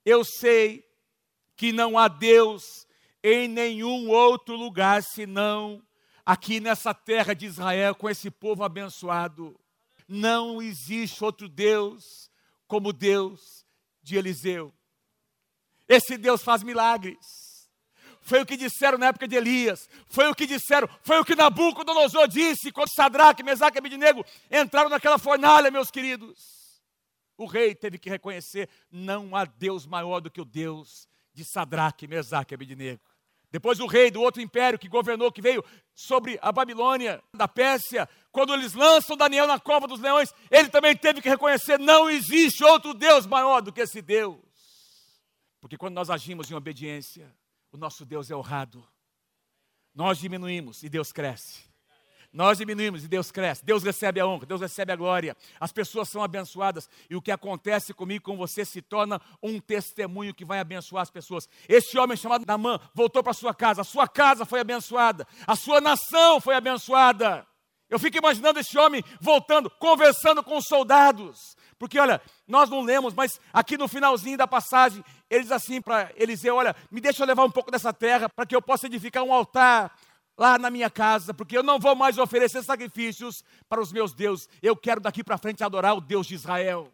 eu 0.05 0.23
sei 0.23 0.85
que 1.55 1.71
não 1.71 1.97
há 1.97 2.07
Deus 2.07 2.87
em 3.23 3.47
nenhum 3.47 4.09
outro 4.09 4.55
lugar 4.55 5.03
senão 5.03 5.83
aqui 6.27 6.59
nessa 6.59 6.93
terra 6.93 7.33
de 7.33 7.45
Israel, 7.45 7.95
com 7.95 8.09
esse 8.09 8.29
povo 8.29 8.61
abençoado. 8.61 9.57
Não 10.05 10.61
existe 10.61 11.23
outro 11.23 11.47
Deus 11.47 12.29
como 12.67 12.91
Deus 12.91 13.65
de 14.03 14.17
Eliseu. 14.17 14.73
Esse 15.87 16.17
Deus 16.17 16.43
faz 16.43 16.63
milagres. 16.63 17.69
Foi 18.19 18.41
o 18.41 18.45
que 18.45 18.57
disseram 18.57 18.97
na 18.97 19.05
época 19.07 19.25
de 19.25 19.37
Elias. 19.37 19.89
Foi 20.09 20.27
o 20.27 20.35
que 20.35 20.45
disseram, 20.45 20.89
foi 21.01 21.17
o 21.17 21.23
que 21.23 21.33
Nabucodonosor 21.33 22.27
disse 22.27 22.73
quando 22.73 22.93
Sadraque, 22.93 23.41
Mesaque 23.41 23.77
e 23.77 23.79
Abednego 23.79 24.25
entraram 24.51 24.89
naquela 24.89 25.17
fornalha, 25.17 25.71
meus 25.71 25.89
queridos. 25.89 26.83
O 27.37 27.45
rei 27.45 27.73
teve 27.73 27.97
que 27.97 28.09
reconhecer, 28.09 28.67
não 28.91 29.33
há 29.33 29.45
Deus 29.45 29.85
maior 29.85 30.19
do 30.19 30.29
que 30.29 30.41
o 30.41 30.45
Deus 30.45 31.07
de 31.33 31.45
Sadraque, 31.45 32.05
Mesaque 32.05 32.53
e 32.53 32.55
Abednego. 32.55 33.01
Depois 33.51 33.79
o 33.79 33.87
rei 33.87 34.11
do 34.11 34.21
outro 34.21 34.41
império 34.41 34.77
que 34.77 34.89
governou, 34.89 35.31
que 35.31 35.41
veio 35.41 35.63
sobre 35.95 36.37
a 36.41 36.51
Babilônia, 36.51 37.23
da 37.33 37.47
Pérsia, 37.47 38.07
quando 38.31 38.53
eles 38.53 38.73
lançam 38.73 39.15
Daniel 39.15 39.47
na 39.47 39.59
cova 39.59 39.87
dos 39.87 39.99
leões, 39.99 40.33
ele 40.51 40.69
também 40.69 40.95
teve 40.95 41.21
que 41.21 41.29
reconhecer: 41.29 41.79
não 41.79 42.09
existe 42.09 42.63
outro 42.63 42.93
Deus 42.93 43.25
maior 43.25 43.61
do 43.61 43.71
que 43.71 43.81
esse 43.81 44.01
Deus. 44.01 44.37
Porque 45.61 45.77
quando 45.77 45.95
nós 45.95 46.09
agimos 46.09 46.51
em 46.51 46.55
obediência, 46.55 47.33
o 47.71 47.77
nosso 47.77 48.05
Deus 48.05 48.29
é 48.29 48.35
honrado. 48.35 48.85
Nós 49.93 50.19
diminuímos 50.19 50.83
e 50.83 50.89
Deus 50.89 51.11
cresce. 51.11 51.63
Nós 52.37 52.59
diminuímos 52.59 53.03
e 53.03 53.07
Deus 53.07 53.31
cresce. 53.31 53.65
Deus 53.65 53.81
recebe 53.81 54.19
a 54.19 54.27
honra, 54.27 54.45
Deus 54.45 54.61
recebe 54.61 54.91
a 54.91 54.95
glória. 54.95 55.35
As 55.59 55.71
pessoas 55.71 56.07
são 56.07 56.21
abençoadas 56.21 56.87
e 57.09 57.15
o 57.15 57.21
que 57.21 57.31
acontece 57.31 57.95
comigo 57.95 58.23
com 58.23 58.37
você 58.37 58.63
se 58.63 58.79
torna 58.79 59.19
um 59.41 59.59
testemunho 59.59 60.35
que 60.35 60.45
vai 60.45 60.59
abençoar 60.59 61.01
as 61.01 61.09
pessoas. 61.09 61.49
Este 61.67 61.97
homem 61.97 62.15
chamado 62.15 62.45
Namã 62.45 62.79
voltou 62.93 63.23
para 63.23 63.33
sua 63.33 63.55
casa, 63.55 63.81
a 63.81 63.83
sua 63.83 64.07
casa 64.07 64.45
foi 64.45 64.59
abençoada, 64.59 65.25
a 65.47 65.55
sua 65.55 65.81
nação 65.81 66.39
foi 66.39 66.53
abençoada. 66.53 67.43
Eu 67.89 67.97
fico 67.97 68.19
imaginando 68.19 68.59
esse 68.59 68.77
homem 68.77 69.03
voltando, 69.19 69.67
conversando 69.67 70.43
com 70.43 70.57
os 70.57 70.67
soldados. 70.67 71.57
Porque 71.79 71.99
olha, 71.99 72.21
nós 72.47 72.69
não 72.69 72.81
lemos, 72.81 73.15
mas 73.15 73.39
aqui 73.51 73.77
no 73.79 73.87
finalzinho 73.87 74.37
da 74.37 74.45
passagem, 74.45 75.03
eles 75.27 75.51
assim 75.51 75.81
para 75.81 76.11
Eliseu, 76.15 76.55
olha, 76.55 76.75
me 76.91 77.01
deixa 77.01 77.25
levar 77.25 77.45
um 77.45 77.51
pouco 77.51 77.71
dessa 77.71 77.91
terra 77.91 78.29
para 78.29 78.45
que 78.45 78.55
eu 78.55 78.61
possa 78.61 78.85
edificar 78.85 79.23
um 79.23 79.33
altar 79.33 79.91
lá 80.37 80.57
na 80.57 80.69
minha 80.69 80.89
casa, 80.89 81.33
porque 81.33 81.57
eu 81.57 81.63
não 81.63 81.79
vou 81.79 81.95
mais 81.95 82.17
oferecer 82.17 82.63
sacrifícios 82.63 83.43
para 83.67 83.81
os 83.81 83.91
meus 83.91 84.13
deuses. 84.13 84.47
Eu 84.61 84.75
quero 84.75 85.01
daqui 85.01 85.23
para 85.23 85.37
frente 85.37 85.63
adorar 85.63 85.95
o 85.97 86.01
Deus 86.01 86.27
de 86.27 86.35
Israel. 86.35 86.93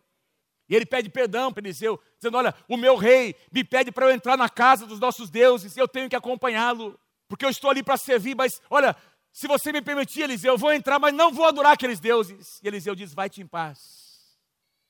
E 0.69 0.75
ele 0.75 0.85
pede 0.85 1.09
perdão 1.09 1.51
para 1.51 1.61
Eliseu, 1.61 1.99
dizendo: 2.17 2.37
Olha, 2.37 2.55
o 2.69 2.77
meu 2.77 2.95
rei 2.95 3.35
me 3.51 3.63
pede 3.63 3.91
para 3.91 4.05
eu 4.05 4.11
entrar 4.11 4.37
na 4.37 4.47
casa 4.47 4.85
dos 4.85 4.99
nossos 4.99 5.29
deuses, 5.29 5.75
eu 5.75 5.87
tenho 5.87 6.09
que 6.09 6.15
acompanhá-lo, 6.15 6.97
porque 7.27 7.45
eu 7.45 7.49
estou 7.49 7.69
ali 7.69 7.83
para 7.83 7.97
servir, 7.97 8.35
mas 8.35 8.61
olha, 8.69 8.95
se 9.31 9.47
você 9.47 9.73
me 9.73 9.81
permitir, 9.81 10.21
Eliseu, 10.21 10.53
eu 10.53 10.57
vou 10.57 10.71
entrar, 10.71 10.99
mas 10.99 11.13
não 11.13 11.33
vou 11.33 11.45
adorar 11.45 11.73
aqueles 11.73 11.99
deuses. 11.99 12.59
E 12.63 12.67
Eliseu 12.67 12.95
diz: 12.95 13.13
Vai-te 13.13 13.41
em 13.41 13.47
paz. 13.47 14.03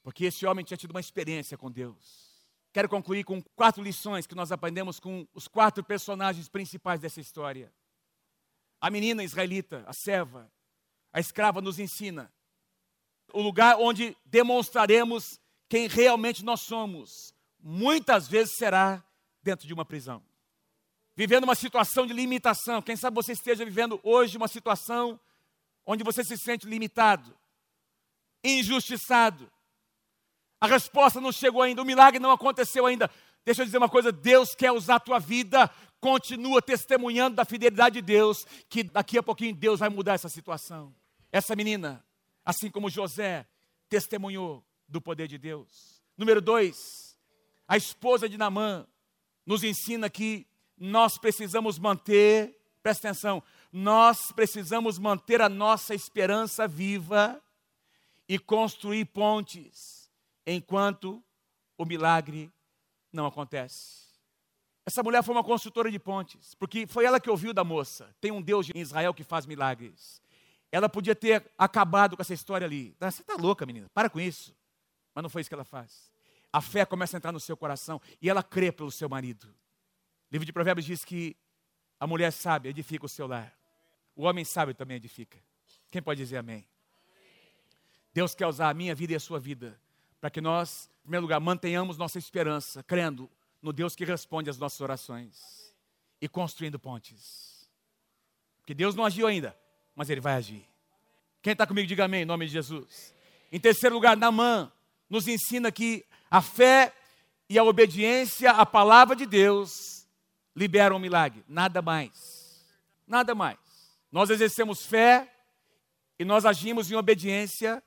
Porque 0.04 0.26
esse 0.26 0.46
homem 0.46 0.66
tinha 0.66 0.78
tido 0.78 0.92
uma 0.92 1.00
experiência 1.00 1.58
com 1.58 1.72
Deus. 1.72 2.34
Quero 2.74 2.90
concluir 2.90 3.24
com 3.24 3.42
quatro 3.56 3.82
lições 3.82 4.28
que 4.28 4.36
nós 4.36 4.52
aprendemos 4.52 5.00
com 5.00 5.26
os 5.34 5.48
quatro 5.48 5.84
personagens 5.84 6.50
principais 6.50 7.00
dessa 7.00 7.22
história. 7.22 7.72
A 8.84 8.90
menina 8.90 9.24
israelita, 9.24 9.86
a 9.88 9.94
serva, 9.94 10.52
a 11.14 11.20
escrava 11.22 11.62
nos 11.62 11.80
ensina 11.80 12.30
o 13.32 13.42
lugar 13.42 13.78
onde 13.78 14.18
demonstraremos 14.26 15.40
quem 15.70 15.88
realmente 15.88 16.44
nós 16.44 16.62
somos. 16.62 17.34
Muitas 17.58 18.28
vezes 18.28 18.56
será 18.58 19.02
dentro 19.42 19.66
de 19.66 19.74
uma 19.74 19.86
prisão 19.86 20.22
vivendo 21.16 21.44
uma 21.44 21.56
situação 21.56 22.06
de 22.06 22.14
limitação. 22.14 22.82
Quem 22.82 22.96
sabe 22.96 23.16
você 23.16 23.34
esteja 23.34 23.64
vivendo 23.64 24.00
hoje 24.04 24.38
uma 24.38 24.48
situação 24.48 25.20
onde 25.86 26.04
você 26.04 26.24
se 26.24 26.38
sente 26.38 26.68
limitado, 26.68 27.36
injustiçado. 28.44 29.52
A 30.60 30.68
resposta 30.68 31.20
não 31.20 31.32
chegou 31.32 31.62
ainda, 31.62 31.82
o 31.82 31.86
milagre 31.86 32.20
não 32.20 32.32
aconteceu 32.32 32.86
ainda. 32.86 33.10
Deixa 33.46 33.62
eu 33.62 33.66
dizer 33.66 33.78
uma 33.78 33.90
coisa: 33.90 34.12
Deus 34.12 34.56
quer 34.56 34.72
usar 34.72 34.96
a 34.96 35.00
tua 35.00 35.20
vida, 35.20 35.70
continua 36.04 36.62
testemunhando 36.62 37.38
da 37.38 37.46
fidelidade 37.46 37.94
de 37.94 38.02
Deus, 38.02 38.46
que 38.68 38.84
daqui 38.84 39.18
a 39.18 39.24
pouquinho 39.24 39.56
Deus 39.56 39.80
vai 39.80 39.88
mudar 39.88 40.16
essa 40.16 40.28
situação. 40.28 40.94
Essa 41.32 41.56
menina, 41.56 42.06
assim 42.44 42.70
como 42.70 42.90
José, 42.90 43.48
testemunhou 43.88 44.66
do 44.86 45.00
poder 45.00 45.30
de 45.30 45.38
Deus. 45.38 46.04
Número 46.18 46.42
dois, 46.42 47.18
a 47.66 47.78
esposa 47.78 48.28
de 48.28 48.38
Namã 48.38 48.86
nos 49.46 49.64
ensina 49.64 50.10
que 50.10 50.46
nós 50.78 51.18
precisamos 51.18 51.80
manter, 51.80 52.54
presta 52.82 53.08
atenção, 53.08 53.42
nós 53.72 54.30
precisamos 54.34 55.00
manter 55.00 55.42
a 55.42 55.48
nossa 55.48 55.96
esperança 55.96 56.68
viva 56.68 57.42
e 58.28 58.38
construir 58.38 59.06
pontes 59.06 60.12
enquanto 60.46 61.24
o 61.78 61.86
milagre 61.86 62.52
não 63.10 63.26
acontece. 63.26 64.04
Essa 64.86 65.02
mulher 65.02 65.24
foi 65.24 65.34
uma 65.34 65.44
construtora 65.44 65.90
de 65.90 65.98
pontes, 65.98 66.56
porque 66.56 66.86
foi 66.86 67.06
ela 67.06 67.20
que 67.20 67.30
ouviu 67.30 67.54
da 67.54 67.64
moça. 67.64 68.14
Tem 68.20 68.32
um 68.32 68.42
Deus 68.42 68.70
em 68.74 68.80
Israel 68.80 69.14
que 69.14 69.24
faz 69.24 69.46
milagres. 69.46 70.22
Ela 70.72 70.90
podia 70.90 71.16
ter 71.16 71.46
acabado 71.58 72.18
com 72.18 72.22
essa 72.22 72.34
história 72.34 72.66
ali. 72.66 72.96
Você 73.00 73.22
está 73.22 73.36
louca, 73.36 73.66
menina, 73.66 73.90
para 73.94 74.10
com 74.10 74.20
isso. 74.20 74.54
Mas 75.16 75.22
não 75.22 75.30
foi 75.30 75.42
isso 75.42 75.50
que 75.50 75.54
ela 75.54 75.64
faz. 75.64 76.12
A 76.52 76.62
fé 76.62 76.86
começa 76.86 77.16
a 77.16 77.20
entrar 77.20 77.32
no 77.32 77.40
seu 77.40 77.56
coração 77.56 78.02
e 78.22 78.30
ela 78.30 78.44
crê 78.44 78.72
pelo 78.72 78.92
seu 78.92 79.08
marido. 79.08 79.46
O 79.46 80.34
livro 80.34 80.46
de 80.46 80.52
Provérbios 80.52 80.86
diz 80.86 81.06
que 81.06 81.36
a 82.00 82.06
mulher 82.06 82.32
sábia 82.32 82.70
edifica 82.70 83.06
o 83.06 83.10
seu 83.10 83.28
lar. 83.28 83.54
O 84.16 84.24
homem 84.24 84.44
sábio 84.44 84.76
também 84.76 84.98
edifica. 84.98 85.38
Quem 85.90 86.02
pode 86.02 86.22
dizer 86.22 86.38
amém? 86.38 86.66
Deus 88.14 88.36
quer 88.36 88.48
usar 88.48 88.70
a 88.70 88.74
minha 88.74 88.94
vida 88.94 89.14
e 89.14 89.16
a 89.16 89.20
sua 89.20 89.40
vida 89.40 89.80
para 90.20 90.30
que 90.30 90.42
nós, 90.42 90.90
em 91.00 91.04
primeiro 91.04 91.24
lugar, 91.24 91.40
mantenhamos 91.40 91.98
nossa 91.98 92.18
esperança, 92.18 92.84
crendo 92.84 93.30
no 93.64 93.72
Deus 93.72 93.96
que 93.96 94.04
responde 94.04 94.50
às 94.50 94.58
nossas 94.58 94.82
orações 94.82 95.74
e 96.22 96.28
construindo 96.28 96.78
pontes. 96.78 97.72
Porque 98.60 98.74
Deus 98.74 98.94
não 98.94 99.06
agiu 99.06 99.26
ainda, 99.26 99.58
mas 99.96 100.10
Ele 100.10 100.22
vai 100.22 100.34
agir. 100.34 100.68
Quem 101.42 101.54
está 101.54 101.66
comigo, 101.66 101.88
diga 101.88 102.06
amém, 102.06 102.24
em 102.24 102.26
nome 102.26 102.46
de 102.46 102.52
Jesus. 102.52 103.16
Em 103.52 103.60
terceiro 103.60 103.96
lugar, 103.96 104.18
Namã 104.18 104.72
nos 105.10 105.28
ensina 105.28 105.72
que 105.72 106.06
a 106.30 106.42
fé 106.42 106.94
e 107.50 107.58
a 107.58 107.64
obediência 107.64 108.52
à 108.52 108.66
palavra 108.66 109.16
de 109.16 109.26
Deus 109.26 110.08
libera 110.56 110.94
um 110.94 111.00
milagre. 111.00 111.44
Nada 111.48 111.82
mais. 111.82 112.68
Nada 113.08 113.34
mais. 113.34 113.60
Nós 114.12 114.30
exercemos 114.30 114.86
fé 114.86 115.32
e 116.20 116.26
nós 116.26 116.46
agimos 116.46 116.92
em 116.92 116.96
obediência 116.96 117.82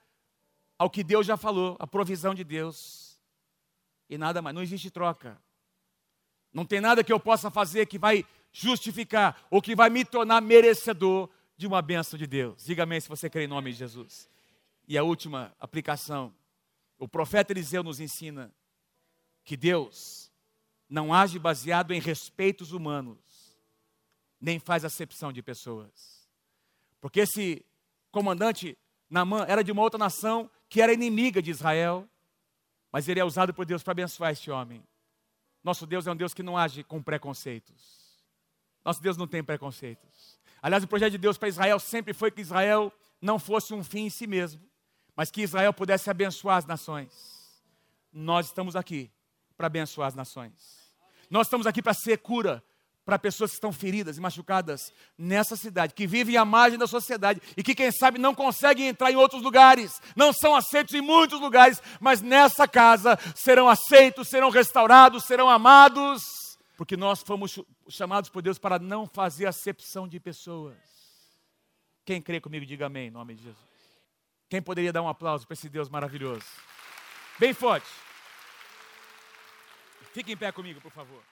ao 0.79 0.91
que 0.91 1.05
Deus 1.05 1.27
já 1.27 1.37
falou, 1.37 1.77
a 1.79 1.87
provisão 1.87 2.35
de 2.35 2.45
Deus. 2.45 3.19
E 4.09 4.17
nada 4.17 4.41
mais. 4.41 4.55
Não 4.55 4.63
existe 4.63 4.91
troca. 4.91 5.41
Não 6.57 6.65
tem 6.65 6.81
nada 6.81 7.05
que 7.05 7.13
eu 7.13 7.21
possa 7.21 7.51
fazer 7.51 7.85
que 7.85 7.99
vai 7.99 8.25
justificar 8.51 9.47
ou 9.51 9.61
que 9.61 9.77
vai 9.77 9.91
me 9.91 10.07
tornar 10.07 10.41
merecedor 10.41 11.29
de 11.55 11.67
uma 11.67 11.83
benção 11.83 12.19
de 12.19 12.27
Deus. 12.27 12.65
Diga 12.65 12.85
amém 12.85 12.99
se 12.99 13.11
você 13.11 13.29
crê 13.29 13.45
em 13.45 13.47
nome 13.47 13.73
de 13.73 13.77
Jesus. 13.77 14.27
E 14.89 14.97
a 14.97 15.03
última 15.03 15.55
aplicação. 15.61 16.35
O 16.99 17.07
profeta 17.07 17.53
Eliseu 17.53 17.83
nos 17.83 18.01
ensina 18.01 18.51
que 19.45 19.55
Deus 19.55 20.33
não 20.89 21.13
age 21.13 21.39
baseado 21.39 21.93
em 21.93 22.01
respeitos 22.01 22.73
humanos, 22.73 23.19
nem 24.41 24.59
faz 24.59 24.83
acepção 24.83 25.35
de 25.35 25.43
pessoas. 25.43 26.27
Porque 27.03 27.21
esse 27.21 27.67
comandante 28.11 28.79
Namã 29.11 29.45
era 29.47 29.63
de 29.63 29.73
uma 29.73 29.83
outra 29.83 29.99
nação 29.99 30.51
que 30.71 30.81
era 30.81 30.95
inimiga 30.95 31.43
de 31.43 31.51
Israel, 31.51 32.09
mas 32.91 33.09
ele 33.09 33.21
é 33.21 33.25
usado 33.27 33.53
por 33.53 33.67
Deus 33.67 33.83
para 33.83 33.93
abençoar 33.93 34.33
este 34.33 34.51
homem. 34.51 34.83
Nosso 35.67 35.85
Deus 35.85 36.07
é 36.07 36.13
um 36.13 36.15
Deus 36.15 36.33
que 36.33 36.45
não 36.45 36.57
age 36.57 36.85
com 36.85 37.03
preconceitos. 37.03 38.23
Nosso 38.85 39.03
Deus 39.03 39.17
não 39.17 39.27
tem 39.27 39.43
preconceitos. 39.43 40.39
Aliás, 40.63 40.85
o 40.85 40.87
projeto 40.87 41.11
de 41.11 41.19
Deus 41.19 41.37
para 41.37 41.49
Israel 41.49 41.81
sempre 41.81 42.15
foi 42.15 42.31
que 42.31 42.41
Israel 42.41 42.93
não 43.21 43.37
fosse 43.37 43.75
um 43.75 43.83
fim 43.83 44.05
em 44.05 44.11
si 44.11 44.29
mesmo, 44.29 44.63
mas 45.17 45.29
que 45.29 45.43
Israel 45.43 45.75
pudesse 45.75 46.09
abençoar 46.09 46.59
as 46.59 46.67
nações. 46.67 47.61
Nós 48.13 48.47
estamos 48.47 48.77
aqui 48.77 49.11
para 49.57 49.67
abençoar 49.67 50.07
as 50.07 50.15
nações. 50.15 50.53
Nós 51.29 51.49
estamos 51.49 51.67
aqui 51.67 51.83
para 51.83 51.95
ser 51.95 52.19
cura 52.19 52.63
para 53.07 53.21
pessoas 53.21 53.53
que 53.53 53.57
estão 53.57 53.73
feridas 53.73 54.19
e 54.19 54.21
machucadas 54.21 54.93
nessa 55.17 55.55
cidade, 55.55 55.95
que 55.95 56.09
vivem 56.09 56.37
à 56.37 56.45
margem 56.45 56.77
da 56.77 56.89
sociedade 56.89 57.41
e 57.57 57.63
que, 57.63 57.73
quem 57.73 57.93
sabe, 57.93 58.19
não 58.19 58.35
conseguem 58.35 58.89
entrar 58.89 59.13
em 59.13 59.17
outros 59.17 59.41
lugares, 59.41 60.03
não 60.17 60.33
são 60.33 60.57
aceitos 60.57 60.93
em 60.93 61.01
muitos 61.01 61.41
lugares, 61.41 61.81
mas 62.01 62.21
nessa 62.21 62.67
casa 62.67 63.17
serão 63.37 63.69
aceitos, 63.69 64.27
serão 64.27 64.51
restaurados, 64.51 65.25
serão 65.25 65.49
amados, 65.49 66.21
porque 66.77 66.97
nós 66.97 67.23
fomos 67.23 67.61
chamados 67.89 68.29
por 68.29 68.43
Deus 68.43 68.59
para 68.59 68.77
não 68.77 69.07
fazer 69.07 69.47
acepção 69.47 70.09
de 70.09 70.19
pessoas. 70.19 70.77
Quem 72.05 72.21
crê 72.21 72.41
comigo, 72.41 72.67
diga 72.67 72.87
amém, 72.87 73.07
em 73.07 73.13
nome 73.13 73.37
de 73.37 73.45
Jesus. 73.45 73.67
Quem 74.49 74.61
poderia 74.61 74.93
dar 74.93 75.03
um 75.03 75.09
aplauso 75.09 75.47
para 75.47 75.55
esse 75.55 75.69
Deus 75.69 75.89
maravilhoso? 75.89 76.45
Bem 77.39 77.55
forte. 77.55 77.87
Fique 80.13 80.33
em 80.33 80.37
pé 80.37 80.51
comigo, 80.51 80.81
por 80.81 80.91
favor. 80.91 81.23